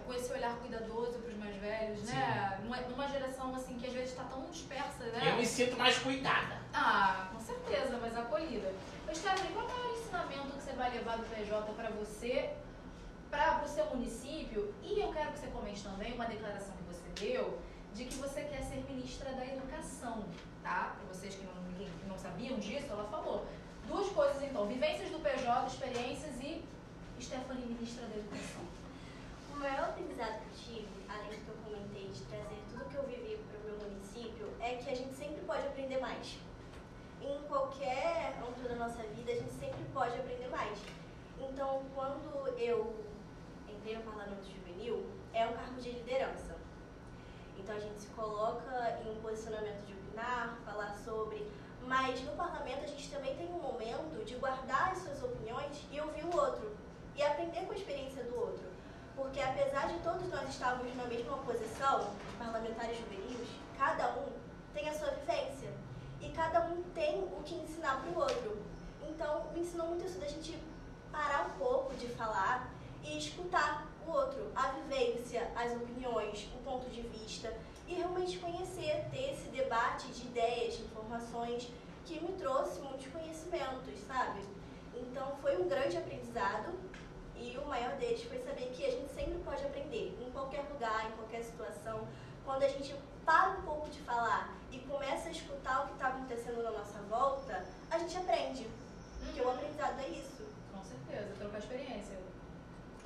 olhar 0.54 0.60
cuidadoso 0.60 1.20
para 1.20 1.30
os 1.30 1.38
mais 1.38 1.56
velhos, 1.56 2.04
né? 2.04 2.60
Numa, 2.64 2.78
numa 2.82 3.08
geração 3.08 3.56
assim 3.56 3.78
que 3.78 3.88
às 3.88 3.94
vezes 3.94 4.10
está 4.12 4.24
tão 4.26 4.46
dispersa, 4.50 5.06
né? 5.06 5.32
Eu 5.32 5.38
me 5.38 5.46
sinto 5.46 5.78
mais 5.78 5.98
cuidada. 5.98 6.58
Ah, 6.74 7.30
com 7.34 7.40
certeza, 7.40 7.98
mas 8.02 8.16
acolhida. 8.16 8.72
Mas, 9.06 9.18
Stephanie, 9.18 9.52
qual 9.54 9.68
é 9.68 9.74
o 9.74 10.00
ensinamento 10.00 10.58
que 10.58 10.64
você 10.64 10.74
vai 10.74 10.92
levar 10.92 11.18
do 11.18 11.26
PJ 11.26 11.74
para 11.74 11.90
você, 11.90 12.52
para 13.30 13.64
o 13.64 13.68
seu 13.68 13.86
município? 13.88 14.74
E 14.82 15.00
eu 15.00 15.12
quero 15.12 15.32
que 15.32 15.40
você 15.40 15.48
comente 15.48 15.84
também 15.84 16.14
uma 16.14 16.26
declaração 16.26 16.76
que 16.78 16.84
você 16.84 17.10
deu 17.20 17.60
de 17.94 18.06
que 18.06 18.16
você 18.16 18.42
quer 18.44 18.64
ser 18.64 18.84
ministra 18.90 19.32
da 19.34 19.46
Educação, 19.46 20.26
tá? 20.64 20.96
Para 20.98 21.14
vocês 21.14 21.36
que 21.36 21.46
não, 21.46 21.54
que 21.78 22.08
não 22.08 22.18
sabiam 22.18 22.58
disso, 22.60 22.88
ela 22.90 23.06
falou. 23.06 23.46
Duas 23.88 24.08
coisas, 24.10 24.42
então. 24.42 24.66
Vivências 24.66 25.12
do 25.12 25.20
PJ, 25.20 25.68
experiências 25.68 26.40
e 26.42 26.64
Stephanie, 27.20 27.66
ministra 27.66 28.08
da 28.08 28.16
Educação. 28.16 28.83
Maior 29.64 29.92
aprendizado 29.92 30.42
que 30.42 30.48
eu 30.48 30.76
tive, 30.76 30.90
além 31.08 31.30
do 31.30 31.46
que 31.46 31.48
eu 31.48 31.56
comentei, 31.64 32.10
de 32.10 32.22
trazer 32.24 32.62
tudo 32.70 32.84
que 32.90 32.98
eu 32.98 33.04
vivi 33.04 33.40
para 33.48 33.60
o 33.62 33.64
meu 33.64 33.78
município, 33.88 34.50
é 34.60 34.76
que 34.76 34.90
a 34.90 34.94
gente 34.94 35.14
sempre 35.14 35.42
pode 35.46 35.66
aprender 35.66 36.02
mais. 36.02 36.38
Em 37.22 37.42
qualquer 37.44 38.36
âmbito 38.46 38.68
da 38.68 38.76
nossa 38.76 39.02
vida, 39.04 39.32
a 39.32 39.36
gente 39.36 39.54
sempre 39.54 39.82
pode 39.94 40.20
aprender 40.20 40.50
mais. 40.50 40.78
Então, 41.40 41.82
quando 41.96 42.46
eu 42.60 42.94
entrei 43.70 43.96
no 43.96 44.04
Parlamento 44.04 44.44
Juvenil, 44.44 45.10
é 45.34 45.48
um 45.48 45.54
cargo 45.54 45.80
de 45.80 45.92
liderança. 45.92 46.58
Então, 47.58 47.74
a 47.74 47.80
gente 47.80 48.02
se 48.02 48.08
coloca 48.08 49.00
em 49.06 49.18
um 49.18 49.22
posicionamento 49.22 49.86
de 49.86 49.94
opinar, 49.94 50.60
falar 50.66 50.94
sobre. 51.06 51.50
Mas 51.88 52.22
no 52.26 52.34
parlamento, 52.34 52.84
a 52.84 52.88
gente 52.88 53.10
também 53.10 53.34
tem 53.38 53.48
um 53.48 53.62
momento 53.62 54.26
de 54.26 54.36
guardar 54.36 54.92
as 54.92 54.98
suas 54.98 55.24
opiniões 55.24 55.88
e 55.90 56.02
ouvir 56.02 56.26
o 56.26 56.36
outro. 56.36 56.76
E 57.16 57.24
aprender 57.24 57.62
com 57.66 57.72
a 57.72 57.78
experiência 57.78 58.26
do 58.26 58.38
outro. 58.38 58.73
Porque 59.16 59.40
apesar 59.42 59.88
de 59.88 60.00
todos 60.00 60.28
nós 60.30 60.50
estarmos 60.50 60.96
na 60.96 61.06
mesma 61.06 61.38
posição, 61.38 62.10
parlamentares 62.38 62.98
juvenis, 62.98 63.48
cada 63.78 64.10
um 64.14 64.28
tem 64.74 64.90
a 64.90 64.94
sua 64.94 65.12
vivência. 65.12 65.72
E 66.22 66.30
cada 66.30 66.62
um 66.62 66.82
tem 66.96 67.24
o 67.24 67.44
que 67.44 67.56
ensinar 67.56 68.02
para 68.02 68.10
o 68.12 68.20
outro. 68.20 68.58
Então, 69.08 69.48
me 69.54 69.60
ensinou 69.60 69.88
muito 69.88 70.06
isso 70.06 70.20
da 70.20 70.28
gente 70.28 70.58
parar 71.12 71.48
um 71.48 71.58
pouco 71.58 71.94
de 71.96 72.08
falar 72.08 72.72
e 73.04 73.18
escutar 73.18 73.86
o 74.08 74.12
outro, 74.12 74.52
a 74.56 74.70
vivência, 74.70 75.52
as 75.56 75.74
opiniões, 75.74 76.50
o 76.56 76.64
ponto 76.64 76.90
de 76.90 77.02
vista 77.02 77.54
e 77.88 77.96
realmente 77.96 78.40
conhecer, 78.40 79.06
ter 79.12 79.34
esse 79.34 79.50
debate 79.50 80.08
de 80.08 80.24
ideias, 80.24 80.78
de 80.78 80.84
informações 80.84 81.70
que 82.06 82.20
me 82.20 82.34
trouxe 82.34 82.80
muitos 82.80 83.08
conhecimentos, 83.08 84.00
sabe? 84.08 84.42
Então, 84.96 85.36
foi 85.42 85.62
um 85.62 85.68
grande 85.68 85.98
aprendizado 85.98 86.74
e 87.52 87.58
o 87.58 87.66
maior 87.68 87.94
deles 87.98 88.24
foi 88.24 88.40
saber 88.40 88.72
que 88.74 88.86
a 88.86 88.92
gente 88.92 89.10
sempre 89.14 89.38
pode 89.44 89.64
aprender, 89.66 90.18
em 90.26 90.32
qualquer 90.32 90.64
lugar, 90.72 91.08
em 91.08 91.12
qualquer 91.12 91.44
situação. 91.44 92.08
Quando 92.46 92.64
a 92.64 92.68
gente 92.68 92.96
para 93.26 93.52
um 93.52 93.62
pouco 93.62 93.90
de 93.90 94.00
falar 94.00 94.54
e 94.72 94.80
começa 94.80 95.30
a 95.30 95.32
escutar 95.32 95.84
o 95.84 95.88
que 95.88 95.94
está 95.94 96.08
acontecendo 96.10 96.62
na 96.64 96.72
nossa 96.72 97.00
volta, 97.10 97.64
a 97.90 97.98
gente 97.98 98.18
aprende. 98.18 98.68
Porque 99.24 99.42
o 99.42 99.50
aprendizado 99.50 100.00
é 100.02 100.10
isso. 100.10 100.44
Com 100.74 100.84
certeza, 100.84 101.34
trocar 101.40 101.60
experiência. 101.60 102.18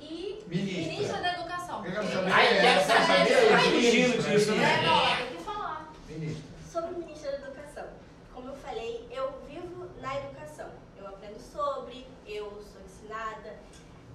E 0.00 0.44
Ministra. 0.46 0.92
ministra 0.92 1.20
da 1.20 1.32
Educação. 1.34 1.84
Eu 1.84 1.92
quero 1.92 2.08
saber, 2.08 2.32
Ai, 2.32 2.60
quero 2.60 2.86
saber. 2.86 3.06
saber 3.06 3.52
a 3.52 3.58
fugindo 3.58 4.08
ministra, 4.08 4.30
disso, 4.32 4.52
a 4.52 4.54
né? 4.54 4.62
É, 4.62 4.76
ministra. 4.76 4.90
não, 4.90 5.16
tem 5.28 5.36
que 5.36 5.42
falar. 5.44 5.92
Ministra. 6.08 6.44
Sobre 6.72 6.94
o 6.94 6.98
Ministério 6.98 7.40
da 7.40 7.46
Educação. 7.48 7.84
Como 8.34 8.48
eu 8.48 8.56
falei, 8.56 9.08
eu 9.10 9.40
vivo 9.48 9.88
na 10.00 10.16
educação. 10.16 10.70
Eu 10.96 11.08
aprendo 11.08 11.40
sobre, 11.40 12.06
eu 12.26 12.62
sou 12.72 12.80
ensinada. 12.82 13.56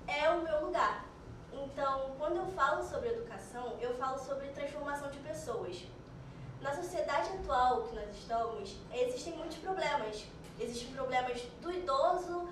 É 0.07 0.29
o 0.29 0.41
meu 0.41 0.65
lugar. 0.65 1.05
Então, 1.51 2.15
quando 2.17 2.37
eu 2.37 2.45
falo 2.47 2.83
sobre 2.83 3.09
educação, 3.09 3.77
eu 3.81 3.93
falo 3.95 4.17
sobre 4.33 4.47
transformação 4.49 5.11
de 5.11 5.19
pessoas. 5.19 5.85
Na 6.61 6.73
sociedade 6.73 7.29
atual 7.29 7.83
que 7.83 7.95
nós 7.95 8.09
estamos, 8.15 8.75
existem 8.91 9.33
muitos 9.33 9.57
problemas. 9.57 10.25
Existem 10.59 10.91
problemas 10.93 11.41
do 11.61 11.71
idoso 11.71 12.49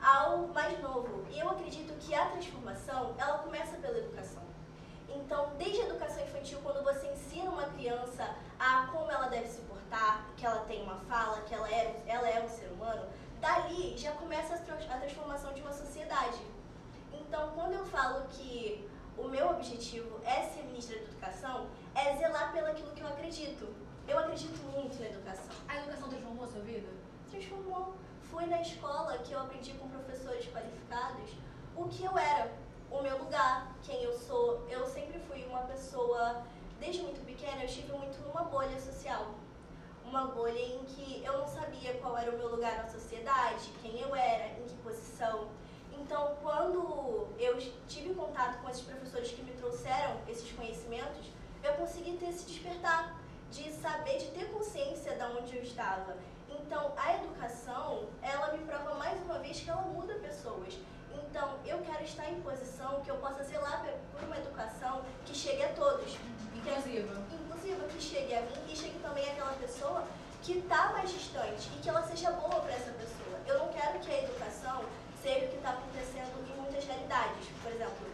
ao 0.00 0.48
mais 0.48 0.80
novo. 0.80 1.26
E 1.30 1.38
eu 1.38 1.50
acredito 1.50 1.92
que 1.98 2.14
a 2.14 2.26
transformação, 2.26 3.14
ela 3.18 3.38
começa 3.38 3.76
pela 3.78 3.98
educação. 3.98 4.42
Então, 5.08 5.52
desde 5.58 5.80
a 5.80 5.86
educação 5.86 6.22
infantil, 6.22 6.58
quando 6.62 6.84
você 6.84 7.06
ensina 7.08 7.50
uma 7.50 7.66
criança 7.70 8.36
a 8.58 8.86
como 8.92 9.10
ela 9.10 9.28
deve 9.28 9.48
se 9.48 9.60
portar, 9.62 10.26
que 10.36 10.44
ela 10.44 10.60
tem 10.66 10.82
uma 10.82 10.96
fala, 10.96 11.40
que 11.42 11.54
ela 11.54 11.68
é, 11.68 12.02
ela 12.06 12.28
é 12.28 12.44
um 12.44 12.48
ser 12.48 12.66
humano, 12.66 13.06
dali 13.40 13.96
já 13.96 14.12
começa 14.12 14.54
a 14.54 14.98
transformação 14.98 15.52
de 15.52 15.60
uma 15.62 15.72
sociedade. 15.72 16.38
Então, 17.12 17.50
quando 17.54 17.74
eu 17.74 17.86
falo 17.86 18.26
que 18.28 18.88
o 19.16 19.28
meu 19.28 19.50
objetivo 19.50 20.20
é 20.24 20.42
ser 20.42 20.64
ministra 20.64 20.98
da 20.98 21.04
educação, 21.04 21.68
é 21.94 22.16
zelar 22.16 22.52
pelo 22.52 22.66
aquilo 22.66 22.92
que 22.92 23.00
eu 23.00 23.08
acredito. 23.08 23.68
Eu 24.06 24.18
acredito 24.18 24.58
muito 24.72 24.98
na 25.00 25.06
educação. 25.06 25.54
A 25.68 25.76
educação 25.78 26.08
transformou 26.08 26.44
a 26.44 26.48
sua 26.48 26.60
vida? 26.60 26.88
Transformou. 27.30 27.94
Foi 28.22 28.46
na 28.46 28.60
escola 28.60 29.18
que 29.18 29.32
eu 29.32 29.40
aprendi 29.40 29.72
com 29.74 29.88
professores 29.88 30.46
qualificados 30.46 31.30
o 31.76 31.88
que 31.88 32.04
eu 32.04 32.16
era, 32.18 32.52
o 32.90 33.02
meu 33.02 33.18
lugar, 33.18 33.74
quem 33.82 34.02
eu 34.02 34.12
sou. 34.12 34.66
Eu 34.68 34.86
sempre 34.86 35.18
fui 35.20 35.44
uma 35.44 35.62
pessoa, 35.62 36.42
desde 36.78 37.02
muito 37.02 37.24
pequena, 37.24 37.62
eu 37.62 37.66
estive 37.66 37.92
muito 37.92 38.20
numa 38.26 38.44
bolha 38.44 38.78
social. 38.80 39.34
Uma 40.04 40.26
bolha 40.26 40.58
em 40.58 40.84
que 40.84 41.24
eu 41.24 41.38
não 41.38 41.46
sabia 41.46 41.94
qual 41.94 42.16
era 42.18 42.30
o 42.30 42.36
meu 42.36 42.48
lugar 42.48 42.76
na 42.76 42.88
sociedade, 42.88 43.72
quem 43.80 43.98
eu 44.00 44.14
era, 44.14 44.58
em 44.58 44.64
que 44.64 44.74
posição. 44.82 45.48
Então, 45.98 46.36
quando 46.42 47.28
eu 47.38 47.58
tive 47.88 48.14
contato 48.14 48.60
com 48.62 48.68
esses 48.68 48.82
professores 48.82 49.30
que 49.30 49.42
me 49.42 49.52
trouxeram 49.52 50.20
esses 50.28 50.50
conhecimentos, 50.52 51.26
eu 51.62 51.72
consegui 51.74 52.16
ter 52.16 52.28
esse 52.28 52.44
despertar 52.44 53.18
de 53.50 53.72
saber, 53.72 54.18
de 54.18 54.26
ter 54.26 54.50
consciência 54.50 55.14
de 55.14 55.22
onde 55.22 55.56
eu 55.56 55.62
estava. 55.62 56.16
Então, 56.48 56.92
a 56.96 57.14
educação, 57.16 58.08
ela 58.22 58.52
me 58.52 58.64
prova 58.64 58.94
mais 58.94 59.20
uma 59.22 59.38
vez 59.38 59.60
que 59.60 59.70
ela 59.70 59.82
muda 59.82 60.14
pessoas. 60.14 60.78
Então, 61.12 61.58
eu 61.64 61.78
quero 61.78 62.04
estar 62.04 62.30
em 62.30 62.40
posição 62.42 63.00
que 63.02 63.10
eu 63.10 63.16
possa 63.16 63.44
zelar 63.44 63.84
por 64.12 64.22
uma 64.24 64.36
educação 64.36 65.02
que 65.24 65.34
chegue 65.34 65.62
a 65.62 65.72
todos. 65.72 66.16
Inclusiva. 66.54 67.22
Inclusiva, 67.32 67.86
que 67.88 68.00
chegue 68.00 68.34
a 68.34 68.40
mim 68.42 68.72
e 68.72 68.76
chegue 68.76 68.98
também 69.00 69.28
àquela 69.30 69.52
pessoa 69.54 70.04
que 70.42 70.58
está 70.58 70.92
mais 70.92 71.10
distante 71.10 71.70
e 71.74 71.80
que 71.80 71.88
ela 71.88 72.02
seja 72.02 72.30
boa 72.32 72.60
para 72.60 72.72
essa 72.72 72.92
pessoa. 72.92 73.38
Eu 73.46 73.58
não 73.58 73.68
quero 73.68 73.98
que 74.00 74.10
a 74.10 74.22
educação 74.22 74.84
seja 75.24 75.46
o 75.46 75.48
que 75.48 75.56
está 75.56 75.70
acontecendo 75.70 76.36
em 76.46 76.60
muitas 76.60 76.84
realidades. 76.84 77.48
Por 77.62 77.72
exemplo, 77.72 78.06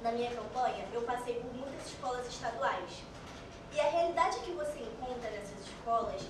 na 0.00 0.12
minha 0.12 0.34
campanha, 0.34 0.88
eu 0.90 1.02
passei 1.02 1.34
por 1.40 1.52
muitas 1.52 1.86
escolas 1.86 2.26
estaduais. 2.26 3.02
E 3.74 3.78
a 3.78 3.90
realidade 3.90 4.40
que 4.40 4.52
você 4.52 4.78
encontra 4.78 5.30
nessas 5.30 5.60
escolas 5.60 6.22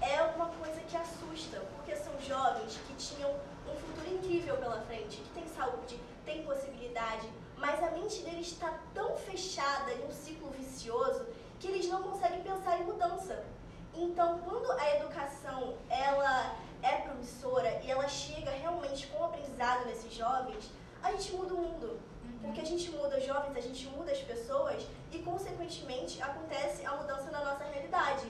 é 0.00 0.22
uma 0.34 0.46
coisa 0.46 0.80
que 0.80 0.96
assusta, 0.96 1.60
porque 1.76 1.94
são 1.94 2.18
jovens 2.22 2.78
que 2.86 2.94
tinham 2.94 3.30
um 3.30 3.76
futuro 3.76 4.14
incrível 4.14 4.56
pela 4.56 4.80
frente, 4.86 5.18
que 5.18 5.28
tem 5.30 5.46
saúde, 5.46 6.00
tem 6.24 6.42
possibilidade, 6.42 7.28
mas 7.58 7.82
a 7.82 7.90
mente 7.90 8.22
deles 8.22 8.46
está 8.46 8.80
tão 8.94 9.14
fechada 9.18 9.92
em 9.92 10.06
um 10.06 10.10
ciclo 10.10 10.50
vicioso 10.52 11.26
que 11.58 11.68
eles 11.68 11.86
não 11.86 12.02
conseguem 12.02 12.42
pensar 12.42 12.80
em 12.80 12.84
mudança. 12.84 13.44
Então, 13.92 14.38
quando 14.38 14.70
a 14.72 14.96
educação 14.96 15.76
ela 15.90 16.56
é 16.82 16.96
promissora 16.96 17.80
e 17.82 17.90
ela 17.90 18.08
chega 18.08 18.50
realmente 18.50 19.06
com 19.08 19.20
o 19.20 19.24
aprendizado 19.24 19.86
nesses 19.86 20.12
jovens, 20.12 20.70
a 21.02 21.12
gente 21.12 21.32
muda 21.32 21.54
o 21.54 21.58
mundo. 21.58 22.00
Porque 22.42 22.60
a 22.60 22.64
gente 22.64 22.90
muda 22.90 23.18
os 23.18 23.24
jovens, 23.24 23.54
a 23.56 23.60
gente 23.60 23.86
muda 23.88 24.12
as 24.12 24.18
pessoas 24.18 24.82
e, 25.12 25.18
consequentemente, 25.18 26.22
acontece 26.22 26.86
a 26.86 26.92
mudança 26.92 27.30
na 27.30 27.44
nossa 27.44 27.64
realidade. 27.64 28.26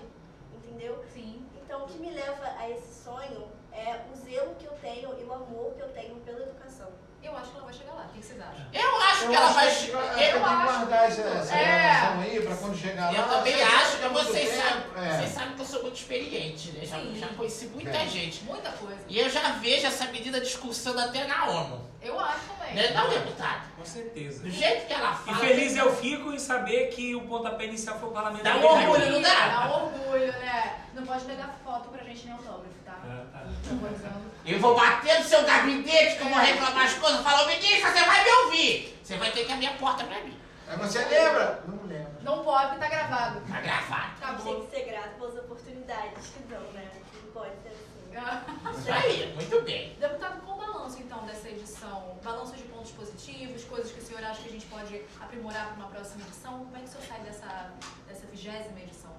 Entendeu? 0.53 1.05
Sim. 1.12 1.46
Então, 1.62 1.84
o 1.84 1.86
que 1.86 1.98
me 1.98 2.11
leva 2.11 2.44
a 2.59 2.68
esse 2.68 3.05
sonho 3.05 3.48
é 3.72 4.01
o 4.12 4.16
zelo 4.16 4.55
que 4.57 4.66
eu 4.66 4.72
tenho 4.82 5.16
e 5.18 5.24
o 5.24 5.32
amor 5.32 5.74
que 5.74 5.82
eu 5.82 5.88
tenho 5.90 6.16
pela 6.16 6.40
educação. 6.40 6.88
Eu 7.22 7.36
acho 7.36 7.51
que 7.51 7.57
ela 7.57 7.66
vai 7.66 7.74
chegar 7.74 7.92
lá. 7.92 8.07
O 8.07 8.09
que 8.09 8.24
vocês 8.24 8.40
acham? 8.40 8.66
Eu 8.72 8.96
acho 8.96 9.28
que 9.28 9.34
ela 9.34 9.48
vai. 9.53 9.68
que 9.68 9.74
chegar. 9.74 10.03
Eu 10.03 10.14
que 10.16 10.44
acho. 10.44 10.64
guardar 10.64 11.05
essa, 11.05 11.20
essa 11.22 11.55
É. 11.55 11.90
aí 12.22 12.42
pra 12.42 12.57
quando 12.57 12.76
chegar 12.76 13.12
lá. 13.12 13.18
Eu 13.18 13.28
também 13.28 13.53
você 13.53 13.62
acho 13.62 13.90
que 13.92 13.98
tem 13.98 14.10
muito 14.10 14.10
vocês 14.25 14.49
tempo, 14.51 14.62
sabem, 14.62 15.09
é. 15.11 15.16
vocês 15.18 15.31
sabem 15.33 15.55
que 15.55 15.61
eu 15.61 15.66
sou 15.66 15.83
muito 15.83 15.97
experiente, 15.97 16.73
né? 16.73 16.87
Já, 16.87 16.97
Sim. 16.97 17.16
já 17.18 17.27
conheci 17.29 17.66
muita 17.66 17.91
É. 17.91 18.07
gente. 18.09 18.45
Muita 18.45 18.71
coisa. 18.73 18.99
E 19.09 19.18
eu 19.18 19.29
já 19.31 19.41
vejo 19.53 19.87
essa 19.87 20.05
medida 20.07 20.41
discursando 20.41 21.01
até 21.01 21.27
na 21.27 21.47
ONU. 21.49 21.91
Eu 22.03 22.18
acho 22.18 22.41
também. 22.59 22.75
Né, 22.75 22.91
não, 22.93 23.09
deputado? 23.11 23.62
Com 23.77 23.85
certeza. 23.85 24.43
Do 24.43 24.51
jeito 24.51 24.87
que 24.87 24.93
ela 24.93 25.12
E 25.12 25.25
fala. 25.31 25.39
feliz 25.39 25.77
eu 25.77 25.95
fico 25.97 26.33
em 26.33 26.39
saber 26.39 26.89
que 26.89 27.14
o 27.14 27.23
pontapé 27.23 27.64
inicial 27.66 27.99
foi 27.99 28.09
o 28.09 28.12
parlamento 28.12 28.43
Dá 28.45 28.57
um 28.57 28.64
orgulho, 28.64 29.11
não 29.12 29.23
dá? 29.23 29.49
Dá 29.49 29.68
um 29.68 29.85
orgulho, 29.85 30.33
né? 30.33 30.77
Não 30.95 31.05
pode 31.05 31.25
pegar 31.25 31.55
foto 31.64 31.89
pra 31.91 32.03
gente 32.05 32.25
nem 32.25 32.33
autógrafo, 32.35 32.75
tá? 32.85 32.99
Ah, 33.05 33.25
tá. 33.33 33.41
Tô 33.68 33.87
avisando. 33.87 34.31
Eu 34.47 34.59
vou 34.59 34.75
bater 34.75 35.18
no 35.18 35.25
seu 35.25 35.45
gabinete, 35.45 36.16
que 36.16 36.23
eu 36.23 36.29
vou 36.29 36.39
reclamar 36.39 36.87
as 36.87 36.95
coisas. 36.95 37.21
Falar, 37.23 37.47
ministra, 37.47 37.93
você 37.93 38.05
vai 38.05 38.25
me 38.25 38.31
ouvir. 38.45 38.99
Você 39.03 39.16
vai 39.16 39.31
ter 39.33 39.45
que 39.45 39.53
abrir 39.53 39.66
a 39.66 39.73
porta 39.73 40.05
pra 40.05 40.21
mim. 40.23 40.37
Aí 40.71 40.77
você 40.77 41.05
lembra? 41.05 41.62
Não 41.66 41.83
lembra. 41.83 42.12
Não 42.23 42.45
pode, 42.45 42.66
porque 42.68 42.81
tá 42.81 42.89
gravado. 42.89 43.41
Tá 43.41 43.61
gravado. 43.61 44.21
Tá 44.21 44.33
gente 44.35 44.43
tem 44.45 44.55
bom. 44.55 44.61
que 44.66 44.71
ser 44.71 44.85
grato 44.85 45.14
pelas 45.18 45.35
oportunidades 45.35 46.27
que 46.29 46.43
dão, 46.45 46.62
né? 46.73 46.89
Não 47.25 47.33
pode 47.33 47.51
ser 47.62 47.68
assim. 47.68 48.81
Isso 48.81 48.93
aí, 48.93 49.35
muito 49.35 49.62
bem. 49.64 49.97
Deputado, 49.99 50.41
qual 50.45 50.59
o 50.59 50.61
balanço 50.61 50.99
então 51.01 51.27
dessa 51.27 51.49
edição? 51.49 52.18
Balanço 52.23 52.55
de 52.57 52.62
pontos 52.64 52.93
positivos, 52.93 53.64
coisas 53.64 53.91
que 53.91 54.01
o 54.01 54.05
senhor 54.05 54.23
acha 54.23 54.43
que 54.43 54.49
a 54.49 54.53
gente 54.53 54.66
pode 54.66 55.03
aprimorar 55.21 55.66
para 55.66 55.75
uma 55.77 55.89
próxima 55.89 56.23
edição? 56.23 56.59
Como 56.59 56.77
é 56.77 56.81
que 56.81 56.87
o 56.87 56.89
senhor 56.89 57.05
sai 57.07 57.21
dessa, 57.21 57.71
dessa 58.07 58.27
vigésima 58.27 58.79
edição? 58.81 59.11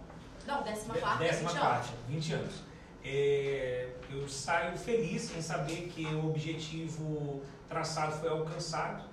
Não, 0.47 0.63
décima 0.63 0.95
quarta, 0.95 1.19
Décima 1.23 1.49
20 1.49 1.59
quarta, 1.59 1.75
anos. 1.75 1.89
20 2.07 2.33
anos. 2.33 2.53
É, 3.03 3.89
eu 4.09 4.27
saio 4.29 4.77
feliz 4.77 5.35
em 5.35 5.41
saber 5.41 5.91
que 5.93 6.05
o 6.05 6.29
objetivo 6.29 7.41
traçado 7.67 8.13
foi 8.19 8.29
alcançado, 8.29 9.03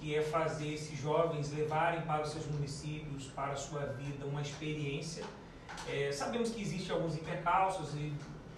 que 0.00 0.16
é 0.16 0.22
fazer 0.22 0.72
esses 0.72 0.98
jovens 0.98 1.52
levarem 1.52 2.00
para 2.02 2.22
os 2.22 2.30
seus 2.30 2.46
municípios, 2.46 3.26
para 3.26 3.52
a 3.52 3.56
sua 3.56 3.84
vida, 3.86 4.24
uma 4.24 4.40
experiência. 4.40 5.24
É, 5.86 6.10
sabemos 6.10 6.50
que 6.50 6.62
existem 6.62 6.94
alguns 6.94 7.14
intercalços 7.14 7.94
e 7.94 8.12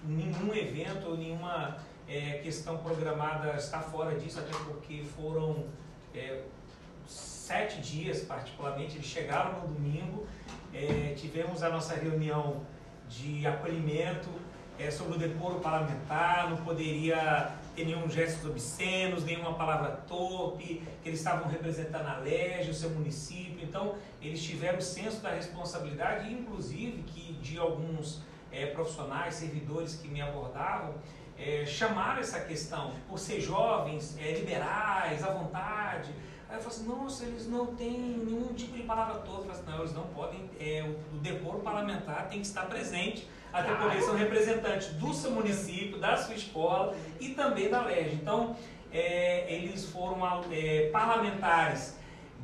nenhum 0.05 0.55
evento 0.55 1.09
ou 1.09 1.17
nenhuma 1.17 1.77
é, 2.09 2.39
questão 2.39 2.79
programada 2.79 3.57
está 3.57 3.81
fora 3.81 4.17
disso, 4.19 4.39
até 4.39 4.53
porque 4.65 5.05
foram 5.17 5.67
é, 6.15 6.43
sete 7.07 7.81
dias, 7.81 8.21
particularmente, 8.21 8.97
eles 8.97 9.07
chegaram 9.07 9.61
no 9.61 9.75
domingo, 9.75 10.27
é, 10.73 11.15
tivemos 11.17 11.63
a 11.63 11.69
nossa 11.69 11.95
reunião 11.95 12.63
de 13.09 13.47
acolhimento 13.47 14.29
é, 14.79 14.91
sobre 14.91 15.17
o 15.17 15.19
decoro 15.19 15.61
parlamentar, 15.61 16.51
não 16.51 16.59
poderia 16.59 17.53
ter 17.75 17.87
nenhum 17.87 18.09
gestos 18.09 18.45
obscenos, 18.49 19.25
nenhuma 19.25 19.55
palavra 19.55 19.91
torpe, 20.07 20.83
que 21.03 21.09
eles 21.09 21.21
estavam 21.21 21.49
representando 21.49 22.07
a 22.07 22.19
LEGE, 22.19 22.71
o 22.71 22.75
seu 22.75 22.91
município, 22.91 23.65
então 23.65 23.95
eles 24.21 24.43
tiveram 24.43 24.79
o 24.79 24.83
senso 24.83 25.21
da 25.21 25.31
responsabilidade, 25.31 26.33
inclusive 26.33 27.03
que 27.05 27.33
de 27.35 27.59
alguns 27.59 28.21
é, 28.51 28.67
profissionais, 28.67 29.35
servidores 29.35 29.95
que 29.95 30.09
me 30.09 30.21
abordavam, 30.21 30.95
é, 31.39 31.65
chamaram 31.67 32.21
essa 32.21 32.41
questão, 32.41 32.93
por 33.09 33.19
ser 33.19 33.41
jovens, 33.41 34.17
é, 34.19 34.33
liberais, 34.33 35.25
à 35.25 35.33
vontade. 35.33 36.15
Aí 36.49 36.57
eu 36.57 36.63
falei 36.63 36.79
assim, 36.79 36.87
nossa, 36.87 37.25
eles 37.25 37.49
não 37.49 37.75
têm 37.75 37.99
nenhum 37.99 38.53
tipo 38.53 38.77
de 38.77 38.83
palavra 38.83 39.21
toda. 39.21 39.39
Eu 39.39 39.45
falei 39.45 39.53
assim, 39.53 39.71
não, 39.71 39.79
eles 39.79 39.95
não 39.95 40.07
podem, 40.09 40.51
é, 40.61 40.83
o, 40.83 41.17
o 41.17 41.19
decoro 41.21 41.61
parlamentar 41.61 42.29
tem 42.29 42.41
que 42.41 42.47
estar 42.47 42.67
presente, 42.67 43.27
até 43.53 43.75
porque 43.75 43.97
eles 43.97 44.05
são 44.05 44.17
representantes 44.17 44.89
do 44.95 45.13
seu 45.13 45.31
município, 45.31 45.99
da 45.99 46.17
sua 46.17 46.35
escola 46.35 46.97
e 47.21 47.31
também 47.31 47.69
da 47.69 47.83
LEG. 47.85 48.15
Então, 48.15 48.57
é, 48.93 49.53
eles 49.53 49.87
foram 49.87 50.19
é, 50.51 50.89
parlamentares 50.91 51.97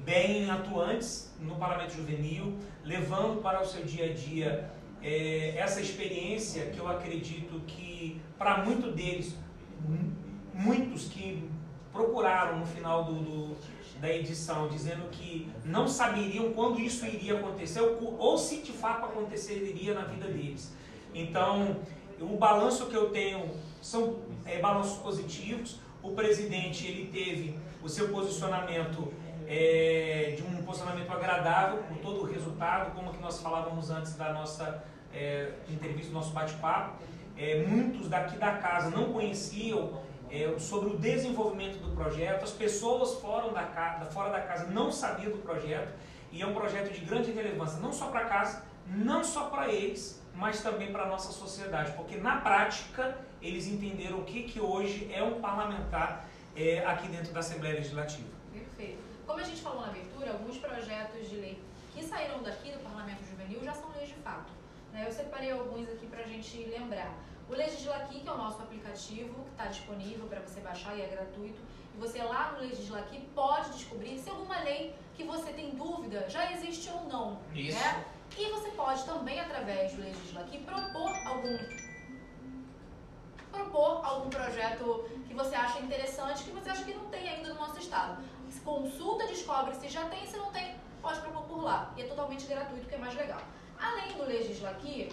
bem 0.04 0.50
atuantes 0.50 1.34
no 1.40 1.56
Parlamento 1.56 1.94
Juvenil, 1.94 2.56
levando 2.84 3.40
para 3.42 3.61
o 3.62 3.66
seu 3.66 3.84
dia 3.84 4.06
a 4.11 4.12
dia 4.12 4.70
é, 5.02 5.54
essa 5.56 5.80
experiência 5.80 6.66
que 6.66 6.78
eu 6.78 6.88
acredito 6.88 7.61
que 7.66 8.20
para 8.38 8.59
muito 8.64 8.90
deles, 8.92 9.36
mu- 9.86 10.12
muitos 10.54 11.09
que 11.09 11.48
procuraram 11.92 12.59
no 12.61 12.66
final 12.66 13.04
do, 13.04 13.14
do- 13.14 13.56
da 14.00 14.09
edição 14.14 14.68
dizendo 14.68 15.09
que 15.11 15.48
não 15.64 15.88
saberiam 15.88 16.52
quando 16.52 16.78
isso 16.80 17.04
iria 17.04 17.34
acontecer 17.34 17.80
ou, 17.80 18.16
ou 18.18 18.38
se 18.38 18.62
de 18.62 18.70
fato 18.72 19.04
aconteceria 19.06 19.92
na 19.92 20.02
vida 20.02 20.28
deles. 20.28 20.72
Então, 21.14 21.76
o 22.20 22.36
balanço 22.36 22.86
que 22.86 22.94
eu 22.94 23.11
tenho 23.11 23.50
são 23.80 24.16
é, 24.44 24.59
balanços 24.61 24.98
positivos. 24.98 25.78
O 26.02 26.12
presidente 26.12 26.86
ele 26.86 27.11
teve 27.12 27.59
o 27.82 27.88
seu 27.88 28.09
posicionamento 28.09 29.12
é, 29.46 30.34
de 30.36 30.42
um 30.42 30.62
posicionamento 30.62 31.11
agradável 31.11 31.78
por 31.84 31.96
todo 31.98 32.20
o 32.22 32.24
resultado, 32.24 32.94
como 32.94 33.12
que 33.12 33.20
nós 33.20 33.40
falávamos 33.40 33.90
antes 33.90 34.14
da 34.14 34.32
nossa 34.32 34.84
é, 35.12 35.52
entrevista, 35.68 36.09
do 36.11 36.14
nosso 36.14 36.32
bate-papo. 36.32 37.02
É, 37.36 37.62
muitos 37.64 38.09
daqui 38.09 38.36
da 38.36 38.52
casa 38.59 38.90
não 38.90 39.12
conheciam 39.12 40.00
é, 40.30 40.52
sobre 40.59 40.90
o 40.90 40.98
desenvolvimento 40.98 41.78
do 41.78 41.94
projeto, 41.94 42.42
as 42.44 42.50
pessoas 42.50 43.18
da, 43.54 43.62
ca- 43.62 44.06
fora 44.11 44.30
da 44.30 44.40
casa 44.40 44.66
não 44.66 44.90
sabiam 44.92 45.30
do 45.32 45.38
projeto, 45.38 45.92
e 46.30 46.42
é 46.42 46.46
um 46.46 46.52
projeto 46.52 46.92
de 46.92 47.00
grande 47.00 47.30
relevância, 47.32 47.80
não 47.80 47.92
só 47.92 48.09
para 48.09 48.24
casa, 48.26 48.62
não 48.86 49.24
só 49.24 49.44
para 49.48 49.68
eles, 49.72 50.22
mas 50.35 50.62
também 50.62 50.93
para 50.93 51.05
a 51.05 51.09
nossa 51.09 51.33
sociedade, 51.33 51.93
porque 51.93 52.16
na 52.16 52.41
prática 52.41 53.18
eles 53.41 53.66
entenderam 53.66 54.18
o 54.18 54.24
que, 54.24 54.45
que 54.45 54.61
hoje 54.61 55.11
é 55.12 55.22
um 55.22 55.41
parlamentar 55.41 56.29
é, 56.57 56.85
aqui 56.85 57.09
dentro 57.09 57.33
da 57.33 57.41
Assembleia 57.41 57.76
Legislativa. 57.76 58.29
Perfeito. 58.53 58.99
Como 59.26 59.41
a 59.41 59.45
gente 59.45 59.61
falou 59.61 59.83
na 59.83 59.89
abertura, 59.89 60.33
alguns 60.33 60.59
projetos 60.59 61.29
de 61.29 61.39
que 61.99 62.05
saíram 62.05 62.43
daqui 62.43 62.70
do 62.70 62.79
Parlamento 62.79 63.24
Juvenil 63.29 63.62
já 63.64 63.74
são 63.74 63.91
leis 63.91 64.09
de 64.09 64.14
fato. 64.14 64.53
Né? 64.93 65.05
Eu 65.07 65.12
separei 65.12 65.51
alguns 65.51 65.89
aqui 65.89 66.07
para 66.07 66.22
a 66.22 66.26
gente 66.26 66.64
lembrar. 66.64 67.12
O 67.49 67.55
Legislaqui, 67.55 68.20
que 68.20 68.29
é 68.29 68.33
o 68.33 68.37
nosso 68.37 68.62
aplicativo, 68.62 69.35
que 69.45 69.51
está 69.51 69.66
disponível 69.66 70.26
para 70.26 70.41
você 70.41 70.61
baixar 70.61 70.97
e 70.97 71.03
é 71.03 71.07
gratuito. 71.07 71.59
E 71.95 71.99
você 71.99 72.22
lá 72.22 72.53
no 72.53 72.61
Legislaqui 72.61 73.26
pode 73.35 73.70
descobrir 73.70 74.18
se 74.18 74.31
alguma 74.31 74.61
lei 74.61 74.95
que 75.16 75.24
você 75.24 75.53
tem 75.53 75.70
dúvida 75.70 76.29
já 76.29 76.53
existe 76.53 76.89
ou 76.91 77.05
não. 77.05 77.41
Isso. 77.55 77.79
Né? 77.79 78.05
E 78.37 78.51
você 78.51 78.68
pode 78.70 79.05
também, 79.05 79.41
através 79.41 79.93
do 79.95 80.03
Legislaqui, 80.03 80.59
propor 80.59 81.11
algum 81.26 81.59
propor 83.51 84.05
algum 84.05 84.31
projeto 84.31 85.09
que 85.26 85.35
você 85.35 85.55
acha 85.55 85.81
interessante, 85.81 86.45
que 86.45 86.51
você 86.51 86.70
acha 86.70 86.85
que 86.85 86.95
não 86.95 87.07
tem 87.07 87.29
ainda 87.29 87.49
no 87.49 87.55
nosso 87.57 87.79
estado. 87.79 88.22
Consulta, 88.64 89.26
descobre 89.26 89.74
se 89.74 89.89
já 89.89 90.05
tem, 90.09 90.26
se 90.26 90.37
não 90.37 90.51
tem, 90.53 90.74
pode 91.01 91.20
propor 91.20 91.43
por 91.45 91.62
lá. 91.62 91.93
E 91.97 92.03
é 92.03 92.05
totalmente 92.05 92.47
gratuito, 92.47 92.87
que 92.87 92.95
é 92.95 92.99
mais 92.99 93.14
legal. 93.14 93.41
Além 93.79 94.12
do 94.16 94.24
Legislaqui, 94.24 95.09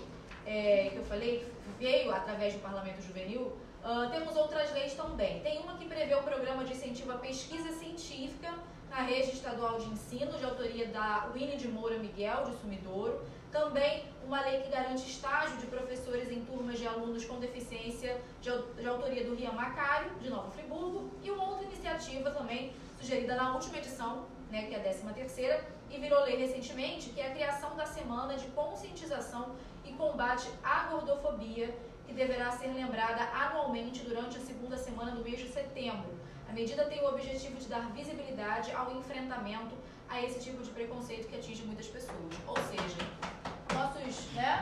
é, 0.46 0.90
que 0.90 0.98
eu 0.98 1.06
falei, 1.06 1.52
veio 1.80 2.14
através 2.14 2.54
do 2.54 2.60
Parlamento 2.60 3.02
Juvenil, 3.02 3.42
uh, 3.84 4.10
temos 4.12 4.36
outras 4.36 4.72
leis 4.74 4.94
também. 4.94 5.42
Tem 5.42 5.60
uma 5.60 5.78
que 5.78 5.86
prevê 5.86 6.16
o 6.16 6.24
programa 6.24 6.64
de 6.64 6.74
incentivo 6.74 7.12
à 7.14 7.18
pesquisa 7.18 7.72
científica 7.74 8.54
na 8.90 9.02
rede 9.02 9.32
estadual 9.32 9.78
de 9.78 9.90
ensino, 9.90 10.38
de 10.38 10.46
autoria 10.46 10.88
da 10.88 11.30
Winnie 11.34 11.58
de 11.58 11.68
Moura 11.68 11.98
Miguel, 11.98 12.46
de 12.46 12.56
Sumidouro. 12.58 13.22
Também 13.52 14.06
uma 14.26 14.42
lei 14.42 14.62
que 14.62 14.70
garante 14.70 15.10
estágio 15.10 15.58
de 15.58 15.68
professores 15.68 16.32
em 16.32 16.44
turmas 16.46 16.78
de 16.78 16.88
alunos 16.88 17.26
com 17.26 17.40
deficiência, 17.40 18.20
de, 18.42 18.50
autoria 18.88 19.24
do 19.24 19.36
Rian 19.36 19.52
Macário, 19.52 20.10
de 20.20 20.30
Nova 20.30 20.50
Friburgo. 20.52 21.12
E 21.24 21.32
uma 21.32 21.50
outra 21.50 21.66
iniciativa 21.66 22.32
também, 22.32 22.74
sugerida 23.00 23.36
na 23.36 23.54
última 23.54 23.78
edição, 23.78 24.26
né, 24.52 24.64
que 24.64 24.74
é 24.74 24.78
a 24.78 24.82
13 24.82 25.14
terceira, 25.14 25.66
e 25.90 26.00
virou 26.00 26.24
lei 26.24 26.38
recentemente, 26.38 27.10
que 27.10 27.22
é 27.22 27.28
a 27.28 27.32
criação 27.32 27.76
da 27.76 27.86
Semana 27.86 28.36
de 28.36 28.48
Conscientização 28.48 29.56
e 29.86 29.94
Combate 29.94 30.50
à 30.64 30.88
Gordofobia, 30.90 31.74
que 32.06 32.14
deverá 32.14 32.52
ser 32.52 32.68
lembrada 32.68 33.24
anualmente 33.34 34.04
durante 34.04 34.38
a 34.38 34.42
segunda 34.42 34.78
semana 34.78 35.12
do 35.12 35.24
mês 35.24 35.40
de 35.40 35.48
setembro. 35.50 36.15
A 36.56 36.58
medida 36.58 36.86
tem 36.86 37.02
o 37.02 37.10
objetivo 37.10 37.58
de 37.58 37.68
dar 37.68 37.92
visibilidade 37.92 38.72
ao 38.72 38.90
enfrentamento 38.90 39.76
a 40.08 40.22
esse 40.22 40.40
tipo 40.40 40.64
de 40.64 40.70
preconceito 40.70 41.28
que 41.28 41.36
atinge 41.36 41.64
muitas 41.64 41.88
pessoas. 41.88 42.18
Ou 42.48 42.56
seja, 42.56 42.96
nossos, 43.74 44.32
né? 44.32 44.62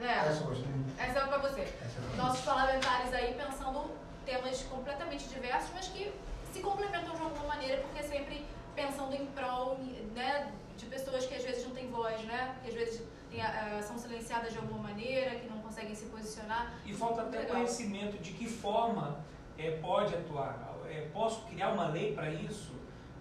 É, 0.00 0.06
Essa 0.06 0.42
gostei. 0.44 0.64
essa 0.98 1.18
é 1.18 1.26
para 1.26 1.36
você. 1.36 1.60
Essa 1.60 2.00
eu 2.00 2.16
Nossos 2.16 2.42
parlamentares 2.46 3.12
aí 3.12 3.34
pensando 3.34 3.90
temas 4.24 4.62
completamente 4.62 5.28
diversos, 5.28 5.70
mas 5.74 5.88
que 5.88 6.10
se 6.50 6.60
complementam 6.60 7.14
de 7.14 7.20
alguma 7.20 7.46
maneira, 7.46 7.82
porque 7.82 8.02
sempre 8.04 8.46
pensando 8.74 9.14
em 9.14 9.26
prol 9.26 9.76
né, 10.14 10.50
de 10.78 10.86
pessoas 10.86 11.26
que 11.26 11.34
às 11.34 11.44
vezes 11.44 11.62
não 11.62 11.74
têm 11.74 11.90
voz, 11.90 12.24
né? 12.24 12.56
Que 12.62 12.70
às 12.70 12.74
vezes 12.74 13.02
tem, 13.30 13.42
ah, 13.42 13.82
são 13.82 13.98
silenciadas 13.98 14.54
de 14.54 14.58
alguma 14.58 14.82
maneira, 14.82 15.38
que 15.38 15.46
não 15.46 15.58
conseguem 15.58 15.94
se 15.94 16.06
posicionar. 16.06 16.72
E 16.86 16.94
falta 16.94 17.20
até 17.20 17.40
Legal. 17.40 17.56
conhecimento 17.56 18.16
de 18.16 18.32
que 18.32 18.48
forma 18.48 19.20
é, 19.58 19.72
pode 19.72 20.14
atuar. 20.14 20.67
É, 20.88 21.08
posso 21.12 21.42
criar 21.46 21.70
uma 21.70 21.88
lei 21.88 22.14
para 22.14 22.30
isso? 22.30 22.72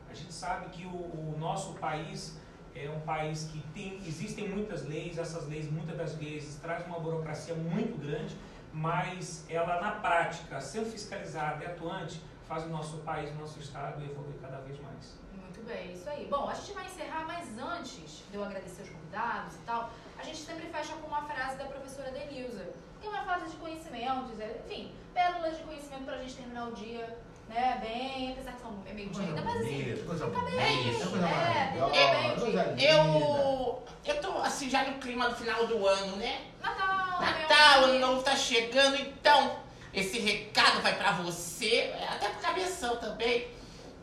A 0.09 0.13
gente 0.13 0.33
sabe 0.33 0.69
que 0.69 0.85
o, 0.85 0.89
o 0.89 1.35
nosso 1.37 1.73
país 1.73 2.39
é 2.73 2.89
um 2.89 2.99
país 3.01 3.49
que 3.51 3.59
tem, 3.73 3.97
existem 4.05 4.47
muitas 4.49 4.85
leis, 4.85 5.17
essas 5.17 5.47
leis 5.47 5.69
muitas 5.69 5.97
das 5.97 6.15
vezes 6.15 6.55
trazem 6.55 6.87
uma 6.87 6.99
burocracia 6.99 7.55
muito 7.55 7.99
grande, 7.99 8.35
mas 8.71 9.45
ela 9.49 9.81
na 9.81 9.91
prática, 9.91 10.61
sendo 10.61 10.91
fiscalizada 10.91 11.63
e 11.63 11.67
atuante, 11.67 12.21
faz 12.47 12.63
o 12.65 12.69
nosso 12.69 12.97
país, 12.99 13.29
o 13.31 13.35
nosso 13.35 13.59
estado 13.59 14.03
evoluir 14.03 14.37
cada 14.41 14.59
vez 14.59 14.79
mais. 14.79 15.17
Muito 15.33 15.65
bem, 15.65 15.93
isso 15.93 16.09
aí. 16.09 16.27
Bom, 16.29 16.47
a 16.47 16.53
gente 16.53 16.73
vai 16.73 16.85
encerrar, 16.85 17.25
mas 17.25 17.57
antes 17.57 18.23
de 18.29 18.35
eu 18.35 18.43
agradecer 18.43 18.83
os 18.83 18.89
convidados 18.89 19.55
e 19.55 19.59
tal, 19.59 19.89
a 20.17 20.23
gente 20.23 20.37
sempre 20.37 20.67
fecha 20.67 20.93
com 20.95 21.07
uma 21.07 21.23
frase 21.23 21.57
da 21.57 21.65
professora 21.65 22.11
Denilza. 22.11 22.69
É 23.03 23.09
uma 23.09 23.23
frase 23.23 23.49
de 23.49 23.57
conhecimentos, 23.57 24.39
é, 24.39 24.61
enfim, 24.65 24.91
pérolas 25.13 25.57
de 25.57 25.63
conhecimento 25.63 26.05
pra 26.05 26.17
gente 26.17 26.35
terminar 26.35 26.69
o 26.69 26.73
dia, 26.73 27.17
né, 27.49 27.77
bem, 27.81 28.31
apesar 28.33 28.51
que 28.53 28.61
são 28.61 28.83
é 28.85 28.93
meio 28.93 29.09
ainda, 29.17 29.41
mas 29.41 29.55
assim, 29.57 29.83
bonita, 30.05 30.39
bem, 30.41 31.97
é, 31.97 32.15
bem, 32.21 32.35
coisa 32.39 32.63
linda. 32.63 32.81
Eu, 32.81 33.83
eu 34.05 34.21
tô 34.21 34.37
assim 34.39 34.69
já 34.69 34.83
no 34.83 34.99
clima 34.99 35.29
do 35.29 35.35
final 35.35 35.65
do 35.67 35.85
ano, 35.87 36.15
né? 36.17 36.41
Natal, 36.61 37.21
Natal, 37.21 37.79
meu 37.81 37.89
ano 37.89 37.99
novo 37.99 38.23
tá 38.23 38.35
chegando, 38.35 38.95
então 38.97 39.57
esse 39.93 40.19
recado 40.19 40.81
vai 40.81 40.95
pra 40.95 41.13
você, 41.13 41.75
é, 41.75 42.07
até 42.09 42.29
pro 42.29 42.39
cabeção 42.41 42.97
também, 42.97 43.47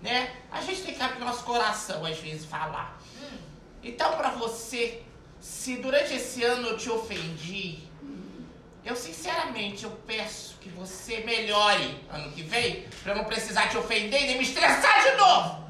né? 0.03 0.33
A 0.51 0.61
gente 0.61 0.83
tem 0.83 0.95
que 0.95 1.03
abrir 1.03 1.21
nosso 1.25 1.45
coração 1.45 2.05
às 2.05 2.19
vezes 2.19 2.45
falar. 2.47 2.99
Hum, 3.21 3.37
Então 3.83 4.17
pra 4.17 4.31
você, 4.31 5.03
se 5.41 5.77
durante 5.77 6.15
esse 6.15 6.43
ano 6.43 6.69
eu 6.69 6.77
te 6.79 6.91
ofendi, 6.91 7.81
eu 8.85 8.95
sinceramente 8.95 9.85
eu 9.85 9.91
peço 10.07 10.57
que 10.61 10.69
você 10.69 11.19
melhore 11.19 12.01
ano 12.13 12.31
que 12.33 12.43
vem, 12.43 12.85
pra 13.03 13.13
eu 13.13 13.17
não 13.17 13.25
precisar 13.25 13.69
te 13.69 13.77
ofender 13.79 14.23
e 14.23 14.27
nem 14.27 14.39
me 14.39 14.45
estressar 14.45 15.03
de 15.03 15.17
novo. 15.17 15.65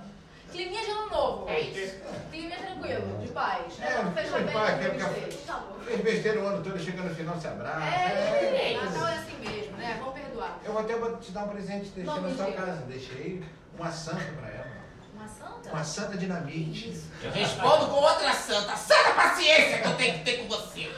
Climinha 0.51 0.85
de 0.85 0.91
ano 0.91 1.11
novo. 1.11 1.49
É 1.49 1.61
isso. 1.61 1.97
Climinha 2.31 2.57
tranquilo, 2.57 3.19
de 3.21 3.29
paz. 3.33 3.77
né? 3.79 3.87
É, 3.87 4.23
fechar 4.23 4.31
foi 4.31 4.45
bem 4.45 4.55
quero 4.55 4.95
que 4.95 5.03
vocês. 5.03 5.45
Tá. 5.47 5.65
Fez 5.85 6.01
besteira 6.01 6.41
o 6.41 6.47
ano 6.47 6.63
todo, 6.63 6.79
chega 6.79 7.03
no 7.03 7.15
final 7.15 7.41
se 7.41 7.47
abraça. 7.49 7.85
É, 7.85 8.73
é 8.73 8.81
Natal 8.81 9.09
é 9.09 9.15
assim 9.15 9.37
mesmo, 9.41 9.77
né? 9.77 9.97
Vamos 9.99 10.15
perdoar. 10.15 10.61
Eu 10.65 10.79
até 10.79 10.97
vou 10.97 11.17
te 11.17 11.33
dar 11.33 11.45
um 11.45 11.49
presente, 11.49 11.91
deixei 11.91 12.05
Não, 12.05 12.21
na 12.21 12.37
sua 12.37 12.53
casa. 12.53 12.83
Deixei 12.83 13.45
uma 13.77 13.91
santa 13.91 14.33
pra 14.39 14.49
ela. 14.49 14.67
Uma 15.15 15.29
santa? 15.29 15.71
Uma 15.71 15.85
santa 15.85 16.17
dinamite. 16.17 17.01
Eu 17.23 17.31
respondo 17.33 17.87
com 17.87 17.97
outra 17.97 18.33
santa. 18.33 18.77
Santa 18.77 19.11
paciência 19.11 19.79
que 19.79 19.89
eu 19.89 19.95
tenho 19.97 20.19
que 20.19 20.25
ter 20.25 20.39
com 20.39 20.49
você. 20.49 20.91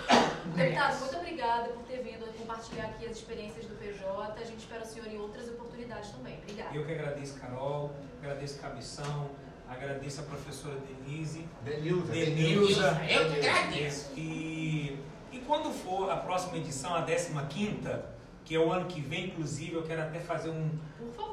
Deputado, 0.54 1.00
muito 1.00 1.15
obrigada 1.36 1.68
por 1.68 1.82
ter 1.82 2.02
vindo 2.02 2.24
compartilhar 2.38 2.86
aqui 2.86 3.04
as 3.04 3.18
experiências 3.18 3.66
do 3.66 3.74
PJ. 3.74 4.40
A 4.40 4.44
gente 4.44 4.60
espera 4.60 4.82
o 4.82 4.86
senhor 4.86 5.06
em 5.06 5.18
outras 5.18 5.48
oportunidades 5.48 6.10
também. 6.10 6.38
Obrigada. 6.38 6.74
Eu 6.74 6.86
que 6.86 6.92
agradeço, 6.92 7.38
Carol, 7.38 7.92
agradeço 8.22 8.58
Cabeção, 8.58 9.30
agradeço 9.68 10.20
a 10.22 10.24
professora 10.24 10.76
Denise. 10.76 11.46
Denilza. 11.62 12.12
Denilza. 12.12 12.98
Eu 13.10 13.30
que 13.30 13.46
agradeço. 13.46 14.12
E, 14.16 14.98
e 15.30 15.38
quando 15.46 15.70
for 15.70 16.10
a 16.10 16.16
próxima 16.16 16.56
edição, 16.56 16.94
a 16.94 17.02
15 17.02 18.16
que 18.42 18.54
é 18.54 18.60
o 18.60 18.72
ano 18.72 18.86
que 18.86 19.00
vem, 19.00 19.26
inclusive, 19.26 19.74
eu 19.74 19.82
quero 19.82 20.02
até 20.02 20.20
fazer 20.20 20.50
um, 20.50 20.70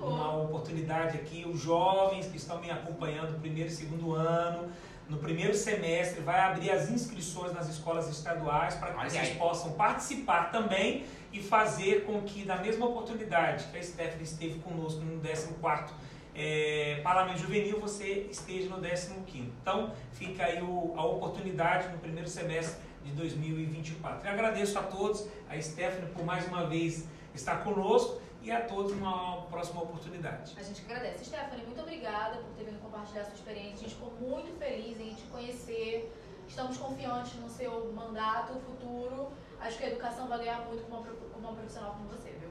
uma 0.02 0.36
oportunidade 0.36 1.16
aqui. 1.16 1.46
Os 1.48 1.62
jovens 1.62 2.26
que 2.26 2.38
estão 2.38 2.60
me 2.60 2.72
acompanhando 2.72 3.40
primeiro 3.40 3.70
e 3.70 3.72
segundo 3.72 4.16
ano, 4.16 4.70
no 5.10 5.18
primeiro 5.18 5.54
semestre, 5.54 6.22
vai 6.22 6.40
abrir 6.40 6.72
as 6.72 6.90
inscrições 6.90 7.54
nas 7.54 7.68
escolas 7.70 8.10
estaduais 8.10 8.76
para 8.76 8.92
que 8.94 9.00
Olha 9.00 9.10
vocês 9.10 9.30
aí. 9.30 9.36
possam 9.36 9.74
participar 9.74 10.52
também 10.52 11.06
e 11.32 11.42
fazer 11.42 12.06
com 12.06 12.22
que, 12.22 12.46
na 12.46 12.58
mesma 12.58 12.86
oportunidade 12.88 13.66
que 13.66 13.78
a 13.78 13.84
Stephanie 13.84 14.24
esteve 14.24 14.60
conosco 14.60 15.02
no 15.02 15.20
14 15.20 15.94
é, 16.36 17.00
Parlamento 17.04 17.38
Juvenil, 17.40 17.80
você 17.80 18.28
esteja 18.32 18.68
no 18.70 18.80
15. 19.24 19.52
Então, 19.62 19.94
fica 20.14 20.44
aí 20.46 20.62
o- 20.64 20.94
a 20.98 21.06
oportunidade 21.06 21.90
no 21.90 22.00
primeiro 22.00 22.28
semestre 22.28 22.76
de 23.06 23.12
2024. 23.12 24.26
Eu 24.28 24.32
agradeço 24.34 24.80
a 24.80 24.84
todos, 24.84 25.28
a 25.50 25.62
Stephanie 25.62 26.10
por 26.12 26.26
mais 26.26 26.48
uma 26.48 26.66
vez 26.66 27.08
estar 27.36 27.58
conosco 27.64 28.20
e 28.44 28.52
a 28.52 28.62
todos 28.62 28.92
numa 28.92 29.44
próxima 29.44 29.82
oportunidade. 29.82 30.54
A 30.58 30.64
gente 30.64 30.82
que 30.82 30.92
agradece. 30.92 31.26
Stephanie, 31.26 31.66
muito 31.66 31.80
obrigada 31.80 32.38
por 32.38 32.52
ter 32.58 32.66
vindo 32.66 32.82
compartilhar 32.82 33.24
sua 33.24 33.34
experiência. 33.34 33.76
A 33.76 33.90
gente 33.90 33.96
ficou 33.96 34.12
muito 34.20 34.60
feliz 34.60 35.00
em 35.00 35.14
te 35.16 35.24
conhecer. 35.28 36.14
Estamos 36.46 36.78
confiantes 36.78 37.36
no 37.36 37.50
seu 37.50 37.92
mandato 37.94 38.54
futuro. 38.60 39.32
Acho 39.62 39.78
que 39.78 39.86
a 39.86 39.88
educação 39.88 40.28
vai 40.28 40.40
ganhar 40.40 40.60
muito 40.66 40.84
com 40.84 40.98
uma, 40.98 41.06
com 41.08 41.40
uma 41.40 41.54
profissional 41.54 41.94
como 41.94 42.10
você, 42.10 42.32
viu? 42.32 42.50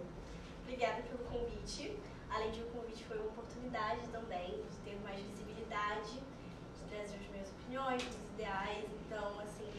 Obrigada 0.62 1.02
pelo 1.02 1.18
convite. 1.24 1.98
Além 2.30 2.50
de 2.50 2.62
o 2.62 2.66
convite, 2.68 3.04
foi 3.04 3.18
uma 3.18 3.26
oportunidade 3.26 4.00
também 4.08 4.62
de 4.70 4.76
ter 4.82 4.98
mais 5.04 5.20
visibilidade, 5.20 6.12
de 6.12 6.88
trazer 6.88 7.16
as 7.16 7.28
minhas 7.30 7.50
opiniões, 7.50 8.02
os 8.02 8.24
ideais. 8.32 8.86
Então, 9.06 9.38
assim, 9.40 9.70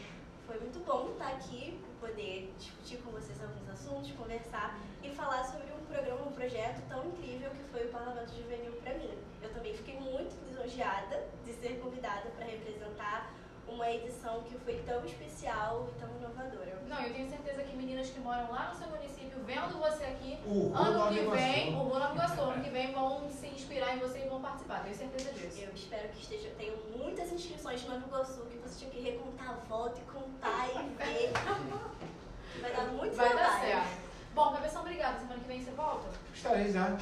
foi 0.46 0.58
muito 0.60 0.78
bom 0.84 1.10
estar 1.12 1.28
aqui, 1.28 1.80
poder 2.00 2.52
discutir 2.58 2.98
com 2.98 3.10
vocês 3.10 3.40
alguns 3.42 3.68
assuntos, 3.68 4.10
conversar 4.12 4.78
e 5.02 5.10
falar 5.10 5.44
sobre 5.44 5.72
um 5.72 5.84
programa, 5.86 6.26
um 6.26 6.32
projeto 6.32 6.86
tão 6.88 7.06
incrível 7.06 7.50
que 7.50 7.64
foi 7.72 7.86
o 7.86 7.88
Parlamento 7.88 8.30
Juvenil 8.36 8.72
para 8.82 8.94
mim. 8.94 9.10
Eu 9.42 9.52
também 9.52 9.74
fiquei 9.74 9.98
muito 9.98 10.34
lisonjeada 10.46 11.26
de 11.44 11.52
ser 11.54 11.80
convidada 11.80 12.28
para 12.36 12.44
representar 12.44 13.32
uma 13.68 13.90
edição 13.90 14.42
que 14.42 14.54
foi 14.58 14.82
tão 14.86 15.04
especial 15.04 15.88
e 15.90 16.00
tão 16.00 16.08
inovadora. 16.16 16.82
Não, 16.88 17.00
eu 17.02 17.12
tenho 17.12 17.28
certeza 17.28 17.62
que 17.62 17.76
meninas 17.76 18.08
que 18.10 18.20
moram 18.20 18.50
lá 18.50 18.70
no 18.72 18.78
seu 18.78 18.88
município, 18.88 19.38
vendo 19.44 19.78
você 19.78 20.04
aqui, 20.04 20.38
O 20.46 20.72
ano 20.74 21.08
que 21.08 21.20
vem, 21.36 21.74
o 21.76 21.88
Iguaçu, 21.88 22.40
ano 22.40 22.62
que 22.62 22.70
vem 22.70 22.92
vão 22.92 23.28
se 23.30 23.46
inspirar 23.48 23.96
em 23.96 23.98
você 23.98 24.24
e 24.24 24.28
vão 24.28 24.40
participar. 24.40 24.82
Tenho 24.82 24.94
certeza 24.94 25.32
disso. 25.32 25.60
Eu 25.62 25.72
espero 25.74 26.08
que 26.10 26.20
esteja, 26.20 26.50
tenham 26.58 26.76
muitas 26.96 27.32
inscrições 27.32 27.80
de 27.80 27.88
Nova 27.88 28.06
Iguaçu, 28.06 28.42
que 28.46 28.58
você 28.58 28.78
tinha 28.80 28.90
que 28.90 29.00
recontar 29.00 29.50
a 29.50 29.54
volta 29.68 29.98
e 30.00 30.04
contar 30.12 30.68
e 30.70 30.88
ver. 30.94 31.32
Vai 32.60 32.72
dar 32.72 32.84
muito 32.86 33.16
Vai 33.16 33.28
dar 33.30 33.34
trabalho. 33.36 33.60
certo. 33.64 34.04
Bom, 34.34 34.52
Cabeção, 34.52 34.80
obrigada. 34.82 35.18
Semana 35.18 35.40
que 35.40 35.46
vem 35.48 35.62
você 35.64 35.70
volta? 35.72 36.08
Estarei 36.32 36.70
já. 36.72 36.96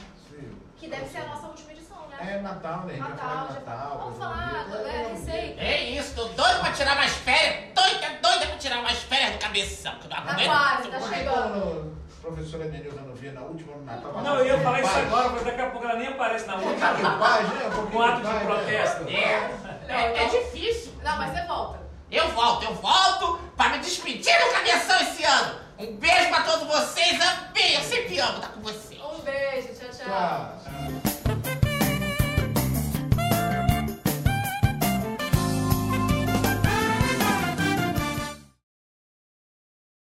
Que 0.79 0.89
deve 0.89 1.07
ser 1.07 1.19
a 1.19 1.27
nossa 1.27 1.47
última 1.47 1.73
edição, 1.73 1.97
né? 2.09 2.17
É 2.35 2.41
Natal, 2.41 2.81
né? 2.87 2.97
Natal, 2.97 3.49
já 3.49 3.55
Natal. 3.61 3.99
Vamos 3.99 4.19
falar, 4.19 4.65
bonita. 4.69 4.89
é, 4.89 5.07
receita. 5.13 5.61
É 5.61 5.81
isso, 5.91 6.15
tô 6.15 6.25
doido 6.25 6.61
pra 6.61 6.73
tirar 6.73 6.97
mais 6.97 7.13
férias. 7.13 7.73
Doida, 7.75 8.07
doida 8.21 8.47
pra 8.47 8.57
tirar 8.59 8.83
mais 8.83 8.99
férias 9.03 9.33
do 9.33 9.39
cabeção. 9.39 9.95
Que 10.01 10.09
não 10.09 10.17
Tá 10.17 10.35
quase, 10.45 10.89
tá 10.89 11.01
chegando. 11.01 11.97
professora 12.21 12.65
Nenilza 12.65 13.01
não 13.01 13.15
via 13.15 13.33
na 13.33 13.41
última 13.43 13.77
no 13.77 13.85
Natal. 13.85 14.13
Não, 14.23 14.39
eu 14.39 14.47
ia 14.47 14.59
falar 14.59 14.81
isso 14.81 14.99
agora, 14.99 15.29
mas 15.31 15.45
daqui 15.45 15.61
a 15.61 15.71
pouco 15.71 15.87
ela 15.87 15.99
nem 15.99 16.09
aparece 16.09 16.47
na 16.47 16.55
última. 16.57 16.93
né? 16.93 17.09
Um 17.93 18.03
ato 18.03 18.21
de 18.21 18.27
né? 18.29 18.41
protesto. 18.45 19.09
É, 19.09 19.51
é, 19.89 20.25
é 20.25 20.29
difícil. 20.29 20.93
Não, 21.03 21.17
mas 21.17 21.33
você 21.33 21.47
volta. 21.47 21.81
Eu 22.11 22.29
volto, 22.31 22.65
eu 22.65 22.75
volto 22.75 23.39
pra 23.57 23.69
me 23.71 23.79
despedir 23.79 24.37
do 24.39 24.53
cabeção 24.53 25.01
esse 25.01 25.25
ano. 25.25 25.61
Um 25.79 25.97
beijo 25.97 26.29
pra 26.29 26.43
todos 26.43 26.67
vocês. 26.69 27.19
Amei, 27.21 27.77
eu 27.77 27.81
sempre 27.83 28.19
amo 28.21 28.35
estar 28.37 28.49
com 28.49 28.61
vocês. 28.61 29.01
Um 29.01 29.19
beijo, 29.21 29.69
tchau, 29.75 29.89
tchau. 30.05 30.59
Tchau. 30.59 30.62